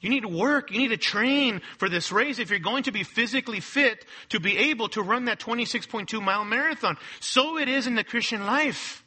You 0.00 0.10
need 0.10 0.22
to 0.22 0.28
work. 0.28 0.70
You 0.70 0.78
need 0.78 0.88
to 0.88 0.96
train 0.96 1.62
for 1.78 1.88
this 1.88 2.12
race 2.12 2.38
if 2.38 2.50
you're 2.50 2.58
going 2.58 2.82
to 2.84 2.92
be 2.92 3.04
physically 3.04 3.60
fit 3.60 4.04
to 4.30 4.40
be 4.40 4.58
able 4.70 4.88
to 4.90 5.02
run 5.02 5.26
that 5.26 5.38
26.2 5.38 6.22
mile 6.22 6.44
marathon. 6.44 6.96
So 7.20 7.58
it 7.58 7.68
is 7.68 7.86
in 7.86 7.94
the 7.94 8.04
Christian 8.04 8.44
life. 8.44 9.03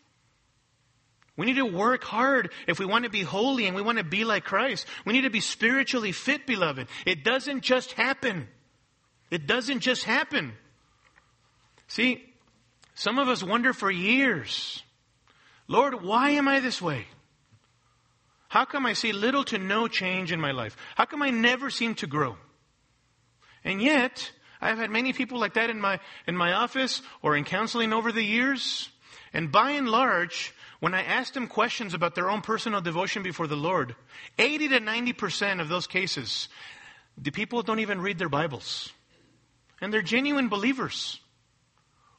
We 1.37 1.45
need 1.45 1.57
to 1.57 1.65
work 1.65 2.03
hard 2.03 2.51
if 2.67 2.79
we 2.79 2.85
want 2.85 3.05
to 3.05 3.11
be 3.11 3.21
holy 3.21 3.67
and 3.67 3.75
we 3.75 3.81
want 3.81 3.99
to 3.99 4.03
be 4.03 4.25
like 4.25 4.43
Christ. 4.43 4.87
We 5.05 5.13
need 5.13 5.21
to 5.21 5.29
be 5.29 5.39
spiritually 5.39 6.11
fit, 6.11 6.47
beloved. 6.47 6.87
It 7.05 7.23
doesn't 7.23 7.61
just 7.61 7.93
happen. 7.93 8.47
It 9.29 9.45
doesn't 9.45 9.81
just 9.81 10.03
happen. 10.03 10.53
See, 11.87 12.23
some 12.95 13.19
of 13.19 13.27
us 13.27 13.43
wonder 13.43 13.71
for 13.71 13.91
years, 13.91 14.81
Lord, 15.67 16.03
why 16.03 16.31
am 16.31 16.47
I 16.47 16.59
this 16.59 16.81
way? 16.81 17.05
How 18.49 18.65
come 18.65 18.85
I 18.85 18.93
see 18.93 19.11
little 19.11 19.43
to 19.45 19.59
no 19.59 19.87
change 19.87 20.31
in 20.31 20.41
my 20.41 20.51
life? 20.51 20.75
How 20.95 21.05
come 21.05 21.21
I 21.21 21.29
never 21.29 21.69
seem 21.69 21.95
to 21.95 22.07
grow? 22.07 22.37
And 23.63 23.81
yet, 23.81 24.31
I've 24.59 24.77
had 24.77 24.89
many 24.89 25.13
people 25.13 25.39
like 25.39 25.53
that 25.55 25.69
in 25.69 25.79
my, 25.79 25.99
in 26.25 26.35
my 26.35 26.53
office 26.53 27.01
or 27.21 27.35
in 27.35 27.43
counseling 27.43 27.93
over 27.93 28.11
the 28.11 28.23
years. 28.23 28.89
And 29.33 29.51
by 29.51 29.71
and 29.71 29.87
large, 29.87 30.53
when 30.79 30.93
I 30.93 31.03
asked 31.03 31.33
them 31.33 31.47
questions 31.47 31.93
about 31.93 32.15
their 32.15 32.29
own 32.29 32.41
personal 32.41 32.81
devotion 32.81 33.23
before 33.23 33.47
the 33.47 33.55
Lord, 33.55 33.95
80 34.37 34.69
to 34.69 34.79
90% 34.79 35.59
of 35.61 35.69
those 35.69 35.87
cases, 35.87 36.49
the 37.17 37.31
people 37.31 37.63
don't 37.63 37.79
even 37.79 37.99
read 37.99 38.19
their 38.19 38.29
Bibles. 38.29 38.91
And 39.81 39.93
they're 39.93 40.01
genuine 40.01 40.49
believers 40.49 41.19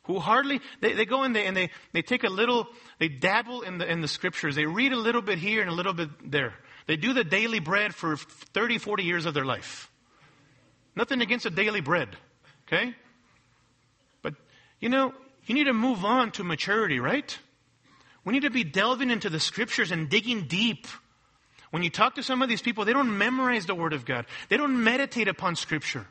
who 0.04 0.18
hardly, 0.18 0.60
they, 0.80 0.94
they 0.94 1.04
go 1.04 1.22
and 1.22 1.36
they, 1.36 1.46
and 1.46 1.56
they, 1.56 1.70
they 1.92 2.02
take 2.02 2.24
a 2.24 2.28
little, 2.28 2.66
they 2.98 3.08
dabble 3.08 3.62
in 3.62 3.78
the, 3.78 3.90
in 3.90 4.00
the 4.00 4.08
scriptures. 4.08 4.56
They 4.56 4.66
read 4.66 4.92
a 4.92 4.96
little 4.96 5.22
bit 5.22 5.38
here 5.38 5.60
and 5.60 5.70
a 5.70 5.74
little 5.74 5.92
bit 5.92 6.08
there. 6.30 6.54
They 6.86 6.96
do 6.96 7.12
the 7.12 7.24
daily 7.24 7.60
bread 7.60 7.94
for 7.94 8.16
30, 8.16 8.78
40 8.78 9.04
years 9.04 9.26
of 9.26 9.34
their 9.34 9.44
life. 9.44 9.90
Nothing 10.96 11.20
against 11.20 11.44
the 11.44 11.50
daily 11.50 11.82
bread. 11.82 12.16
Okay? 12.66 12.94
But, 14.22 14.34
you 14.80 14.88
know, 14.88 15.12
you 15.44 15.54
need 15.54 15.64
to 15.64 15.74
move 15.74 16.04
on 16.04 16.32
to 16.32 16.44
maturity, 16.44 16.98
right? 16.98 17.38
We 18.24 18.32
need 18.32 18.42
to 18.42 18.50
be 18.50 18.64
delving 18.64 19.10
into 19.10 19.30
the 19.30 19.40
scriptures 19.40 19.90
and 19.90 20.08
digging 20.08 20.46
deep. 20.46 20.86
When 21.70 21.82
you 21.82 21.90
talk 21.90 22.14
to 22.14 22.22
some 22.22 22.42
of 22.42 22.48
these 22.48 22.62
people, 22.62 22.84
they 22.84 22.92
don't 22.92 23.18
memorize 23.18 23.66
the 23.66 23.74
Word 23.74 23.92
of 23.92 24.04
God. 24.04 24.26
They 24.48 24.56
don't 24.56 24.82
meditate 24.82 25.28
upon 25.28 25.56
Scripture. 25.56 26.06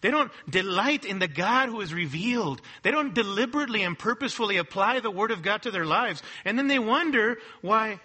They 0.00 0.10
don't 0.10 0.32
delight 0.48 1.04
in 1.04 1.20
the 1.20 1.28
God 1.28 1.68
who 1.68 1.80
is 1.80 1.94
revealed. 1.94 2.60
They 2.82 2.90
don't 2.90 3.14
deliberately 3.14 3.84
and 3.84 3.98
purposefully 3.98 4.56
apply 4.56 5.00
the 5.00 5.10
Word 5.10 5.30
of 5.30 5.42
God 5.42 5.62
to 5.62 5.70
their 5.70 5.84
lives. 5.84 6.22
And 6.44 6.58
then 6.58 6.66
they 6.66 6.78
wonder 6.78 7.38
why 7.60 8.00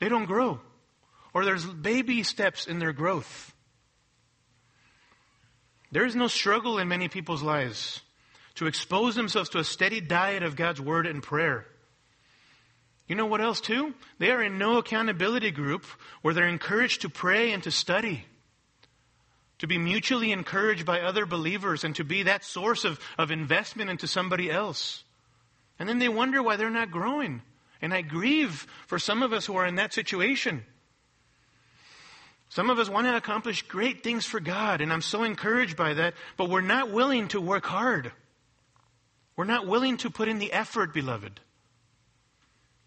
they 0.00 0.08
don't 0.08 0.24
grow. 0.24 0.60
Or 1.32 1.44
there's 1.44 1.64
baby 1.64 2.24
steps 2.24 2.66
in 2.66 2.80
their 2.80 2.92
growth. 2.92 3.54
There 5.92 6.04
is 6.04 6.16
no 6.16 6.26
struggle 6.26 6.78
in 6.78 6.88
many 6.88 7.08
people's 7.08 7.42
lives 7.42 8.00
to 8.56 8.66
expose 8.66 9.14
themselves 9.14 9.50
to 9.50 9.58
a 9.58 9.64
steady 9.64 10.00
diet 10.00 10.42
of 10.42 10.56
God's 10.56 10.80
Word 10.80 11.06
and 11.06 11.22
prayer. 11.22 11.66
You 13.10 13.16
know 13.16 13.26
what 13.26 13.40
else, 13.40 13.60
too? 13.60 13.92
They 14.20 14.30
are 14.30 14.40
in 14.40 14.56
no 14.56 14.78
accountability 14.78 15.50
group 15.50 15.84
where 16.22 16.32
they're 16.32 16.46
encouraged 16.46 17.00
to 17.00 17.08
pray 17.08 17.50
and 17.50 17.60
to 17.64 17.72
study, 17.72 18.24
to 19.58 19.66
be 19.66 19.78
mutually 19.78 20.30
encouraged 20.30 20.86
by 20.86 21.00
other 21.00 21.26
believers, 21.26 21.82
and 21.82 21.92
to 21.96 22.04
be 22.04 22.22
that 22.22 22.44
source 22.44 22.84
of, 22.84 23.00
of 23.18 23.32
investment 23.32 23.90
into 23.90 24.06
somebody 24.06 24.48
else. 24.48 25.02
And 25.76 25.88
then 25.88 25.98
they 25.98 26.08
wonder 26.08 26.40
why 26.40 26.54
they're 26.54 26.70
not 26.70 26.92
growing. 26.92 27.42
And 27.82 27.92
I 27.92 28.02
grieve 28.02 28.68
for 28.86 29.00
some 29.00 29.24
of 29.24 29.32
us 29.32 29.44
who 29.44 29.56
are 29.56 29.66
in 29.66 29.74
that 29.74 29.92
situation. 29.92 30.62
Some 32.48 32.70
of 32.70 32.78
us 32.78 32.88
want 32.88 33.08
to 33.08 33.16
accomplish 33.16 33.62
great 33.62 34.04
things 34.04 34.24
for 34.24 34.38
God, 34.38 34.80
and 34.80 34.92
I'm 34.92 35.02
so 35.02 35.24
encouraged 35.24 35.76
by 35.76 35.94
that, 35.94 36.14
but 36.36 36.48
we're 36.48 36.60
not 36.60 36.92
willing 36.92 37.26
to 37.28 37.40
work 37.40 37.66
hard. 37.66 38.12
We're 39.34 39.46
not 39.46 39.66
willing 39.66 39.96
to 39.96 40.10
put 40.10 40.28
in 40.28 40.38
the 40.38 40.52
effort, 40.52 40.94
beloved. 40.94 41.40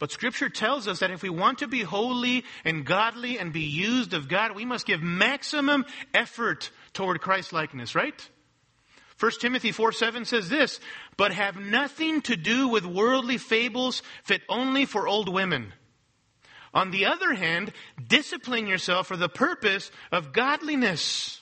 But 0.04 0.12
Scripture 0.12 0.50
tells 0.50 0.90
us 0.90 1.00
that 1.00 1.12
if 1.12 1.24
we 1.24 1.30
want 1.30 1.60
to 1.60 1.68
be 1.70 1.82
holy 1.82 2.44
and 2.66 2.86
godly 2.86 3.40
and 3.40 3.54
be 3.54 3.62
used 3.62 4.14
of 4.14 4.28
God, 4.28 4.54
we 4.54 4.66
must 4.66 4.86
give 4.86 5.02
maximum 5.02 5.86
effort 6.14 6.72
toward 6.92 7.22
Christ 7.22 7.54
likeness, 7.54 7.96
right? 7.96 8.30
1 9.18 9.32
Timothy 9.40 9.72
4 9.72 9.94
7 9.94 10.26
says 10.26 10.50
this, 10.50 10.82
but 11.16 11.32
have 11.32 11.56
nothing 11.56 12.20
to 12.24 12.36
do 12.36 12.68
with 12.68 12.86
worldly 12.86 13.38
fables 13.38 14.02
fit 14.26 14.42
only 14.50 14.86
for 14.86 15.08
old 15.08 15.30
women. 15.30 15.72
On 16.74 16.92
the 16.92 17.06
other 17.06 17.34
hand, 17.34 17.72
discipline 18.06 18.68
yourself 18.68 19.08
for 19.08 19.16
the 19.16 19.30
purpose 19.30 19.90
of 20.12 20.34
godliness. 20.34 21.40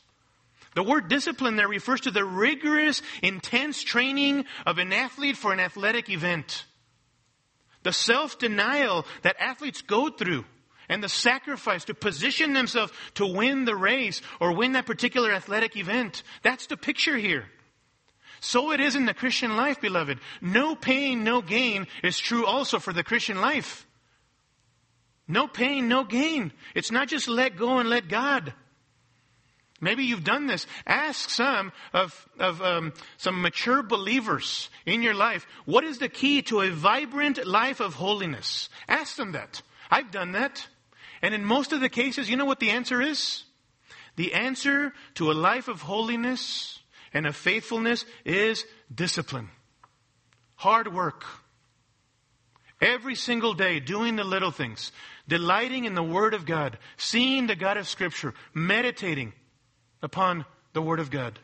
The 0.76 0.84
word 0.84 1.08
discipline 1.08 1.56
there 1.56 1.68
refers 1.68 2.02
to 2.02 2.12
the 2.12 2.26
rigorous, 2.26 3.02
intense 3.24 3.82
training 3.82 4.46
of 4.68 4.78
an 4.78 4.94
athlete 4.94 5.38
for 5.38 5.52
an 5.52 5.60
athletic 5.60 6.12
event. 6.12 6.66
The 7.84 7.94
self-denial 7.94 9.06
that 9.24 9.38
athletes 9.40 9.82
go 9.82 10.10
through 10.10 10.46
and 10.90 11.04
the 11.04 11.10
sacrifice 11.10 11.86
to 11.86 11.94
position 11.94 12.54
themselves 12.54 12.92
to 13.16 13.26
win 13.26 13.66
the 13.66 13.76
race 13.76 14.22
or 14.40 14.54
win 14.54 14.74
that 14.74 14.86
particular 14.86 15.32
athletic 15.32 15.78
event. 15.78 16.24
That's 16.44 16.68
the 16.68 16.78
picture 16.78 17.18
here. 17.18 17.46
So 18.42 18.72
it 18.72 18.80
is 18.80 18.96
in 18.96 19.06
the 19.06 19.14
Christian 19.14 19.56
life, 19.56 19.80
beloved. 19.80 20.20
No 20.42 20.76
pain, 20.76 21.24
no 21.24 21.42
gain 21.42 21.88
is 22.04 22.20
true 22.20 22.46
also 22.46 22.80
for 22.80 22.92
the 22.92 23.04
Christian 23.04 23.40
life. 23.40 23.88
No 25.28 25.48
pain, 25.48 25.88
no 25.88 26.04
gain. 26.04 26.52
It's 26.76 26.92
not 26.92 27.08
just 27.08 27.28
let 27.28 27.56
go 27.56 27.78
and 27.78 27.88
let 27.88 28.10
God. 28.10 28.54
Maybe 29.82 30.04
you've 30.04 30.24
done 30.24 30.46
this. 30.46 30.68
Ask 30.86 31.32
some 31.32 31.72
of, 31.92 32.30
of 32.40 32.62
um, 32.62 32.94
some 33.18 33.42
mature 33.42 33.82
believers 33.82 34.70
in 34.86 35.02
your 35.02 35.16
life, 35.16 35.48
what 35.66 35.84
is 35.84 35.98
the 35.98 36.08
key 36.08 36.44
to 36.44 36.62
a 36.62 36.70
vibrant 36.70 37.46
life 37.48 37.80
of 37.80 37.96
holiness? 37.96 38.70
Ask 38.88 39.16
them 39.16 39.32
that. 39.32 39.64
I've 39.90 40.12
done 40.12 40.34
that. 40.34 40.68
And 41.24 41.34
in 41.34 41.44
most 41.44 41.74
of 41.74 41.82
the 41.82 41.90
cases, 41.90 42.30
you 42.30 42.38
know 42.38 42.46
what 42.46 42.60
the 42.60 42.70
answer 42.70 43.02
is? 43.02 43.44
The 44.18 44.34
answer 44.34 44.94
to 45.16 45.32
a 45.32 45.34
life 45.34 45.68
of 45.68 45.82
holiness 45.82 46.80
and 47.12 47.26
of 47.26 47.36
faithfulness 47.36 48.06
is 48.24 48.66
discipline. 48.94 49.50
Hard 50.56 50.94
work. 50.94 51.26
Every 52.80 53.16
single 53.16 53.54
day, 53.54 53.80
doing 53.80 54.16
the 54.16 54.24
little 54.24 54.52
things, 54.52 54.92
delighting 55.28 55.86
in 55.86 55.94
the 55.94 56.04
Word 56.04 56.34
of 56.34 56.46
God, 56.46 56.78
seeing 56.98 57.48
the 57.48 57.56
God 57.56 57.78
of 57.78 57.88
Scripture, 57.88 58.34
meditating 58.54 59.34
upon 60.02 60.46
the 60.74 60.82
Word 60.82 61.00
of 61.00 61.12
God, 61.12 61.40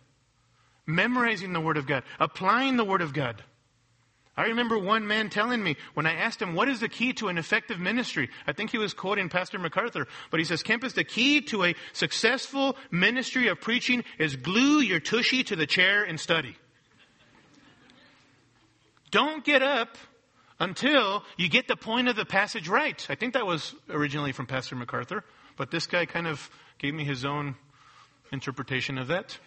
memorizing 0.85 1.53
the 1.53 1.61
Word 1.61 1.77
of 1.77 1.87
God, 1.87 2.03
applying 2.19 2.77
the 2.77 2.85
Word 2.85 3.01
of 3.01 3.13
God. 3.13 3.43
I 4.35 4.45
remember 4.45 4.77
one 4.77 5.07
man 5.07 5.31
telling 5.31 5.63
me 5.63 5.77
when 5.95 6.05
I 6.05 6.13
asked 6.13 6.39
him, 6.39 6.53
what 6.53 6.69
is 6.69 6.79
the 6.79 6.87
key 6.87 7.11
to 7.13 7.27
an 7.27 7.39
effective 7.39 7.79
ministry? 7.79 8.29
I 8.45 8.51
think 8.51 8.69
he 8.69 8.77
was 8.77 8.93
quoting 8.93 9.29
Pastor 9.29 9.57
MacArthur, 9.57 10.07
but 10.29 10.39
he 10.39 10.45
says, 10.45 10.61
Kempis, 10.61 10.93
the 10.93 11.03
key 11.03 11.41
to 11.41 11.63
a 11.63 11.75
successful 11.91 12.77
ministry 12.91 13.47
of 13.47 13.59
preaching 13.59 14.03
is 14.19 14.35
glue 14.35 14.79
your 14.79 14.99
tushy 14.99 15.43
to 15.45 15.55
the 15.55 15.65
chair 15.65 16.03
and 16.03 16.19
study. 16.19 16.55
Don't 19.09 19.43
get 19.43 19.63
up 19.63 19.97
until 20.59 21.23
you 21.35 21.49
get 21.49 21.67
the 21.67 21.75
point 21.75 22.07
of 22.07 22.15
the 22.15 22.25
passage 22.25 22.67
right. 22.67 23.05
I 23.09 23.15
think 23.15 23.33
that 23.33 23.47
was 23.47 23.73
originally 23.89 24.33
from 24.33 24.45
Pastor 24.45 24.75
MacArthur, 24.75 25.23
but 25.55 25.71
this 25.71 25.87
guy 25.87 26.05
kind 26.05 26.27
of 26.27 26.49
gave 26.77 26.93
me 26.93 27.05
his 27.05 27.25
own 27.25 27.55
interpretation 28.31 28.97
of 28.97 29.07
that. 29.07 29.37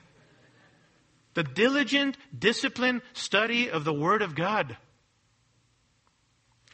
The 1.34 1.42
diligent, 1.42 2.16
disciplined 2.36 3.02
study 3.12 3.70
of 3.70 3.84
the 3.84 3.92
Word 3.92 4.22
of 4.22 4.34
God. 4.34 4.76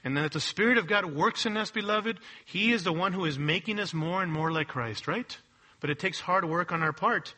And 0.02 0.16
then 0.16 0.22
that 0.22 0.32
the 0.32 0.40
Spirit 0.40 0.78
of 0.78 0.86
God 0.86 1.04
works 1.04 1.46
in 1.46 1.56
us, 1.56 1.70
beloved, 1.70 2.20
He 2.44 2.72
is 2.72 2.84
the 2.84 2.92
one 2.92 3.12
who 3.12 3.24
is 3.24 3.38
making 3.38 3.80
us 3.80 3.92
more 3.92 4.22
and 4.22 4.32
more 4.32 4.52
like 4.52 4.68
Christ, 4.68 5.08
right? 5.08 5.36
But 5.80 5.90
it 5.90 5.98
takes 5.98 6.20
hard 6.20 6.44
work 6.44 6.72
on 6.72 6.82
our 6.82 6.92
part. 6.92 7.34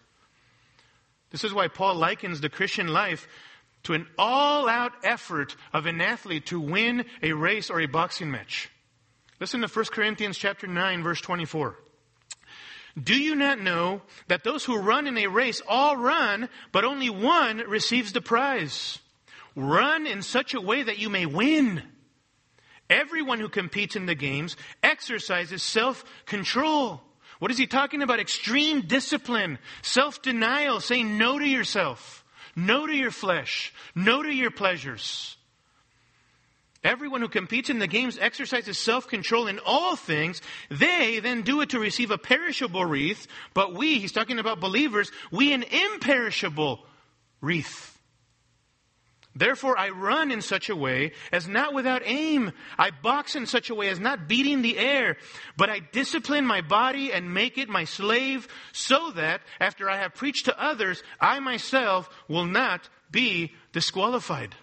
This 1.31 1.45
is 1.45 1.53
why 1.53 1.69
Paul 1.69 1.97
likens 1.97 2.41
the 2.41 2.49
Christian 2.49 2.89
life 2.89 3.27
to 3.85 3.95
an 3.95 4.07
all 4.19 4.69
out 4.69 4.93
effort 5.03 5.57
of 5.73 5.87
an 5.87 6.01
athlete 6.01 6.47
to 6.47 6.61
win 6.61 7.05
a 7.23 7.33
race 7.33 7.71
or 7.71 7.81
a 7.81 7.87
boxing 7.87 8.31
match. 8.31 8.71
Listen 9.41 9.61
to 9.61 9.69
1 9.69 9.85
Corinthians 9.87 10.37
chapter 10.37 10.67
9 10.67 11.03
verse 11.03 11.21
24. 11.21 11.79
Do 13.03 13.15
you 13.15 13.35
not 13.35 13.61
know 13.61 14.03
that 14.27 14.45
those 14.45 14.65
who 14.65 14.77
run 14.77 15.07
in 15.07 15.17
a 15.19 15.27
race 15.29 15.63
all 15.69 15.97
run, 15.97 16.49
but 16.73 16.85
only 16.85 17.11
one 17.11 17.59
receives 17.59 18.13
the 18.13 18.21
prize? 18.21 18.99
Run 19.55 20.07
in 20.07 20.23
such 20.23 20.55
a 20.55 20.61
way 20.61 20.83
that 20.83 20.99
you 20.99 21.09
may 21.09 21.27
win. 21.27 21.83
Everyone 22.91 23.41
who 23.41 23.49
competes 23.49 23.97
in 23.97 24.07
the 24.07 24.15
games 24.15 24.57
exercises 24.83 25.63
self-control. 25.63 27.01
What 27.39 27.51
is 27.51 27.59
he 27.59 27.67
talking 27.67 28.03
about? 28.03 28.21
Extreme 28.21 28.83
discipline, 28.83 29.59
self-denial, 29.83 30.81
saying 30.81 31.19
no 31.19 31.39
to 31.39 31.47
yourself. 31.47 32.25
No 32.57 32.87
to 32.87 32.93
your 32.93 33.11
flesh. 33.13 33.73
No 33.95 34.23
to 34.23 34.33
your 34.33 34.51
pleasures. 34.51 35.37
Everyone 36.85 37.21
who 37.21 37.29
competes 37.29 37.71
in 37.71 37.81
the 37.81 37.89
games 37.89 38.19
exercises 38.19 38.79
self-control 38.79 39.49
in 39.49 39.59
all 39.67 39.97
things. 39.97 40.41
They 40.71 41.19
then 41.19 41.43
do 41.43 41.61
it 41.61 41.71
to 41.71 41.81
receive 41.81 42.13
a 42.13 42.19
perishable 42.19 42.85
wreath, 42.85 43.27
but 43.53 43.75
we, 43.75 43.99
he's 43.99 44.13
talking 44.13 44.39
about 44.39 44.61
believers, 44.61 45.11
we 45.33 45.53
an 45.53 45.65
imperishable 45.65 46.85
wreath. 47.41 47.99
Therefore 49.35 49.79
I 49.79 49.91
run 49.91 50.31
in 50.31 50.41
such 50.41 50.69
a 50.69 50.77
way 50.77 51.13
as 51.33 51.47
not 51.47 51.73
without 51.73 52.03
aim. 52.05 52.53
I 52.77 52.91
box 52.91 53.37
in 53.37 53.47
such 53.47 53.71
a 53.71 53.75
way 53.75 53.89
as 53.89 54.01
not 54.01 54.29
beating 54.29 54.63
the 54.63 54.79
air, 54.79 55.17
but 55.57 55.71
I 55.71 55.79
discipline 55.79 56.45
my 56.45 56.61
body 56.61 57.13
and 57.13 57.35
make 57.35 57.57
it 57.57 57.69
my 57.69 57.85
slave 57.85 58.49
so 58.73 59.13
that 59.13 59.41
after 59.61 59.89
I 59.89 59.99
have 59.99 60.15
preached 60.15 60.47
to 60.47 60.61
others, 60.61 61.03
I 61.21 61.39
myself 61.39 62.09
will 62.29 62.47
not 62.47 62.89
be 63.11 63.53
disqualified. 63.73 64.57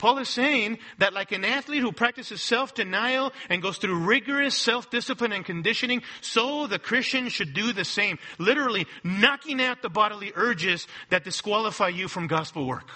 Paul 0.00 0.18
is 0.18 0.30
saying 0.30 0.78
that 0.98 1.12
like 1.12 1.30
an 1.30 1.44
athlete 1.44 1.82
who 1.82 1.92
practices 1.92 2.40
self-denial 2.40 3.32
and 3.50 3.60
goes 3.60 3.76
through 3.76 3.98
rigorous 3.98 4.56
self-discipline 4.56 5.30
and 5.30 5.44
conditioning, 5.44 6.00
so 6.22 6.66
the 6.66 6.78
Christian 6.78 7.28
should 7.28 7.52
do 7.52 7.74
the 7.74 7.84
same. 7.84 8.18
Literally 8.38 8.86
knocking 9.04 9.60
out 9.60 9.82
the 9.82 9.90
bodily 9.90 10.32
urges 10.34 10.88
that 11.10 11.22
disqualify 11.22 11.88
you 11.88 12.08
from 12.08 12.26
gospel 12.26 12.66
work 12.66 12.88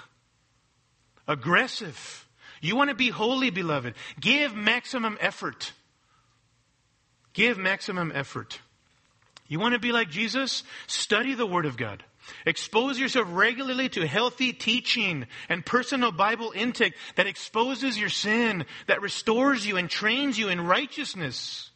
aggressive. 1.28 2.26
You 2.60 2.76
want 2.76 2.90
to 2.90 2.96
be 2.96 3.10
holy, 3.10 3.50
beloved. 3.50 3.94
Give 4.20 4.54
maximum 4.54 5.18
effort. 5.20 5.72
Give 7.32 7.58
maximum 7.58 8.12
effort. 8.14 8.60
You 9.48 9.60
want 9.60 9.74
to 9.74 9.78
be 9.78 9.92
like 9.92 10.10
Jesus? 10.10 10.64
Study 10.86 11.34
the 11.34 11.46
Word 11.46 11.66
of 11.66 11.76
God. 11.76 12.02
Expose 12.46 12.98
yourself 12.98 13.28
regularly 13.30 13.88
to 13.90 14.06
healthy 14.06 14.52
teaching 14.52 15.26
and 15.48 15.64
personal 15.64 16.12
Bible 16.12 16.52
intake 16.54 16.94
that 17.16 17.26
exposes 17.26 17.98
your 17.98 18.08
sin, 18.08 18.66
that 18.86 19.02
restores 19.02 19.66
you 19.66 19.76
and 19.76 19.88
trains 19.88 20.38
you 20.38 20.48
in 20.48 20.60
righteousness. 20.60 21.70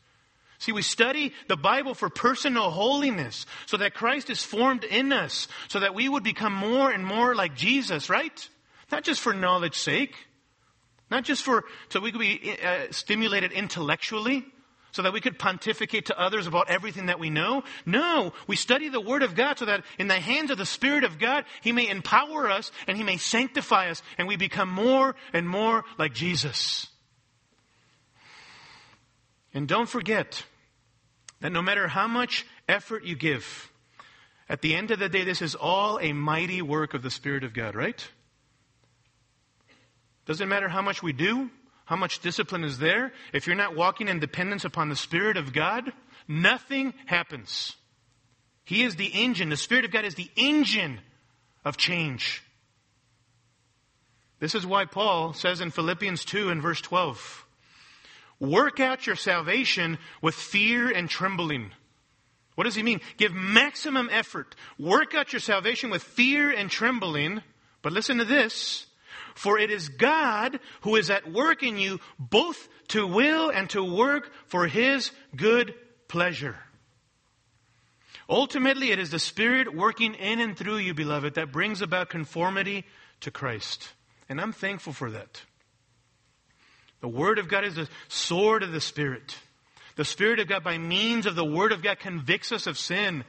See, 0.59 0.73
we 0.73 0.83
study 0.83 1.33
the 1.47 1.57
Bible 1.57 1.95
for 1.95 2.11
personal 2.11 2.71
holiness 2.71 3.47
so 3.67 3.77
that 3.77 3.95
Christ 3.95 4.29
is 4.29 4.43
formed 4.43 4.85
in 4.85 5.13
us, 5.13 5.47
so 5.69 5.81
that 5.81 5.95
we 5.95 6.09
would 6.09 6.25
become 6.25 6.53
more 6.53 6.91
and 6.91 7.05
more 7.05 7.35
like 7.35 7.55
Jesus, 7.55 8.11
right? 8.11 8.49
Not 8.91 9.05
just 9.05 9.21
for 9.21 9.33
knowledge 9.33 9.77
sake. 9.77 10.15
Not 11.11 11.25
just 11.25 11.43
for, 11.43 11.65
so 11.89 12.01
we 12.01 12.13
could 12.13 12.21
be 12.21 12.57
uh, 12.63 12.87
stimulated 12.91 13.53
intellectually, 13.53 14.45
so 14.93 15.03
that 15.03 15.13
we 15.13 15.21
could 15.21 15.39
pontificate 15.39 16.07
to 16.07 16.19
others 16.19 16.47
about 16.47 16.71
everything 16.71 17.07
that 17.07 17.21
we 17.21 17.31
know. 17.31 17.63
No, 17.85 18.33
we 18.47 18.57
study 18.57 18.89
the 18.89 19.01
Word 19.01 19.23
of 19.23 19.35
God 19.35 19.59
so 19.59 19.67
that 19.67 19.85
in 19.99 20.09
the 20.09 20.15
hands 20.15 20.51
of 20.51 20.59
the 20.59 20.67
Spirit 20.67 21.05
of 21.05 21.19
God, 21.19 21.45
He 21.63 21.73
may 21.73 21.89
empower 21.89 22.51
us 22.51 22.73
and 22.87 22.97
He 22.97 23.05
may 23.05 23.17
sanctify 23.17 23.91
us 23.91 24.03
and 24.17 24.27
we 24.27 24.37
become 24.37 24.71
more 24.71 25.15
and 25.33 25.49
more 25.49 25.85
like 25.99 26.15
Jesus. 26.15 26.89
And 29.55 29.69
don't 29.69 29.89
forget 29.89 30.45
that 31.41 31.53
no 31.53 31.63
matter 31.63 31.89
how 31.89 32.09
much 32.09 32.47
effort 32.69 33.05
you 33.05 33.17
give, 33.17 33.71
at 34.49 34.63
the 34.63 34.75
end 34.75 34.91
of 34.91 34.99
the 34.99 35.09
day, 35.09 35.25
this 35.25 35.43
is 35.43 35.55
all 35.55 35.99
a 36.01 36.13
mighty 36.13 36.63
work 36.63 36.95
of 36.95 37.03
the 37.03 37.11
Spirit 37.11 37.45
of 37.45 37.53
God, 37.53 37.75
right? 37.75 38.09
Doesn't 40.25 40.49
matter 40.49 40.69
how 40.69 40.83
much 40.83 41.03
we 41.03 41.13
do, 41.13 41.51
how 41.89 41.97
much 41.97 42.19
discipline 42.19 42.65
is 42.65 42.77
there. 42.77 43.15
If 43.33 43.47
you're 43.47 43.57
not 43.57 43.75
walking 43.75 44.09
in 44.09 44.21
dependence 44.21 44.67
upon 44.67 44.91
the 44.91 44.95
Spirit 44.95 45.39
of 45.39 45.55
God, 45.55 45.91
nothing 46.29 46.93
happens. 47.07 47.77
He 48.63 48.83
is 48.83 48.97
the 48.97 49.07
engine. 49.07 49.49
The 49.49 49.57
Spirit 49.57 49.87
of 49.87 49.91
God 49.91 50.05
is 50.05 50.15
the 50.15 50.31
engine 50.37 51.01
of 51.65 51.79
change. 51.79 52.43
This 54.39 54.55
is 54.55 54.67
why 54.67 54.85
Paul 54.85 55.33
says 55.33 55.63
in 55.63 55.71
Philippians 55.71 56.27
2 56.27 56.51
and 56.51 56.61
verse 56.61 56.83
12, 56.83 57.47
Work 58.39 58.81
out 58.81 59.07
your 59.07 59.17
salvation 59.17 59.97
with 60.21 60.35
fear 60.35 60.91
and 60.91 61.09
trembling. 61.09 61.71
What 62.55 62.65
does 62.65 62.75
he 62.75 62.83
mean? 62.83 63.01
Give 63.17 63.33
maximum 63.33 64.11
effort. 64.13 64.55
Work 64.79 65.15
out 65.15 65.33
your 65.33 65.41
salvation 65.41 65.89
with 65.89 66.03
fear 66.03 66.51
and 66.51 66.71
trembling. 66.71 67.41
But 67.81 67.95
listen 67.95 68.19
to 68.19 68.27
this. 68.27 68.88
For 69.39 69.57
it 69.57 69.71
is 69.71 69.89
God 69.89 70.59
who 70.81 70.97
is 70.97 71.11
at 71.11 71.31
work 71.31 71.63
in 71.63 71.79
you 71.79 72.01
both 72.19 72.69
to 72.89 73.07
will 73.07 73.51
and 73.51 73.71
to 73.71 73.85
work 73.85 74.33
for 74.49 74.67
his 74.67 75.13
good 75.37 75.75
pleasure. 76.09 76.57
Ultimately, 78.29 78.91
it 78.91 78.99
is 78.99 79.13
the 79.13 79.21
Spirit 79.21 79.73
working 79.73 80.15
in 80.15 80.41
and 80.41 80.57
through 80.57 80.79
you, 80.79 80.93
beloved, 80.93 81.35
that 81.35 81.53
brings 81.53 81.83
about 81.83 82.09
conformity 82.09 82.85
to 83.21 83.31
Christ. 83.31 83.93
And 84.29 84.41
I'm 84.41 84.53
thankful 84.53 84.93
for 84.93 85.13
that. 85.13 85.41
The 87.01 87.07
Word 87.07 87.39
of 87.39 87.47
God 87.47 87.65
is 87.65 87.77
the 87.77 87.89
sword 88.09 88.65
of 88.65 88.73
the 88.73 88.81
Spirit. 88.81 89.39
The 89.95 90.05
Spirit 90.05 90.41
of 90.41 90.49
God, 90.49 90.65
by 90.65 90.79
means 90.79 91.27
of 91.27 91.37
the 91.37 91.45
Word 91.45 91.71
of 91.71 91.81
God, 91.81 92.01
convicts 92.01 92.51
us 92.51 92.67
of 92.67 92.77
sin. 92.77 93.23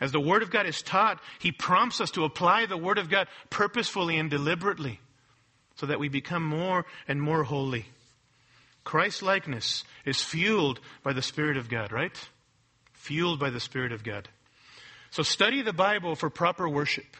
As 0.00 0.12
the 0.12 0.20
Word 0.20 0.42
of 0.42 0.50
God 0.50 0.66
is 0.66 0.82
taught, 0.82 1.20
He 1.38 1.52
prompts 1.52 2.00
us 2.00 2.10
to 2.12 2.24
apply 2.24 2.66
the 2.66 2.76
Word 2.76 2.98
of 2.98 3.08
God 3.08 3.28
purposefully 3.50 4.18
and 4.18 4.30
deliberately 4.30 5.00
so 5.76 5.86
that 5.86 6.00
we 6.00 6.08
become 6.08 6.44
more 6.44 6.84
and 7.08 7.20
more 7.20 7.44
holy. 7.44 7.86
Christ 8.84 9.22
likeness 9.22 9.84
is 10.04 10.22
fueled 10.22 10.80
by 11.02 11.12
the 11.12 11.22
Spirit 11.22 11.56
of 11.56 11.68
God, 11.68 11.92
right? 11.92 12.16
Fueled 12.92 13.40
by 13.40 13.50
the 13.50 13.60
Spirit 13.60 13.92
of 13.92 14.04
God. 14.04 14.28
So 15.10 15.22
study 15.22 15.62
the 15.62 15.72
Bible 15.72 16.14
for 16.14 16.30
proper 16.30 16.68
worship. 16.68 17.16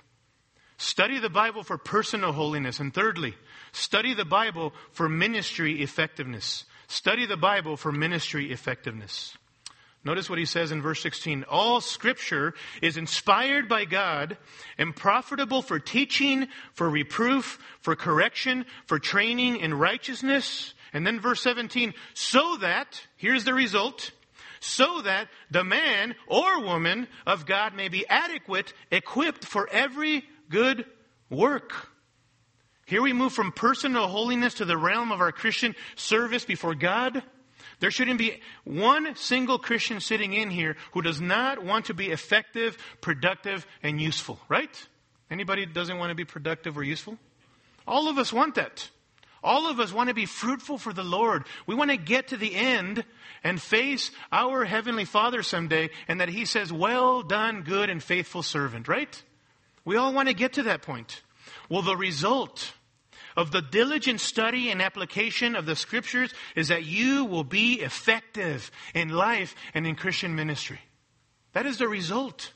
Study 0.79 1.19
the 1.19 1.31
Bible 1.31 1.63
for 1.63 1.79
personal 1.79 2.33
holiness. 2.33 2.79
And 2.79 2.93
thirdly, 2.93 3.35
study 3.73 4.15
the 4.15 4.25
Bible 4.25 4.75
for 4.93 5.09
ministry 5.09 5.83
effectiveness. 5.83 6.65
Study 6.89 7.27
the 7.27 7.37
Bible 7.37 7.77
for 7.77 7.91
ministry 7.91 8.53
effectiveness. 8.53 9.37
Notice 10.07 10.31
what 10.31 10.39
he 10.39 10.45
says 10.45 10.71
in 10.71 10.83
verse 10.83 11.03
16. 11.03 11.47
All 11.51 11.81
scripture 11.81 12.55
is 12.81 12.97
inspired 12.97 13.69
by 13.69 13.87
God 13.87 14.37
and 14.79 14.95
profitable 14.95 15.63
for 15.63 15.81
teaching, 15.81 16.47
for 16.75 16.89
reproof, 16.89 17.59
for 17.81 17.97
correction, 17.97 18.67
for 18.87 19.01
training 19.01 19.57
in 19.57 19.75
righteousness. 19.75 20.75
And 20.93 21.05
then 21.05 21.19
verse 21.19 21.43
17, 21.43 21.93
so 22.15 22.57
that, 22.59 23.03
here's 23.17 23.43
the 23.43 23.53
result, 23.53 24.13
so 24.61 25.03
that 25.03 25.27
the 25.51 25.65
man 25.65 26.15
or 26.29 26.61
woman 26.61 27.09
of 27.27 27.45
God 27.45 27.75
may 27.75 27.89
be 27.89 28.07
adequate, 28.07 28.73
equipped 28.93 29.45
for 29.45 29.69
every 29.73 30.25
good 30.49 30.87
work. 31.31 31.89
Here 32.87 33.03
we 33.03 33.13
move 33.13 33.33
from 33.33 33.51
personal 33.51 34.07
holiness 34.07 34.55
to 34.55 34.65
the 34.65 34.79
realm 34.79 35.11
of 35.11 35.21
our 35.21 35.33
Christian 35.33 35.75
service 35.97 36.45
before 36.45 36.77
God. 36.77 37.25
There 37.79 37.91
shouldn't 37.91 38.19
be 38.19 38.41
one 38.65 39.17
single 39.17 39.59
Christian 39.59 40.01
sitting 40.01 40.33
in 40.33 40.51
here 40.51 40.77
who 40.93 41.03
does 41.03 41.21
not 41.21 41.63
want 41.63 41.87
to 41.87 41.95
be 41.95 42.11
effective, 42.11 42.79
productive, 43.01 43.67
and 43.83 44.01
useful, 44.01 44.39
right? 44.49 44.89
Anybody 45.31 45.67
doesn't 45.67 45.99
want 45.99 46.11
to 46.11 46.15
be 46.15 46.25
productive 46.25 46.79
or 46.79 46.83
useful? 46.83 47.19
All 47.87 48.09
of 48.09 48.19
us 48.19 48.33
want 48.33 48.55
that. 48.55 48.89
All 49.43 49.69
of 49.69 49.79
us 49.79 49.93
want 49.93 50.09
to 50.09 50.15
be 50.15 50.27
fruitful 50.27 50.79
for 50.79 50.93
the 50.93 51.05
Lord. 51.05 51.45
We 51.67 51.75
want 51.75 51.91
to 51.91 51.97
get 51.97 52.29
to 52.29 52.37
the 52.37 52.55
end 52.55 53.05
and 53.45 53.61
face 53.61 54.11
our 54.33 54.65
Heavenly 54.65 55.05
Father 55.05 55.43
someday 55.43 55.91
and 56.09 56.21
that 56.21 56.29
He 56.29 56.47
says, 56.47 56.73
well 56.73 57.23
done, 57.23 57.63
good 57.63 57.91
and 57.91 58.03
faithful 58.03 58.43
servant, 58.43 58.89
right? 58.89 59.23
We 59.85 59.97
all 59.97 60.13
want 60.13 60.29
to 60.29 60.35
get 60.35 60.55
to 60.55 60.65
that 60.65 60.83
point. 60.83 61.23
Well, 61.69 61.83
the 61.83 61.97
result 61.97 62.73
of 63.37 63.51
the 63.51 63.61
diligent 63.61 64.21
study 64.21 64.71
and 64.71 64.81
application 64.81 65.55
of 65.55 65.67
the 65.67 65.77
scriptures 65.77 66.33
is 66.55 66.69
that 66.69 66.85
you 66.85 67.25
will 67.25 67.45
be 67.45 67.75
effective 67.75 68.71
in 68.95 69.11
life 69.11 69.55
and 69.75 69.87
in 69.87 69.95
Christian 69.95 70.35
ministry. 70.35 70.81
That 71.53 71.67
is 71.67 71.79
the 71.79 71.89
result. 71.89 72.53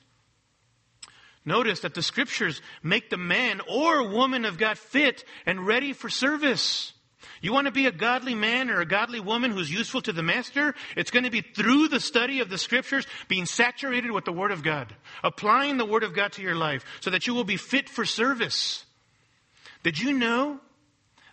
Notice 1.44 1.80
that 1.80 1.94
the 1.94 2.02
scriptures 2.02 2.60
make 2.82 3.10
the 3.10 3.16
man 3.16 3.60
or 3.68 4.08
woman 4.08 4.44
of 4.44 4.58
God 4.58 4.78
fit 4.78 5.24
and 5.46 5.66
ready 5.66 5.92
for 5.92 6.08
service. 6.08 6.92
You 7.40 7.52
want 7.52 7.66
to 7.66 7.72
be 7.72 7.86
a 7.86 7.92
godly 7.92 8.34
man 8.34 8.68
or 8.68 8.80
a 8.80 8.86
godly 8.86 9.20
woman 9.20 9.50
who's 9.50 9.72
useful 9.72 10.02
to 10.02 10.12
the 10.12 10.22
master? 10.22 10.74
It's 10.96 11.10
going 11.10 11.24
to 11.24 11.30
be 11.30 11.40
through 11.40 11.88
the 11.88 12.00
study 12.00 12.40
of 12.40 12.50
the 12.50 12.58
scriptures, 12.58 13.06
being 13.28 13.46
saturated 13.46 14.10
with 14.10 14.26
the 14.26 14.32
word 14.32 14.52
of 14.52 14.62
God, 14.62 14.94
applying 15.24 15.78
the 15.78 15.86
word 15.86 16.02
of 16.02 16.14
God 16.14 16.32
to 16.32 16.42
your 16.42 16.54
life 16.54 16.84
so 17.00 17.10
that 17.10 17.26
you 17.26 17.34
will 17.34 17.44
be 17.44 17.56
fit 17.56 17.88
for 17.88 18.04
service. 18.04 18.84
Did 19.82 19.98
you 19.98 20.12
know 20.12 20.60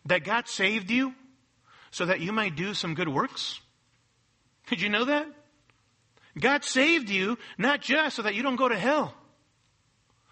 that 0.08 0.24
God 0.24 0.48
saved 0.48 0.90
you 0.90 1.14
so 1.92 2.06
that 2.06 2.20
you 2.20 2.32
might 2.32 2.56
do 2.56 2.74
some 2.74 2.96
good 2.96 3.10
works? 3.10 3.60
Did 4.68 4.82
you 4.82 4.90
know 4.90 5.06
that? 5.06 5.28
God 6.40 6.64
saved 6.64 7.10
you 7.10 7.38
not 7.58 7.82
just 7.82 8.16
so 8.16 8.22
that 8.24 8.36
you 8.36 8.44
don't 8.44 8.58
go 8.58 8.70
to 8.70 8.78
hell. 8.78 9.14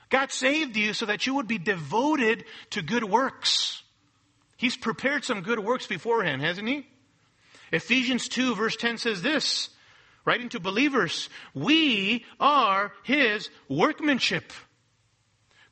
God 0.10 0.32
saved 0.32 0.78
you 0.78 0.94
so 0.94 1.08
that 1.08 1.26
you 1.26 1.36
would 1.36 1.48
be 1.48 1.58
devoted 1.58 2.46
to 2.72 2.82
good 2.82 3.04
works. 3.04 3.82
He's 4.58 4.78
prepared 4.78 5.24
some 5.24 5.42
good 5.42 5.60
works 5.60 5.88
beforehand, 5.88 6.42
hasn't 6.42 6.68
he? 6.68 6.88
Ephesians 7.72 8.30
2 8.30 8.56
verse 8.56 8.76
10 8.76 8.98
says 8.98 9.22
this, 9.22 9.70
writing 10.24 10.50
to 10.50 10.60
believers, 10.60 11.30
we 11.54 12.26
are 12.40 12.92
his 13.04 13.50
workmanship, 13.68 14.54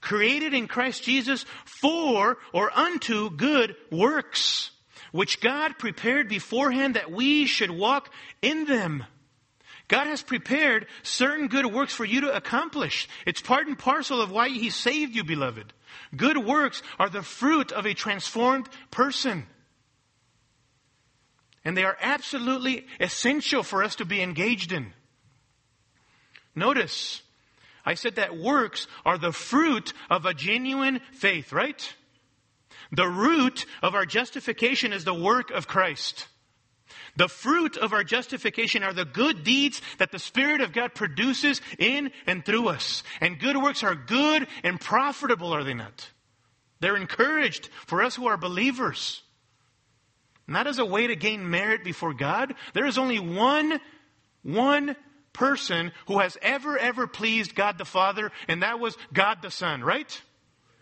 created 0.03 0.53
in 0.53 0.67
Christ 0.67 1.03
Jesus 1.03 1.45
for 1.65 2.37
or 2.51 2.77
unto 2.77 3.31
good 3.31 3.75
works, 3.89 4.69
which 5.11 5.39
God 5.39 5.79
prepared 5.79 6.27
beforehand 6.29 6.95
that 6.95 7.11
we 7.11 7.47
should 7.47 7.71
walk 7.71 8.13
in 8.41 8.65
them. 8.65 9.05
God 9.87 10.07
has 10.07 10.21
prepared 10.21 10.87
certain 11.03 11.47
good 11.47 11.65
works 11.65 11.93
for 11.93 12.05
you 12.05 12.21
to 12.21 12.35
accomplish. 12.35 13.07
It's 13.25 13.41
part 13.41 13.67
and 13.67 13.77
parcel 13.77 14.21
of 14.21 14.31
why 14.31 14.49
He 14.49 14.69
saved 14.69 15.15
you, 15.15 15.23
beloved. 15.23 15.73
Good 16.15 16.37
works 16.37 16.81
are 16.99 17.09
the 17.09 17.23
fruit 17.23 17.71
of 17.71 17.85
a 17.85 17.93
transformed 17.93 18.67
person. 18.91 19.45
And 21.65 21.77
they 21.77 21.83
are 21.85 21.97
absolutely 22.01 22.87
essential 22.99 23.63
for 23.63 23.83
us 23.83 23.95
to 23.97 24.05
be 24.05 24.21
engaged 24.21 24.71
in. 24.71 24.93
Notice, 26.55 27.21
I 27.86 27.95
said 27.95 28.15
that 28.15 28.38
works 28.38 28.88
are 29.05 29.17
the 29.17 29.31
fruit 29.31 29.93
of 30.09 30.25
a 30.25 30.34
genuine 30.34 31.01
faith, 31.11 31.51
right? 31.51 31.93
The 32.91 33.07
root 33.07 33.65
of 33.81 33.95
our 33.95 34.05
justification 34.05 34.93
is 34.93 35.03
the 35.03 35.13
work 35.13 35.51
of 35.51 35.67
Christ. 35.67 36.27
The 37.15 37.27
fruit 37.27 37.77
of 37.77 37.93
our 37.93 38.03
justification 38.03 38.84
are 38.84 38.93
the 38.93 39.05
good 39.05 39.43
deeds 39.43 39.81
that 39.99 40.11
the 40.11 40.19
Spirit 40.19 40.61
of 40.61 40.73
God 40.73 40.95
produces 40.95 41.61
in 41.77 42.11
and 42.25 42.43
through 42.43 42.69
us. 42.69 43.03
And 43.21 43.39
good 43.39 43.57
works 43.57 43.84
are 43.84 43.95
good 43.95 44.47
and 44.63 44.79
profitable, 44.79 45.53
are 45.53 45.63
they 45.63 45.73
not? 45.73 46.09
They're 46.79 46.97
encouraged 46.97 47.69
for 47.86 48.01
us 48.01 48.15
who 48.15 48.27
are 48.27 48.38
believers. 48.38 49.21
Not 50.47 50.67
as 50.67 50.79
a 50.79 50.86
way 50.86 51.07
to 51.07 51.15
gain 51.15 51.49
merit 51.49 51.84
before 51.84 52.13
God. 52.13 52.55
There 52.73 52.86
is 52.86 52.97
only 52.97 53.19
one, 53.19 53.79
one 54.41 54.95
person 55.34 55.91
who 56.07 56.19
has 56.19 56.38
ever, 56.41 56.77
ever 56.77 57.07
pleased 57.07 57.55
God 57.55 57.77
the 57.77 57.86
Father, 57.86 58.31
and 58.47 58.63
that 58.63 58.79
was 58.79 58.97
God 59.11 59.41
the 59.41 59.51
Son, 59.51 59.84
right? 59.84 60.21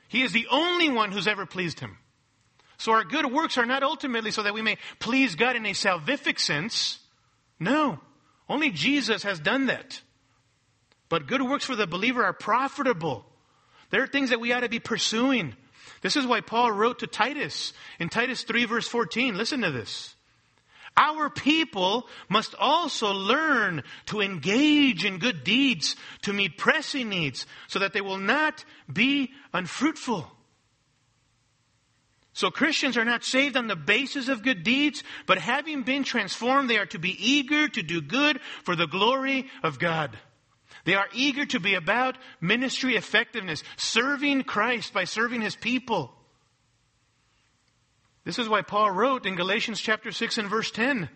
He 0.08 0.22
is 0.22 0.34
the 0.34 0.48
only 0.52 0.90
one 0.90 1.12
who's 1.12 1.28
ever 1.28 1.46
pleased 1.46 1.80
Him. 1.80 1.98
So 2.78 2.92
our 2.92 3.04
good 3.04 3.32
works 3.32 3.58
are 3.58 3.66
not 3.66 3.84
ultimately 3.84 4.32
so 4.32 4.44
that 4.44 4.54
we 4.54 4.62
may 4.62 4.78
please 5.00 5.36
God 5.36 5.56
in 5.56 5.66
a 5.66 5.72
salvific 5.72 6.40
sense. 6.40 7.00
No. 7.60 8.00
Only 8.50 8.72
Jesus 8.72 9.24
has 9.24 9.40
done 9.40 9.68
that. 9.68 10.02
But 11.08 11.28
good 11.28 11.42
works 11.42 11.66
for 11.66 11.76
the 11.76 11.88
believer 11.88 12.24
are 12.24 12.34
profitable. 12.34 13.26
There 13.92 14.02
are 14.02 14.08
things 14.08 14.32
that 14.32 14.40
we 14.40 14.52
ought 14.52 14.62
to 14.62 14.70
be 14.70 14.80
pursuing. 14.80 15.56
This 16.02 16.16
is 16.16 16.26
why 16.26 16.42
Paul 16.42 16.72
wrote 16.72 17.00
to 17.00 17.08
Titus 17.08 17.74
in 18.00 18.10
Titus 18.10 18.44
3 18.44 18.66
verse 18.66 18.88
14. 18.88 19.38
Listen 19.38 19.62
to 19.62 19.72
this. 19.72 20.16
Our 20.98 21.30
people 21.30 22.08
must 22.30 22.54
also 22.56 23.12
learn 23.12 23.84
to 24.08 24.22
engage 24.22 25.06
in 25.06 25.20
good 25.20 25.44
deeds 25.44 25.96
to 26.24 26.34
meet 26.34 26.58
pressing 26.58 27.10
needs 27.10 27.46
so 27.68 27.80
that 27.80 27.94
they 27.94 28.02
will 28.02 28.18
not 28.18 28.66
be 28.92 29.32
unfruitful. 29.54 30.30
So 32.34 32.50
Christians 32.50 32.98
are 32.98 33.06
not 33.06 33.24
saved 33.24 33.58
on 33.58 33.68
the 33.68 33.76
basis 33.76 34.30
of 34.30 34.44
good 34.44 34.64
deeds, 34.64 35.04
but 35.28 35.38
having 35.38 35.84
been 35.84 36.04
transformed, 36.04 36.70
they 36.70 36.78
are 36.78 36.86
to 36.88 37.00
be 37.00 37.16
eager 37.20 37.68
to 37.68 37.84
do 37.84 38.02
good 38.02 38.40
for 38.64 38.76
the 38.76 38.88
glory 38.88 39.48
of 39.64 39.80
God. 39.80 40.18
They 40.86 40.96
are 40.96 41.08
eager 41.14 41.46
to 41.48 41.60
be 41.60 41.76
about 41.76 42.18
ministry 42.40 42.96
effectiveness, 42.96 43.64
serving 43.78 44.44
Christ 44.44 44.94
by 44.94 45.04
serving 45.04 45.42
his 45.42 45.56
people. 45.56 46.14
This 48.24 48.40
is 48.40 48.48
why 48.48 48.62
Paul 48.62 48.92
wrote 48.92 49.26
in 49.26 49.36
Galatians 49.36 49.82
chapter 49.82 50.12
6 50.12 50.38
and 50.38 50.50
verse 50.50 50.72
10. 50.72 51.10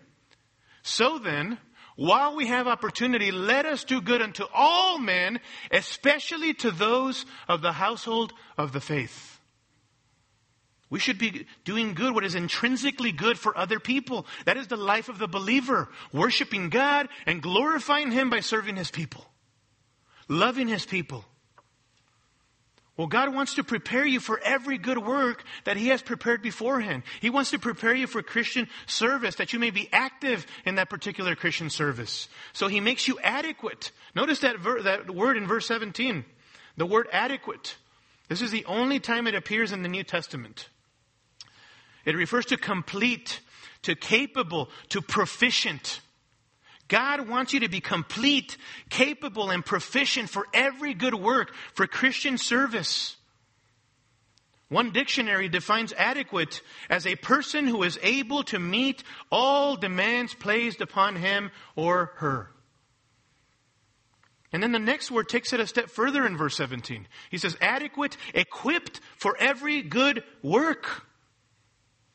So 0.82 1.18
then, 1.18 1.58
while 1.96 2.36
we 2.36 2.48
have 2.48 2.66
opportunity, 2.66 3.30
let 3.30 3.64
us 3.64 3.84
do 3.84 4.00
good 4.00 4.22
unto 4.22 4.44
all 4.52 4.98
men, 4.98 5.40
especially 5.70 6.52
to 6.54 6.70
those 6.70 7.24
of 7.48 7.62
the 7.62 7.72
household 7.72 8.32
of 8.58 8.72
the 8.72 8.80
faith. 8.80 9.40
We 10.88 11.00
should 11.00 11.18
be 11.18 11.46
doing 11.64 11.94
good, 11.94 12.14
what 12.14 12.24
is 12.24 12.36
intrinsically 12.36 13.10
good 13.10 13.38
for 13.38 13.56
other 13.56 13.80
people. 13.80 14.26
That 14.44 14.56
is 14.56 14.68
the 14.68 14.76
life 14.76 15.08
of 15.08 15.18
the 15.18 15.26
believer. 15.26 15.88
Worshiping 16.12 16.68
God 16.70 17.08
and 17.26 17.42
glorifying 17.42 18.12
Him 18.12 18.30
by 18.30 18.40
serving 18.40 18.76
His 18.76 18.90
people. 18.90 19.24
Loving 20.28 20.68
His 20.68 20.86
people. 20.86 21.24
Well, 22.96 23.06
God 23.08 23.34
wants 23.34 23.54
to 23.56 23.64
prepare 23.64 24.06
you 24.06 24.20
for 24.20 24.40
every 24.42 24.78
good 24.78 24.98
work 24.98 25.44
that 25.64 25.76
He 25.76 25.88
has 25.88 26.00
prepared 26.00 26.40
beforehand. 26.40 27.02
He 27.20 27.28
wants 27.28 27.50
to 27.50 27.58
prepare 27.58 27.94
you 27.94 28.06
for 28.06 28.22
Christian 28.22 28.68
service, 28.86 29.34
that 29.34 29.52
you 29.52 29.58
may 29.58 29.70
be 29.70 29.88
active 29.92 30.46
in 30.64 30.76
that 30.76 30.88
particular 30.88 31.34
Christian 31.34 31.68
service. 31.68 32.28
So 32.54 32.68
He 32.68 32.80
makes 32.80 33.06
you 33.06 33.18
adequate. 33.22 33.92
Notice 34.14 34.40
that, 34.40 34.58
ver- 34.58 34.82
that 34.82 35.10
word 35.10 35.36
in 35.36 35.46
verse 35.46 35.66
17. 35.66 36.24
The 36.78 36.86
word 36.86 37.08
adequate. 37.12 37.76
This 38.28 38.40
is 38.40 38.50
the 38.50 38.64
only 38.64 38.98
time 38.98 39.26
it 39.26 39.34
appears 39.34 39.72
in 39.72 39.82
the 39.82 39.88
New 39.88 40.02
Testament. 40.02 40.68
It 42.06 42.16
refers 42.16 42.46
to 42.46 42.56
complete, 42.56 43.40
to 43.82 43.94
capable, 43.94 44.70
to 44.88 45.02
proficient. 45.02 46.00
God 46.88 47.28
wants 47.28 47.52
you 47.52 47.60
to 47.60 47.68
be 47.68 47.80
complete, 47.80 48.56
capable, 48.90 49.50
and 49.50 49.64
proficient 49.64 50.30
for 50.30 50.46
every 50.54 50.94
good 50.94 51.14
work, 51.14 51.54
for 51.74 51.86
Christian 51.86 52.38
service. 52.38 53.16
One 54.68 54.90
dictionary 54.90 55.48
defines 55.48 55.92
adequate 55.96 56.60
as 56.90 57.06
a 57.06 57.16
person 57.16 57.66
who 57.66 57.82
is 57.84 57.98
able 58.02 58.42
to 58.44 58.58
meet 58.58 59.04
all 59.30 59.76
demands 59.76 60.34
placed 60.34 60.80
upon 60.80 61.16
him 61.16 61.50
or 61.76 62.12
her. 62.16 62.50
And 64.52 64.62
then 64.62 64.72
the 64.72 64.78
next 64.78 65.10
word 65.10 65.28
takes 65.28 65.52
it 65.52 65.60
a 65.60 65.66
step 65.66 65.90
further 65.90 66.26
in 66.26 66.36
verse 66.36 66.56
17. 66.56 67.06
He 67.30 67.38
says, 67.38 67.56
adequate, 67.60 68.16
equipped 68.34 69.00
for 69.16 69.36
every 69.38 69.82
good 69.82 70.24
work. 70.42 71.05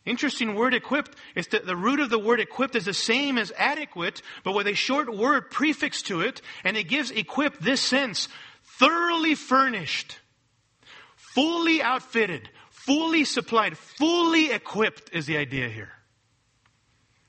Interesting 0.06 0.56
word 0.56 0.74
equipped. 0.74 1.16
It's 1.36 1.48
the, 1.50 1.60
the 1.60 1.76
root 1.76 2.00
of 2.00 2.10
the 2.10 2.18
word 2.18 2.40
equipped 2.40 2.76
is 2.76 2.86
the 2.86 2.94
same 2.94 3.38
as 3.38 3.52
adequate, 3.56 4.22
but 4.44 4.56
with 4.56 4.68
a 4.68 4.74
short 4.74 5.16
word 5.16 5.52
prefix 5.52 6.02
to 6.04 6.22
it, 6.22 6.42
and 6.64 6.76
it 6.76 6.88
gives 6.88 7.12
equipped 7.12 7.62
this 7.62 7.82
sense. 7.82 8.28
Thoroughly 8.80 9.36
furnished, 9.36 10.20
fully 11.16 11.84
outfitted, 11.84 12.50
fully 12.72 13.26
supplied, 13.26 13.78
fully 13.78 14.52
equipped 14.52 15.12
is 15.14 15.28
the 15.28 15.38
idea 15.38 15.70
here. 15.70 15.92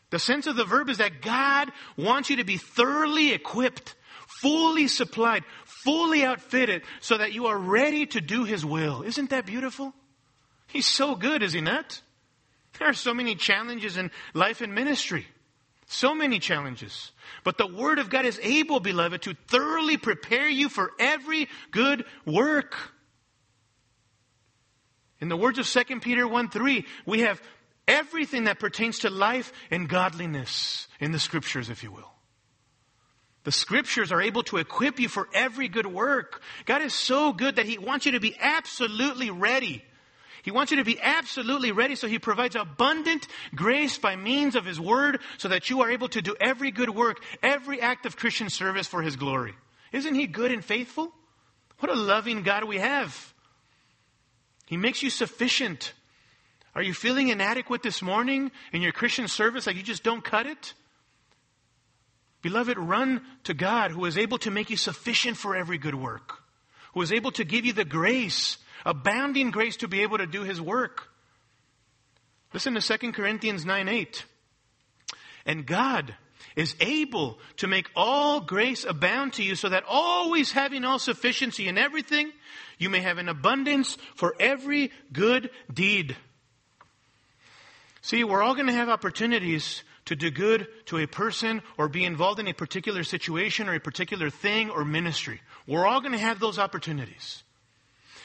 The 0.08 0.18
sense 0.18 0.46
of 0.46 0.56
the 0.56 0.64
verb 0.64 0.88
is 0.88 0.98
that 0.98 1.20
God 1.20 1.70
wants 1.96 2.30
you 2.30 2.36
to 2.36 2.44
be 2.44 2.56
thoroughly 2.56 3.32
equipped, 3.32 3.94
fully 4.40 4.88
supplied, 4.88 5.44
fully 5.64 6.24
outfitted, 6.24 6.82
so 7.00 7.18
that 7.18 7.32
you 7.32 7.46
are 7.46 7.58
ready 7.58 8.06
to 8.06 8.20
do 8.22 8.44
His 8.44 8.64
will. 8.64 9.02
Isn't 9.02 9.30
that 9.30 9.44
beautiful? 9.44 9.92
He's 10.68 10.86
so 10.86 11.14
good, 11.14 11.42
is 11.42 11.52
He 11.52 11.60
not? 11.60 12.00
There 12.78 12.88
are 12.88 12.94
so 12.94 13.14
many 13.14 13.34
challenges 13.34 13.96
in 13.96 14.10
life 14.34 14.60
and 14.60 14.74
ministry. 14.74 15.26
So 15.86 16.14
many 16.14 16.38
challenges. 16.38 17.12
But 17.44 17.58
the 17.58 17.66
Word 17.66 17.98
of 17.98 18.08
God 18.08 18.24
is 18.24 18.40
able, 18.42 18.80
beloved, 18.80 19.22
to 19.22 19.34
thoroughly 19.48 19.96
prepare 19.96 20.48
you 20.48 20.68
for 20.68 20.92
every 20.98 21.48
good 21.70 22.04
work. 22.24 22.76
In 25.20 25.28
the 25.28 25.36
words 25.36 25.58
of 25.58 25.66
2 25.66 26.00
Peter 26.00 26.26
1 26.26 26.48
3, 26.48 26.84
we 27.04 27.20
have 27.20 27.42
everything 27.86 28.44
that 28.44 28.58
pertains 28.58 29.00
to 29.00 29.10
life 29.10 29.52
and 29.70 29.88
godliness 29.88 30.88
in 30.98 31.12
the 31.12 31.18
Scriptures, 31.18 31.68
if 31.68 31.82
you 31.82 31.92
will. 31.92 32.10
The 33.44 33.52
Scriptures 33.52 34.12
are 34.12 34.22
able 34.22 34.44
to 34.44 34.56
equip 34.56 34.98
you 34.98 35.08
for 35.08 35.28
every 35.34 35.68
good 35.68 35.86
work. 35.86 36.42
God 36.64 36.80
is 36.80 36.94
so 36.94 37.32
good 37.32 37.56
that 37.56 37.66
He 37.66 37.76
wants 37.76 38.06
you 38.06 38.12
to 38.12 38.20
be 38.20 38.36
absolutely 38.40 39.30
ready 39.30 39.84
he 40.42 40.50
wants 40.50 40.72
you 40.72 40.78
to 40.78 40.84
be 40.84 41.00
absolutely 41.00 41.70
ready, 41.70 41.94
so 41.94 42.08
He 42.08 42.18
provides 42.18 42.56
abundant 42.56 43.28
grace 43.54 43.96
by 43.96 44.16
means 44.16 44.56
of 44.56 44.64
His 44.64 44.80
Word 44.80 45.20
so 45.38 45.48
that 45.48 45.70
you 45.70 45.82
are 45.82 45.90
able 45.90 46.08
to 46.08 46.20
do 46.20 46.34
every 46.40 46.72
good 46.72 46.90
work, 46.90 47.22
every 47.42 47.80
act 47.80 48.06
of 48.06 48.16
Christian 48.16 48.50
service 48.50 48.88
for 48.88 49.02
His 49.02 49.14
glory. 49.14 49.54
Isn't 49.92 50.16
He 50.16 50.26
good 50.26 50.50
and 50.50 50.64
faithful? 50.64 51.12
What 51.78 51.92
a 51.92 51.94
loving 51.94 52.42
God 52.42 52.64
we 52.64 52.78
have. 52.78 53.32
He 54.66 54.76
makes 54.76 55.02
you 55.02 55.10
sufficient. 55.10 55.92
Are 56.74 56.82
you 56.82 56.94
feeling 56.94 57.28
inadequate 57.28 57.82
this 57.82 58.02
morning 58.02 58.50
in 58.72 58.82
your 58.82 58.92
Christian 58.92 59.28
service 59.28 59.66
like 59.66 59.76
you 59.76 59.82
just 59.82 60.02
don't 60.02 60.24
cut 60.24 60.46
it? 60.46 60.74
Beloved, 62.40 62.78
run 62.78 63.22
to 63.44 63.54
God 63.54 63.92
who 63.92 64.04
is 64.06 64.18
able 64.18 64.38
to 64.38 64.50
make 64.50 64.70
you 64.70 64.76
sufficient 64.76 65.36
for 65.36 65.54
every 65.54 65.78
good 65.78 65.94
work, 65.94 66.38
who 66.94 67.02
is 67.02 67.12
able 67.12 67.30
to 67.32 67.44
give 67.44 67.64
you 67.64 67.72
the 67.72 67.84
grace 67.84 68.56
abounding 68.84 69.50
grace 69.50 69.76
to 69.78 69.88
be 69.88 70.02
able 70.02 70.18
to 70.18 70.26
do 70.26 70.42
his 70.42 70.60
work. 70.60 71.08
Listen 72.52 72.74
to 72.74 72.98
2 72.98 73.12
Corinthians 73.12 73.64
9 73.64 73.88
8. 73.88 74.24
And 75.46 75.66
God 75.66 76.14
is 76.54 76.74
able 76.80 77.38
to 77.56 77.66
make 77.66 77.90
all 77.96 78.40
grace 78.40 78.84
abound 78.84 79.34
to 79.34 79.42
you 79.42 79.54
so 79.54 79.68
that 79.68 79.84
always 79.88 80.52
having 80.52 80.84
all 80.84 80.98
sufficiency 80.98 81.68
in 81.68 81.78
everything, 81.78 82.30
you 82.78 82.90
may 82.90 83.00
have 83.00 83.18
an 83.18 83.28
abundance 83.28 83.96
for 84.14 84.34
every 84.38 84.90
good 85.12 85.50
deed. 85.72 86.16
See, 88.02 88.24
we're 88.24 88.42
all 88.42 88.54
going 88.54 88.66
to 88.66 88.72
have 88.72 88.88
opportunities 88.88 89.82
to 90.06 90.16
do 90.16 90.30
good 90.30 90.66
to 90.86 90.98
a 90.98 91.06
person 91.06 91.62
or 91.78 91.88
be 91.88 92.04
involved 92.04 92.40
in 92.40 92.48
a 92.48 92.52
particular 92.52 93.04
situation 93.04 93.68
or 93.68 93.74
a 93.74 93.80
particular 93.80 94.28
thing 94.28 94.70
or 94.70 94.84
ministry. 94.84 95.40
We're 95.66 95.86
all 95.86 96.00
going 96.00 96.12
to 96.12 96.18
have 96.18 96.40
those 96.40 96.58
opportunities. 96.58 97.44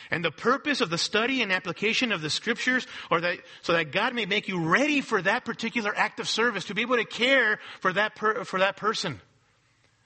And 0.10 0.24
the 0.24 0.32
purpose 0.32 0.80
of 0.82 0.90
the 0.90 0.98
study 0.98 1.42
and 1.42 1.52
application 1.52 2.12
of 2.12 2.22
the 2.22 2.30
scriptures 2.30 2.88
or 3.12 3.22
that, 3.22 3.40
so 3.62 3.74
that 3.74 3.92
God 3.92 4.16
may 4.16 4.26
make 4.26 4.48
you 4.48 4.60
ready 4.60 5.02
for 5.02 5.22
that 5.22 5.44
particular 5.44 5.94
act 5.96 6.20
of 6.20 6.30
service, 6.30 6.66
to 6.66 6.74
be 6.74 6.82
able 6.82 6.98
to 6.98 7.06
care 7.06 7.60
for 7.82 7.92
that, 7.94 8.16
per, 8.16 8.44
for 8.46 8.60
that 8.60 8.78
person, 8.78 9.20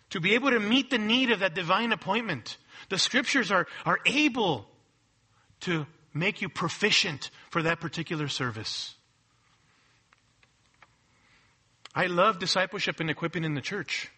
to 0.10 0.20
be 0.20 0.34
able 0.34 0.49
to 0.52 0.60
meet 0.60 0.89
the 0.89 0.97
need 0.97 1.32
of 1.32 1.39
that 1.39 1.54
divine 1.54 1.91
appointment. 1.91 2.58
The 2.89 2.97
scriptures 2.97 3.52
are, 3.52 3.68
are 3.86 3.99
able 4.06 4.68
to 5.62 5.86
make 6.14 6.41
you 6.41 6.49
proficient 6.49 7.30
for 7.52 7.62
that 7.64 7.80
particular 7.80 8.28
service. 8.28 8.95
I 11.93 12.08
love 12.08 12.39
discipleship 12.39 12.99
and 12.99 13.10
equipping 13.10 13.43
in 13.43 13.54
the 13.54 13.62
church. 13.62 14.10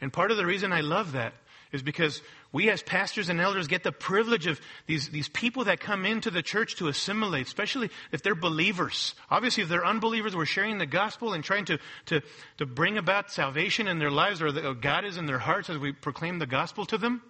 And 0.00 0.12
part 0.12 0.30
of 0.30 0.36
the 0.36 0.46
reason 0.46 0.72
I 0.72 0.80
love 0.80 1.12
that 1.12 1.34
is 1.72 1.82
because 1.82 2.22
we 2.52 2.70
as 2.70 2.82
pastors 2.82 3.28
and 3.28 3.40
elders 3.40 3.66
get 3.66 3.82
the 3.82 3.92
privilege 3.92 4.46
of 4.46 4.60
these, 4.86 5.08
these 5.08 5.28
people 5.28 5.64
that 5.64 5.80
come 5.80 6.06
into 6.06 6.30
the 6.30 6.42
church 6.42 6.76
to 6.76 6.88
assimilate, 6.88 7.46
especially 7.46 7.90
if 8.12 8.22
they're 8.22 8.34
believers. 8.34 9.14
Obviously, 9.30 9.62
if 9.62 9.68
they're 9.68 9.84
unbelievers, 9.84 10.34
we're 10.34 10.46
sharing 10.46 10.78
the 10.78 10.86
gospel 10.86 11.32
and 11.32 11.42
trying 11.42 11.64
to, 11.66 11.78
to, 12.06 12.22
to 12.58 12.66
bring 12.66 12.98
about 12.98 13.30
salvation 13.30 13.88
in 13.88 13.98
their 13.98 14.10
lives 14.10 14.40
or, 14.40 14.52
the, 14.52 14.68
or 14.68 14.74
God 14.74 15.04
is 15.04 15.16
in 15.16 15.26
their 15.26 15.38
hearts 15.38 15.68
as 15.68 15.78
we 15.78 15.92
proclaim 15.92 16.38
the 16.38 16.46
gospel 16.46 16.86
to 16.86 16.98
them. 16.98 17.22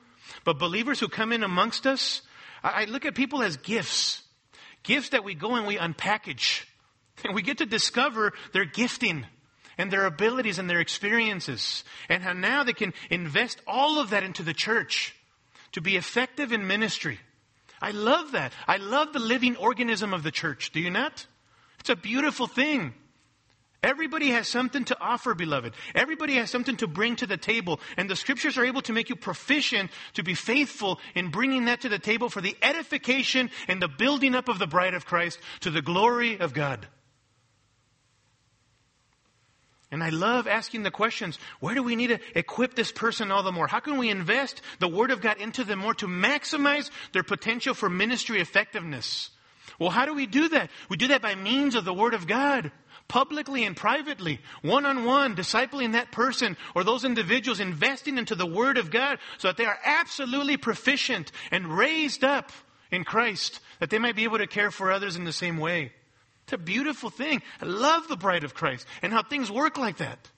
But 0.45 0.59
believers 0.59 1.01
who 1.01 1.09
come 1.09 1.33
in 1.33 1.43
amongst 1.43 1.87
us, 1.87 2.23
I, 2.63 2.83
I 2.83 2.85
look 2.85 3.05
at 3.05 3.15
people 3.15 3.43
as 3.43 3.57
gifts. 3.57 4.23
Gifts 4.83 5.11
that 5.11 5.25
we 5.25 5.35
go 5.35 5.55
and 5.55 5.67
we 5.67 5.77
unpackage. 5.77 6.65
And 7.25 7.35
we 7.35 7.41
get 7.41 7.59
to 7.59 7.67
discover 7.67 8.35
their 8.53 8.67
gifting 8.67 9.25
and 9.79 9.91
their 9.91 10.07
abilities 10.07 10.59
and 10.59 10.69
their 10.69 10.81
experiences, 10.81 11.85
and 12.09 12.23
how 12.23 12.33
now 12.33 12.65
they 12.65 12.73
can 12.73 12.95
invest 13.11 13.61
all 13.67 14.01
of 14.01 14.11
that 14.11 14.23
into 14.23 14.43
the 14.43 14.55
church 14.55 15.15
to 15.73 15.81
be 15.81 15.97
effective 15.97 16.53
in 16.53 16.67
ministry. 16.67 17.19
I 17.81 17.91
love 17.91 18.33
that. 18.33 18.53
I 18.67 18.79
love 18.79 19.13
the 19.13 19.19
living 19.19 19.57
organism 19.57 20.15
of 20.15 20.23
the 20.23 20.31
church. 20.31 20.73
Do 20.73 20.81
you 20.81 20.91
not? 20.91 21.27
It's 21.81 21.91
a 21.91 21.97
beautiful 21.97 22.47
thing. 22.47 22.95
Everybody 23.83 24.31
has 24.31 24.49
something 24.49 24.85
to 24.87 25.01
offer, 25.01 25.35
beloved. 25.35 25.75
Everybody 25.95 26.37
has 26.37 26.51
something 26.51 26.77
to 26.79 26.89
bring 26.89 27.15
to 27.17 27.27
the 27.27 27.37
table. 27.37 27.79
And 27.97 28.11
the 28.11 28.17
scriptures 28.17 28.59
are 28.59 28.65
able 28.65 28.83
to 28.83 28.93
make 28.93 29.11
you 29.11 29.17
proficient 29.17 29.91
to 30.15 30.25
be 30.25 30.35
faithful 30.35 30.99
in 31.15 31.31
bringing 31.31 31.67
that 31.67 31.83
to 31.83 31.89
the 31.89 31.99
table 31.99 32.29
for 32.29 32.41
the 32.41 32.57
edification 32.63 33.51
and 33.69 33.81
the 33.81 33.89
building 33.89 34.35
up 34.35 34.49
of 34.49 34.59
the 34.59 34.67
bride 34.67 34.95
of 34.95 35.07
Christ 35.07 35.39
to 35.61 35.71
the 35.71 35.83
glory 35.83 36.41
of 36.41 36.53
God. 36.53 36.89
And 39.97 40.05
I 40.05 40.11
love 40.11 40.47
asking 40.47 40.83
the 40.83 40.91
questions 40.91 41.39
where 41.59 41.75
do 41.75 41.83
we 41.83 41.97
need 41.97 42.09
to 42.09 42.21
equip 42.35 42.75
this 42.75 42.93
person 42.93 43.31
all 43.31 43.43
the 43.43 43.51
more? 43.51 43.67
How 43.67 43.81
can 43.81 43.97
we 43.97 44.11
invest 44.11 44.61
the 44.79 44.89
Word 44.89 45.11
of 45.11 45.23
God 45.23 45.41
into 45.41 45.65
them 45.65 45.79
more 45.79 45.95
to 45.95 46.07
maximize 46.07 46.91
their 47.15 47.23
potential 47.23 47.73
for 47.73 47.89
ministry 47.89 48.39
effectiveness? 48.39 49.31
Well, 49.79 49.89
how 49.89 50.05
do 50.05 50.13
we 50.13 50.27
do 50.27 50.51
that? 50.51 50.69
We 50.91 50.99
do 50.99 51.09
that 51.09 51.23
by 51.23 51.35
means 51.35 51.75
of 51.75 51.87
the 51.87 51.95
Word 51.95 52.13
of 52.13 52.27
God, 52.27 52.73
publicly 53.09 53.65
and 53.65 53.75
privately, 53.75 54.39
one 54.61 54.85
on 54.85 55.07
one, 55.07 55.35
discipling 55.35 55.93
that 55.93 56.13
person 56.13 56.59
or 56.75 56.85
those 56.85 57.07
individuals, 57.07 57.59
investing 57.59 58.19
into 58.19 58.35
the 58.35 58.45
Word 58.45 58.77
of 58.77 58.91
God 58.91 59.19
so 59.39 59.49
that 59.49 59.57
they 59.57 59.65
are 59.65 59.79
absolutely 59.83 60.59
proficient 60.59 61.33
and 61.51 61.75
raised 61.75 62.23
up 62.23 62.53
in 62.91 63.03
Christ, 63.03 63.61
that 63.81 63.89
they 63.89 63.99
might 63.99 64.15
be 64.15 64.25
able 64.25 64.37
to 64.37 64.47
care 64.47 64.71
for 64.71 64.93
others 64.93 65.17
in 65.17 65.25
the 65.25 65.33
same 65.33 65.57
way. 65.57 65.93
It's 66.47 66.53
a 66.53 66.59
beautiful 66.59 67.11
thing. 67.11 67.43
I 67.61 67.65
love 67.67 68.07
the 68.07 68.17
bride 68.17 68.45
of 68.45 68.55
Christ 68.55 68.87
and 69.03 69.13
how 69.13 69.25
things 69.25 69.51
work 69.51 69.77
like 69.77 69.97
that. 69.97 70.31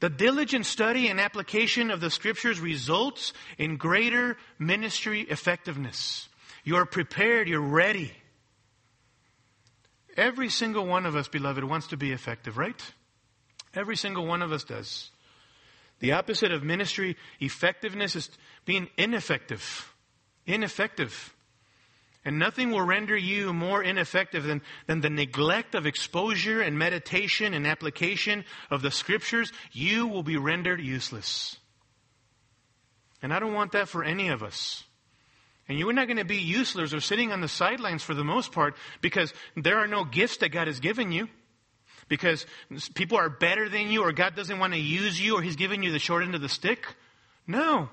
The 0.00 0.08
diligent 0.08 0.64
study 0.64 1.08
and 1.08 1.20
application 1.20 1.90
of 1.90 2.00
the 2.00 2.10
scriptures 2.10 2.58
results 2.58 3.34
in 3.58 3.76
greater 3.76 4.38
ministry 4.58 5.20
effectiveness. 5.20 6.30
You're 6.64 6.86
prepared, 6.86 7.46
you're 7.46 7.60
ready. 7.60 8.12
Every 10.16 10.48
single 10.48 10.86
one 10.86 11.04
of 11.04 11.14
us, 11.14 11.28
beloved, 11.28 11.64
wants 11.64 11.88
to 11.88 11.98
be 11.98 12.12
effective, 12.12 12.56
right? 12.56 12.82
Every 13.74 13.96
single 13.96 14.24
one 14.26 14.40
of 14.40 14.50
us 14.50 14.64
does. 14.64 15.10
The 15.98 16.12
opposite 16.12 16.52
of 16.52 16.62
ministry 16.62 17.18
effectiveness 17.38 18.16
is 18.16 18.30
being 18.64 18.88
ineffective. 18.96 19.92
Ineffective. 20.46 21.34
And 22.26 22.40
nothing 22.40 22.72
will 22.72 22.82
render 22.82 23.16
you 23.16 23.52
more 23.52 23.80
ineffective 23.80 24.42
than, 24.42 24.60
than 24.88 25.00
the 25.00 25.08
neglect 25.08 25.76
of 25.76 25.86
exposure 25.86 26.60
and 26.60 26.76
meditation 26.76 27.54
and 27.54 27.68
application 27.68 28.44
of 28.68 28.82
the 28.82 28.90
scriptures. 28.90 29.52
You 29.70 30.08
will 30.08 30.24
be 30.24 30.36
rendered 30.36 30.80
useless. 30.80 31.56
And 33.22 33.32
I 33.32 33.38
don't 33.38 33.54
want 33.54 33.72
that 33.72 33.88
for 33.88 34.02
any 34.02 34.30
of 34.30 34.42
us. 34.42 34.82
And 35.68 35.78
you're 35.78 35.92
not 35.92 36.08
going 36.08 36.16
to 36.16 36.24
be 36.24 36.38
useless 36.38 36.92
or 36.92 36.98
sitting 36.98 37.30
on 37.30 37.40
the 37.40 37.48
sidelines 37.48 38.02
for 38.02 38.12
the 38.12 38.24
most 38.24 38.50
part 38.50 38.74
because 39.00 39.32
there 39.54 39.78
are 39.78 39.86
no 39.86 40.04
gifts 40.04 40.38
that 40.38 40.48
God 40.48 40.66
has 40.66 40.80
given 40.80 41.12
you. 41.12 41.28
Because 42.08 42.44
people 42.94 43.18
are 43.18 43.30
better 43.30 43.68
than 43.68 43.88
you 43.88 44.02
or 44.02 44.10
God 44.10 44.34
doesn't 44.34 44.58
want 44.58 44.72
to 44.72 44.80
use 44.80 45.20
you 45.20 45.38
or 45.38 45.42
He's 45.42 45.56
giving 45.56 45.84
you 45.84 45.92
the 45.92 46.00
short 46.00 46.24
end 46.24 46.34
of 46.34 46.40
the 46.40 46.48
stick. 46.48 46.86
No. 47.46 47.88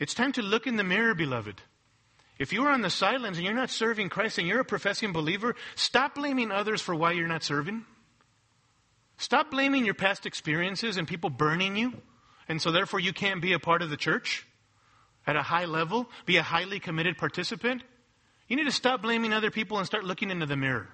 It's 0.00 0.14
time 0.14 0.32
to 0.32 0.42
look 0.42 0.66
in 0.66 0.74
the 0.74 0.84
mirror, 0.84 1.14
beloved. 1.14 1.62
If 2.38 2.52
you're 2.52 2.68
on 2.68 2.82
the 2.82 2.90
sidelines 2.90 3.36
and 3.36 3.44
you're 3.44 3.54
not 3.54 3.70
serving 3.70 4.08
Christ 4.08 4.38
and 4.38 4.48
you're 4.48 4.60
a 4.60 4.64
professing 4.64 5.12
believer, 5.12 5.54
stop 5.76 6.16
blaming 6.16 6.50
others 6.50 6.82
for 6.82 6.94
why 6.94 7.12
you're 7.12 7.28
not 7.28 7.44
serving. 7.44 7.84
Stop 9.16 9.50
blaming 9.50 9.84
your 9.84 9.94
past 9.94 10.26
experiences 10.26 10.96
and 10.96 11.06
people 11.06 11.30
burning 11.30 11.76
you, 11.76 11.92
and 12.48 12.60
so 12.60 12.72
therefore 12.72 12.98
you 12.98 13.12
can't 13.12 13.40
be 13.40 13.52
a 13.52 13.60
part 13.60 13.82
of 13.82 13.90
the 13.90 13.96
church 13.96 14.44
at 15.26 15.36
a 15.36 15.42
high 15.42 15.64
level, 15.64 16.10
be 16.26 16.36
a 16.36 16.42
highly 16.42 16.80
committed 16.80 17.16
participant. 17.16 17.82
You 18.48 18.56
need 18.56 18.64
to 18.64 18.72
stop 18.72 19.02
blaming 19.02 19.32
other 19.32 19.50
people 19.50 19.78
and 19.78 19.86
start 19.86 20.04
looking 20.04 20.30
into 20.30 20.46
the 20.46 20.56
mirror. 20.56 20.88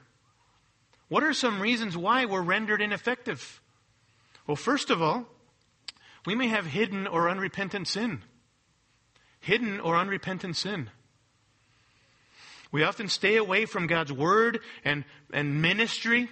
What 1.09 1.25
are 1.25 1.33
some 1.33 1.61
reasons 1.61 1.97
why 1.97 2.27
we're 2.27 2.43
rendered 2.43 2.81
ineffective? 2.81 3.61
Well, 4.47 4.57
first 4.57 4.91
of 4.91 5.03
all, 5.03 5.27
we 6.27 6.35
may 6.35 6.49
have 6.49 6.67
hidden 6.67 7.07
or 7.07 7.29
unrepentant 7.29 7.89
sin. 7.89 8.23
Hidden 9.41 9.81
or 9.81 9.97
unrepentant 9.97 10.57
sin. 10.57 10.91
We 12.73 12.85
often 12.85 13.09
stay 13.09 13.37
away 13.37 13.67
from 13.67 13.87
God's 13.87 14.13
word 14.13 14.61
and, 14.85 15.05
and 15.33 15.61
ministry 15.61 16.29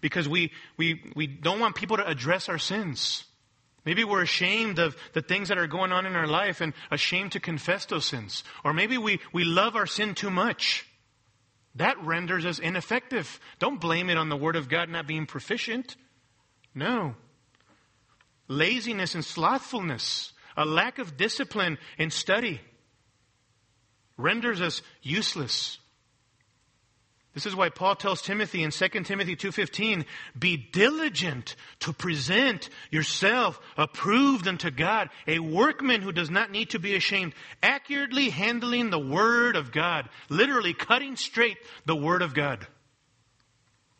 because 0.00 0.28
we, 0.28 0.52
we, 0.76 1.02
we 1.14 1.26
don't 1.26 1.60
want 1.60 1.76
people 1.76 1.96
to 1.96 2.06
address 2.06 2.48
our 2.48 2.58
sins. 2.58 3.24
Maybe 3.84 4.04
we're 4.04 4.22
ashamed 4.22 4.78
of 4.78 4.96
the 5.14 5.22
things 5.22 5.48
that 5.48 5.58
are 5.58 5.66
going 5.66 5.92
on 5.92 6.04
in 6.04 6.16
our 6.16 6.26
life 6.26 6.60
and 6.60 6.74
ashamed 6.90 7.32
to 7.32 7.40
confess 7.40 7.86
those 7.86 8.04
sins. 8.04 8.44
Or 8.64 8.74
maybe 8.74 8.98
we, 8.98 9.20
we 9.32 9.44
love 9.44 9.76
our 9.76 9.86
sin 9.86 10.14
too 10.14 10.30
much. 10.30 10.86
That 11.76 12.02
renders 12.04 12.44
us 12.44 12.58
ineffective. 12.58 13.38
Don't 13.58 13.80
blame 13.80 14.10
it 14.10 14.18
on 14.18 14.28
the 14.28 14.36
Word 14.36 14.56
of 14.56 14.68
God 14.68 14.88
not 14.88 15.06
being 15.06 15.26
proficient. 15.26 15.96
No. 16.74 17.14
Laziness 18.48 19.14
and 19.14 19.24
slothfulness, 19.24 20.32
a 20.56 20.64
lack 20.64 20.98
of 20.98 21.16
discipline 21.16 21.78
in 21.98 22.10
study, 22.10 22.60
renders 24.18 24.60
us 24.60 24.82
useless. 25.00 25.78
This 27.34 27.46
is 27.46 27.54
why 27.54 27.68
Paul 27.68 27.94
tells 27.94 28.20
Timothy 28.20 28.64
in 28.64 28.72
2 28.72 29.04
Timothy 29.06 29.36
2:15, 29.36 30.04
"Be 30.36 30.56
diligent 30.56 31.54
to 31.80 31.92
present 31.92 32.68
yourself 32.90 33.60
approved 33.76 34.48
unto 34.48 34.70
God, 34.70 35.08
a 35.26 35.38
workman 35.38 36.02
who 36.02 36.10
does 36.10 36.30
not 36.30 36.50
need 36.50 36.70
to 36.70 36.80
be 36.80 36.96
ashamed, 36.96 37.34
accurately 37.62 38.30
handling 38.30 38.90
the 38.90 38.98
word 38.98 39.54
of 39.54 39.70
God, 39.70 40.10
literally 40.28 40.74
cutting 40.74 41.14
straight 41.14 41.58
the 41.86 41.94
word 41.94 42.22
of 42.22 42.34
God." 42.34 42.66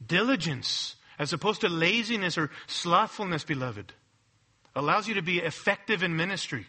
Diligence 0.05 0.97
as 1.17 1.33
opposed 1.33 1.61
to 1.61 1.69
laziness 1.69 2.39
or 2.39 2.51
slothfulness, 2.67 3.45
beloved, 3.45 3.93
allows 4.75 5.07
you 5.07 5.15
to 5.15 5.23
be 5.23 5.39
effective 5.39 6.03
in 6.03 6.17
ministry. 6.17 6.67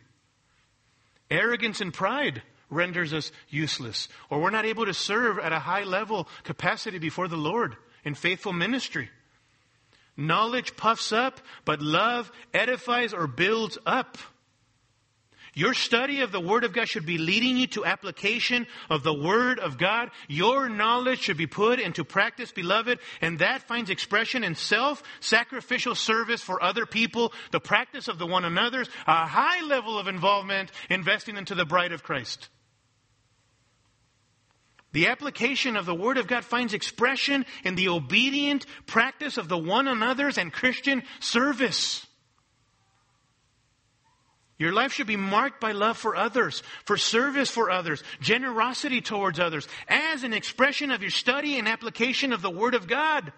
Arrogance 1.32 1.82
and 1.82 1.94
pride 1.94 2.44
renders 2.70 3.14
us 3.14 3.32
useless, 3.50 4.10
or 4.30 4.40
we're 4.40 4.50
not 4.50 4.66
able 4.66 4.86
to 4.86 4.94
serve 4.94 5.40
at 5.40 5.54
a 5.54 5.60
high 5.60 5.84
level 5.84 6.28
capacity 6.44 7.00
before 7.00 7.28
the 7.28 7.38
Lord 7.38 7.76
in 8.04 8.14
faithful 8.16 8.54
ministry. 8.54 9.10
Knowledge 10.16 10.76
puffs 10.76 11.12
up, 11.12 11.40
but 11.66 11.82
love 11.82 12.32
edifies 12.54 13.14
or 13.14 13.26
builds 13.26 13.78
up. 13.86 14.18
Your 15.56 15.74
study 15.74 16.22
of 16.22 16.32
the 16.32 16.40
Word 16.40 16.64
of 16.64 16.74
God 16.74 16.88
should 16.88 17.06
be 17.06 17.18
leading 17.18 17.58
you 17.58 17.68
to 17.68 17.86
application 17.86 18.68
of 18.90 19.04
the 19.04 19.14
Word 19.14 19.60
of 19.60 19.78
God. 19.78 20.12
Your 20.28 20.70
knowledge 20.70 21.20
should 21.20 21.38
be 21.38 21.48
put 21.48 21.80
into 21.80 22.04
practice, 22.04 22.52
beloved, 22.52 23.00
and 23.20 23.40
that 23.40 23.64
finds 23.64 23.90
expression 23.90 24.44
in 24.44 24.56
self-sacrificial 24.56 25.96
service 25.96 26.42
for 26.42 26.64
other 26.64 26.86
people, 26.86 27.34
the 27.52 27.60
practice 27.60 28.08
of 28.08 28.20
the 28.20 28.28
one 28.28 28.46
another's, 28.46 28.90
a 29.08 29.26
high 29.26 29.66
level 29.66 29.98
of 29.98 30.08
involvement 30.08 30.72
investing 30.90 31.36
into 31.36 31.56
the 31.56 31.66
bride 31.66 31.94
of 31.94 32.04
Christ. 32.04 32.50
The 34.92 35.08
application 35.08 35.76
of 35.76 35.86
the 35.86 35.96
Word 35.96 36.18
of 36.18 36.28
God 36.28 36.44
finds 36.44 36.74
expression 36.74 37.46
in 37.64 37.76
the 37.76 37.90
obedient 37.90 38.66
practice 38.88 39.38
of 39.38 39.48
the 39.48 39.58
one 39.58 39.88
another's 39.88 40.38
and 40.38 40.52
Christian 40.52 41.04
service. 41.20 42.06
Your 44.58 44.74
life 44.74 44.92
should 44.92 45.08
be 45.08 45.16
marked 45.16 45.62
by 45.62 45.72
love 45.72 45.98
for 45.98 46.16
others, 46.16 46.64
for 46.86 46.98
service 46.98 47.50
for 47.50 47.70
others, 47.70 48.04
generosity 48.20 49.00
towards 49.00 49.40
others, 49.40 49.68
as 49.88 50.24
an 50.24 50.34
expression 50.34 50.92
of 50.92 51.02
your 51.02 51.12
study 51.12 51.58
and 51.58 51.68
application 51.68 52.34
of 52.34 52.42
the 52.42 52.50
Word 52.50 52.74
of 52.74 52.88
God. 52.88 53.32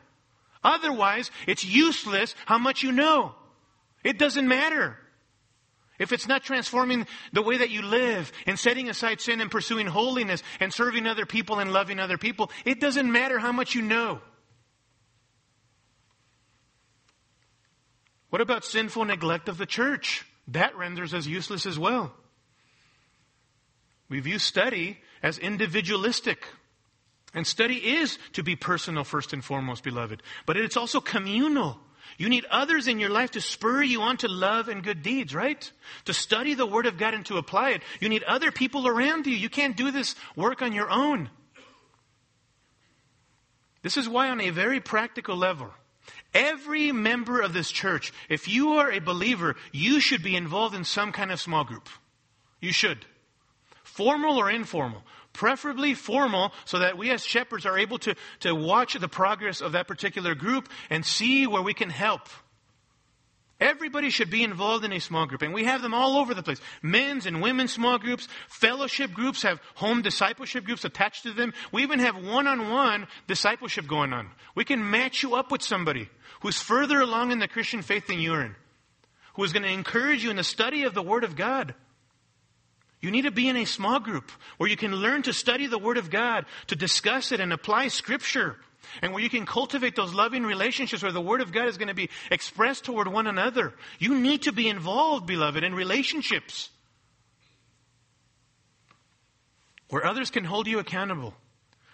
Otherwise, 0.63 1.29
it's 1.47 1.65
useless 1.65 2.33
how 2.45 2.57
much 2.57 2.81
you 2.81 2.91
know. 2.91 3.35
It 4.03 4.17
doesn't 4.17 4.47
matter. 4.47 4.97
If 6.01 6.11
it's 6.11 6.27
not 6.27 6.41
transforming 6.43 7.05
the 7.31 7.43
way 7.43 7.57
that 7.57 7.69
you 7.69 7.83
live 7.83 8.31
and 8.47 8.57
setting 8.57 8.89
aside 8.89 9.21
sin 9.21 9.39
and 9.39 9.51
pursuing 9.51 9.85
holiness 9.85 10.41
and 10.59 10.73
serving 10.73 11.05
other 11.05 11.27
people 11.27 11.59
and 11.59 11.71
loving 11.71 11.99
other 11.99 12.17
people, 12.17 12.49
it 12.65 12.79
doesn't 12.79 13.11
matter 13.11 13.37
how 13.37 13.51
much 13.51 13.75
you 13.75 13.83
know. 13.83 14.19
What 18.31 18.41
about 18.41 18.65
sinful 18.65 19.05
neglect 19.05 19.47
of 19.47 19.59
the 19.59 19.67
church? 19.67 20.25
That 20.47 20.75
renders 20.75 21.13
us 21.13 21.27
useless 21.27 21.67
as 21.67 21.77
well. 21.77 22.11
We 24.09 24.21
view 24.21 24.39
study 24.39 24.97
as 25.21 25.37
individualistic. 25.37 26.47
And 27.31 27.45
study 27.45 27.75
is 27.75 28.17
to 28.33 28.41
be 28.41 28.55
personal 28.55 29.03
first 29.03 29.33
and 29.33 29.45
foremost, 29.45 29.83
beloved. 29.83 30.23
But 30.47 30.57
it's 30.57 30.77
also 30.77 30.99
communal. 30.99 31.79
You 32.17 32.29
need 32.29 32.45
others 32.45 32.87
in 32.87 32.99
your 32.99 33.09
life 33.09 33.31
to 33.31 33.41
spur 33.41 33.81
you 33.81 34.01
on 34.01 34.17
to 34.17 34.27
love 34.27 34.67
and 34.67 34.83
good 34.83 35.01
deeds, 35.01 35.33
right? 35.33 35.71
To 36.05 36.13
study 36.13 36.53
the 36.53 36.65
Word 36.65 36.85
of 36.85 36.97
God 36.97 37.13
and 37.13 37.25
to 37.27 37.37
apply 37.37 37.71
it. 37.71 37.81
You 37.99 38.09
need 38.09 38.23
other 38.23 38.51
people 38.51 38.87
around 38.87 39.27
you. 39.27 39.35
You 39.35 39.49
can't 39.49 39.77
do 39.77 39.91
this 39.91 40.15
work 40.35 40.61
on 40.61 40.73
your 40.73 40.89
own. 40.89 41.29
This 43.81 43.97
is 43.97 44.07
why, 44.07 44.29
on 44.29 44.39
a 44.41 44.51
very 44.51 44.79
practical 44.79 45.35
level, 45.35 45.71
every 46.33 46.91
member 46.91 47.41
of 47.41 47.53
this 47.53 47.71
church, 47.71 48.13
if 48.29 48.47
you 48.47 48.73
are 48.73 48.91
a 48.91 48.99
believer, 48.99 49.55
you 49.71 49.99
should 49.99 50.21
be 50.21 50.35
involved 50.35 50.75
in 50.75 50.83
some 50.83 51.11
kind 51.11 51.31
of 51.31 51.41
small 51.41 51.63
group. 51.63 51.89
You 52.59 52.71
should. 52.71 53.05
Formal 53.83 54.37
or 54.37 54.49
informal 54.49 55.03
preferably 55.33 55.93
formal, 55.93 56.51
so 56.65 56.79
that 56.79 56.97
we 56.97 57.09
as 57.11 57.25
shepherds 57.25 57.65
are 57.65 57.77
able 57.77 57.99
to, 57.99 58.15
to 58.41 58.53
watch 58.53 58.93
the 58.93 59.07
progress 59.07 59.61
of 59.61 59.73
that 59.73 59.87
particular 59.87 60.35
group 60.35 60.69
and 60.89 61.05
see 61.05 61.47
where 61.47 61.61
we 61.61 61.73
can 61.73 61.89
help. 61.89 62.27
Everybody 63.59 64.09
should 64.09 64.31
be 64.31 64.43
involved 64.43 64.83
in 64.85 64.91
a 64.91 64.99
small 64.99 65.27
group, 65.27 65.43
and 65.43 65.53
we 65.53 65.65
have 65.65 65.83
them 65.83 65.93
all 65.93 66.17
over 66.17 66.33
the 66.33 66.41
place. 66.41 66.59
Men's 66.81 67.27
and 67.27 67.43
women's 67.43 67.71
small 67.71 67.99
groups, 67.99 68.27
fellowship 68.47 69.13
groups 69.13 69.43
have 69.43 69.61
home 69.75 70.01
discipleship 70.01 70.65
groups 70.65 70.83
attached 70.83 71.23
to 71.23 71.31
them. 71.31 71.53
We 71.71 71.83
even 71.83 71.99
have 71.99 72.15
one-on-one 72.15 73.05
discipleship 73.27 73.85
going 73.85 74.13
on. 74.13 74.31
We 74.55 74.65
can 74.65 74.89
match 74.89 75.21
you 75.21 75.35
up 75.35 75.51
with 75.51 75.61
somebody 75.61 76.09
who's 76.41 76.57
further 76.57 77.01
along 77.01 77.31
in 77.31 77.37
the 77.37 77.47
Christian 77.47 77.83
faith 77.83 78.07
than 78.07 78.19
you're 78.19 78.41
in, 78.41 78.55
who 79.35 79.43
is 79.43 79.53
going 79.53 79.61
to 79.61 79.69
encourage 79.69 80.23
you 80.23 80.31
in 80.31 80.37
the 80.37 80.43
study 80.43 80.81
of 80.81 80.95
the 80.95 81.03
Word 81.03 81.23
of 81.23 81.35
God. 81.35 81.75
You 83.01 83.09
need 83.09 83.23
to 83.23 83.31
be 83.31 83.49
in 83.49 83.57
a 83.57 83.65
small 83.65 83.99
group 83.99 84.31
where 84.57 84.69
you 84.69 84.77
can 84.77 84.95
learn 84.95 85.23
to 85.23 85.33
study 85.33 85.67
the 85.67 85.79
Word 85.79 85.97
of 85.97 86.09
God, 86.09 86.45
to 86.67 86.75
discuss 86.75 87.31
it 87.31 87.39
and 87.39 87.51
apply 87.51 87.87
Scripture, 87.87 88.57
and 89.01 89.11
where 89.11 89.23
you 89.23 89.29
can 89.29 89.45
cultivate 89.45 89.95
those 89.95 90.13
loving 90.13 90.43
relationships 90.43 91.01
where 91.01 91.11
the 91.11 91.21
Word 91.21 91.41
of 91.41 91.51
God 91.51 91.67
is 91.67 91.77
going 91.77 91.87
to 91.87 91.95
be 91.95 92.09
expressed 92.29 92.85
toward 92.85 93.07
one 93.07 93.25
another. 93.25 93.73
You 93.97 94.19
need 94.19 94.43
to 94.43 94.51
be 94.51 94.69
involved, 94.69 95.25
beloved, 95.25 95.63
in 95.63 95.73
relationships 95.73 96.69
where 99.89 100.05
others 100.05 100.29
can 100.29 100.45
hold 100.45 100.67
you 100.67 100.79
accountable 100.79 101.33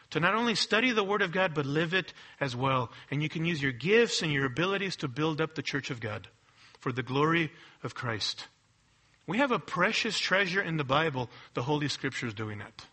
to 0.09 0.19
not 0.19 0.35
only 0.35 0.55
study 0.55 0.91
the 0.91 1.03
Word 1.03 1.21
of 1.21 1.31
God, 1.31 1.53
but 1.53 1.65
live 1.65 1.93
it 1.93 2.13
as 2.39 2.55
well. 2.55 2.91
And 3.09 3.23
you 3.23 3.29
can 3.29 3.45
use 3.45 3.61
your 3.61 3.71
gifts 3.71 4.21
and 4.21 4.31
your 4.31 4.45
abilities 4.45 4.97
to 4.97 5.07
build 5.07 5.41
up 5.41 5.55
the 5.55 5.61
church 5.61 5.89
of 5.89 5.99
God 5.99 6.27
for 6.79 6.91
the 6.91 7.03
glory 7.03 7.51
of 7.83 7.95
Christ. 7.95 8.47
We 9.27 9.39
have 9.39 9.51
a 9.51 9.59
precious 9.59 10.17
treasure 10.17 10.61
in 10.61 10.77
the 10.77 10.85
Bible, 10.85 11.29
the 11.53 11.61
Holy 11.61 11.89
Scriptures 11.89 12.33
doing 12.33 12.61
it. 12.61 12.85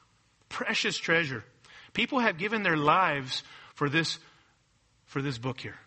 Precious 0.49 0.99
treasure. 0.99 1.45
People 1.93 2.19
have 2.19 2.39
given 2.39 2.65
their 2.65 2.77
lives 2.77 3.45
for 3.75 3.89
this, 3.89 4.19
for 5.07 5.23
this 5.23 5.39
book 5.39 5.61
here. 5.61 5.79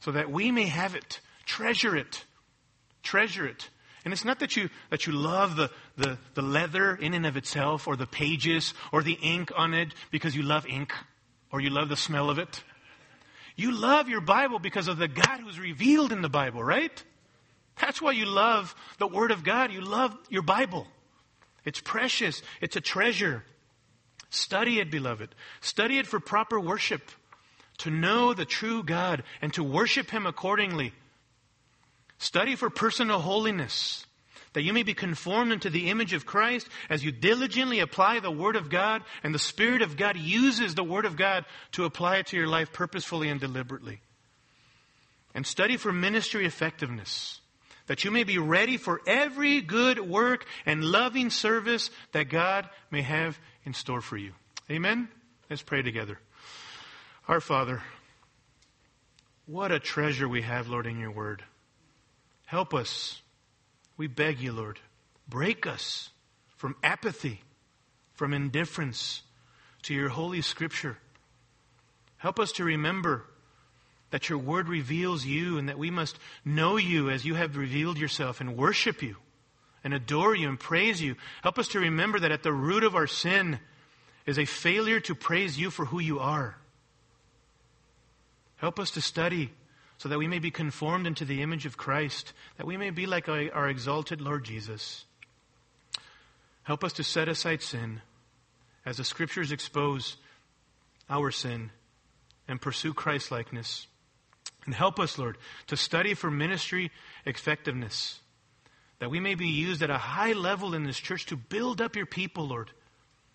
So 0.00 0.12
that 0.12 0.30
we 0.30 0.50
may 0.50 0.66
have 0.66 0.94
it, 0.94 1.20
treasure 1.44 1.94
it, 1.96 2.24
treasure 3.02 3.46
it. 3.46 3.68
And 4.04 4.12
it's 4.12 4.24
not 4.24 4.40
that 4.40 4.56
you, 4.56 4.68
that 4.90 5.06
you 5.06 5.12
love 5.12 5.56
the, 5.56 5.70
the, 5.96 6.18
the 6.34 6.42
leather 6.42 6.94
in 6.94 7.14
and 7.14 7.26
of 7.26 7.36
itself 7.36 7.86
or 7.86 7.96
the 7.96 8.06
pages 8.06 8.74
or 8.92 9.02
the 9.02 9.18
ink 9.22 9.52
on 9.56 9.74
it 9.74 9.94
because 10.10 10.34
you 10.34 10.42
love 10.42 10.66
ink 10.66 10.92
or 11.52 11.60
you 11.60 11.70
love 11.70 11.88
the 11.88 11.96
smell 11.96 12.30
of 12.30 12.38
it. 12.38 12.62
You 13.56 13.70
love 13.72 14.08
your 14.08 14.20
Bible 14.20 14.58
because 14.58 14.88
of 14.88 14.98
the 14.98 15.08
God 15.08 15.40
who's 15.40 15.58
revealed 15.58 16.12
in 16.12 16.22
the 16.22 16.28
Bible, 16.28 16.62
right? 16.62 17.02
That's 17.80 18.00
why 18.00 18.12
you 18.12 18.26
love 18.26 18.74
the 18.98 19.06
Word 19.06 19.30
of 19.30 19.44
God. 19.44 19.72
You 19.72 19.80
love 19.80 20.16
your 20.28 20.42
Bible. 20.42 20.86
It's 21.64 21.80
precious. 21.80 22.42
It's 22.60 22.76
a 22.76 22.80
treasure. 22.80 23.44
Study 24.30 24.80
it, 24.80 24.90
beloved. 24.90 25.34
Study 25.60 25.98
it 25.98 26.06
for 26.06 26.20
proper 26.20 26.60
worship, 26.60 27.10
to 27.78 27.90
know 27.90 28.34
the 28.34 28.44
true 28.44 28.82
God 28.82 29.22
and 29.40 29.52
to 29.54 29.64
worship 29.64 30.10
Him 30.10 30.26
accordingly. 30.26 30.92
Study 32.18 32.54
for 32.54 32.70
personal 32.70 33.20
holiness, 33.20 34.06
that 34.52 34.62
you 34.62 34.72
may 34.72 34.84
be 34.84 34.94
conformed 34.94 35.52
into 35.52 35.70
the 35.70 35.90
image 35.90 36.12
of 36.12 36.26
Christ 36.26 36.68
as 36.88 37.04
you 37.04 37.10
diligently 37.10 37.80
apply 37.80 38.20
the 38.20 38.30
Word 38.30 38.56
of 38.56 38.70
God 38.70 39.02
and 39.24 39.34
the 39.34 39.38
Spirit 39.38 39.82
of 39.82 39.96
God 39.96 40.16
uses 40.16 40.74
the 40.74 40.84
Word 40.84 41.04
of 41.04 41.16
God 41.16 41.44
to 41.72 41.84
apply 41.84 42.18
it 42.18 42.26
to 42.28 42.36
your 42.36 42.46
life 42.46 42.72
purposefully 42.72 43.28
and 43.28 43.40
deliberately. 43.40 44.00
And 45.34 45.44
study 45.44 45.76
for 45.76 45.92
ministry 45.92 46.46
effectiveness 46.46 47.40
that 47.86 48.04
you 48.04 48.10
may 48.10 48.24
be 48.24 48.38
ready 48.38 48.76
for 48.76 49.00
every 49.06 49.60
good 49.60 49.98
work 49.98 50.46
and 50.64 50.84
loving 50.84 51.30
service 51.30 51.90
that 52.12 52.28
God 52.28 52.68
may 52.90 53.02
have 53.02 53.38
in 53.64 53.74
store 53.74 54.00
for 54.00 54.16
you. 54.16 54.32
Amen? 54.70 55.08
Let's 55.50 55.62
pray 55.62 55.82
together. 55.82 56.18
Our 57.28 57.40
Father, 57.40 57.82
what 59.46 59.72
a 59.72 59.78
treasure 59.78 60.28
we 60.28 60.42
have, 60.42 60.68
Lord, 60.68 60.86
in 60.86 60.98
your 60.98 61.10
word. 61.10 61.44
Help 62.46 62.72
us. 62.72 63.20
We 63.96 64.06
beg 64.06 64.40
you, 64.40 64.52
Lord. 64.52 64.80
Break 65.28 65.66
us 65.66 66.10
from 66.56 66.76
apathy, 66.82 67.42
from 68.12 68.32
indifference 68.32 69.22
to 69.82 69.94
your 69.94 70.08
holy 70.08 70.40
scripture. 70.40 70.98
Help 72.16 72.40
us 72.40 72.52
to 72.52 72.64
remember 72.64 73.26
that 74.14 74.28
your 74.28 74.38
word 74.38 74.68
reveals 74.68 75.26
you 75.26 75.58
and 75.58 75.68
that 75.68 75.76
we 75.76 75.90
must 75.90 76.20
know 76.44 76.76
you 76.76 77.10
as 77.10 77.24
you 77.24 77.34
have 77.34 77.56
revealed 77.56 77.98
yourself 77.98 78.40
and 78.40 78.56
worship 78.56 79.02
you 79.02 79.16
and 79.82 79.92
adore 79.92 80.36
you 80.36 80.48
and 80.48 80.60
praise 80.60 81.02
you. 81.02 81.16
Help 81.42 81.58
us 81.58 81.66
to 81.66 81.80
remember 81.80 82.20
that 82.20 82.30
at 82.30 82.44
the 82.44 82.52
root 82.52 82.84
of 82.84 82.94
our 82.94 83.08
sin 83.08 83.58
is 84.24 84.38
a 84.38 84.44
failure 84.44 85.00
to 85.00 85.16
praise 85.16 85.58
you 85.58 85.68
for 85.68 85.86
who 85.86 85.98
you 85.98 86.20
are. 86.20 86.56
Help 88.54 88.78
us 88.78 88.92
to 88.92 89.00
study 89.00 89.50
so 89.98 90.08
that 90.08 90.18
we 90.20 90.28
may 90.28 90.38
be 90.38 90.52
conformed 90.52 91.08
into 91.08 91.24
the 91.24 91.42
image 91.42 91.66
of 91.66 91.76
Christ, 91.76 92.32
that 92.56 92.68
we 92.68 92.76
may 92.76 92.90
be 92.90 93.06
like 93.06 93.28
our 93.28 93.68
exalted 93.68 94.20
Lord 94.20 94.44
Jesus. 94.44 95.06
Help 96.62 96.84
us 96.84 96.92
to 96.92 97.02
set 97.02 97.28
aside 97.28 97.62
sin 97.62 98.00
as 98.86 98.98
the 98.98 99.04
scriptures 99.04 99.50
expose 99.50 100.18
our 101.10 101.32
sin 101.32 101.72
and 102.46 102.60
pursue 102.60 102.94
Christlikeness. 102.94 103.88
And 104.66 104.74
help 104.74 104.98
us, 104.98 105.18
Lord, 105.18 105.36
to 105.66 105.76
study 105.76 106.14
for 106.14 106.30
ministry 106.30 106.90
effectiveness, 107.26 108.20
that 108.98 109.10
we 109.10 109.20
may 109.20 109.34
be 109.34 109.48
used 109.48 109.82
at 109.82 109.90
a 109.90 109.98
high 109.98 110.32
level 110.32 110.74
in 110.74 110.84
this 110.84 110.98
church 110.98 111.26
to 111.26 111.36
build 111.36 111.80
up 111.80 111.96
your 111.96 112.06
people, 112.06 112.48
Lord, 112.48 112.70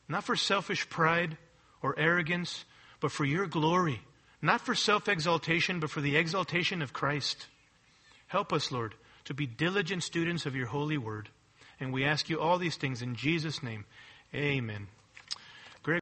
not 0.08 0.24
for 0.24 0.36
selfish 0.36 0.90
pride 0.90 1.38
or 1.84 1.98
arrogance, 2.00 2.66
but 3.00 3.12
for 3.12 3.26
your 3.26 3.46
glory, 3.46 4.02
not 4.42 4.62
for 4.62 4.74
self 4.74 5.08
exaltation, 5.08 5.80
but 5.80 5.92
for 5.92 6.02
the 6.02 6.18
exaltation 6.18 6.82
of 6.82 6.94
Christ. 6.94 7.48
Help 8.28 8.52
us, 8.54 8.72
Lord, 8.72 8.96
to 9.26 9.34
be 9.34 9.46
diligent 9.46 10.04
students 10.04 10.46
of 10.46 10.56
your 10.56 10.68
holy 10.68 10.98
word. 10.98 11.30
And 11.80 11.94
we 11.94 12.06
ask 12.06 12.30
you 12.30 12.40
all 12.40 12.58
these 12.58 12.76
things 12.76 13.02
in 13.02 13.16
Jesus' 13.16 13.64
name. 13.64 13.86
Amen. 14.34 14.88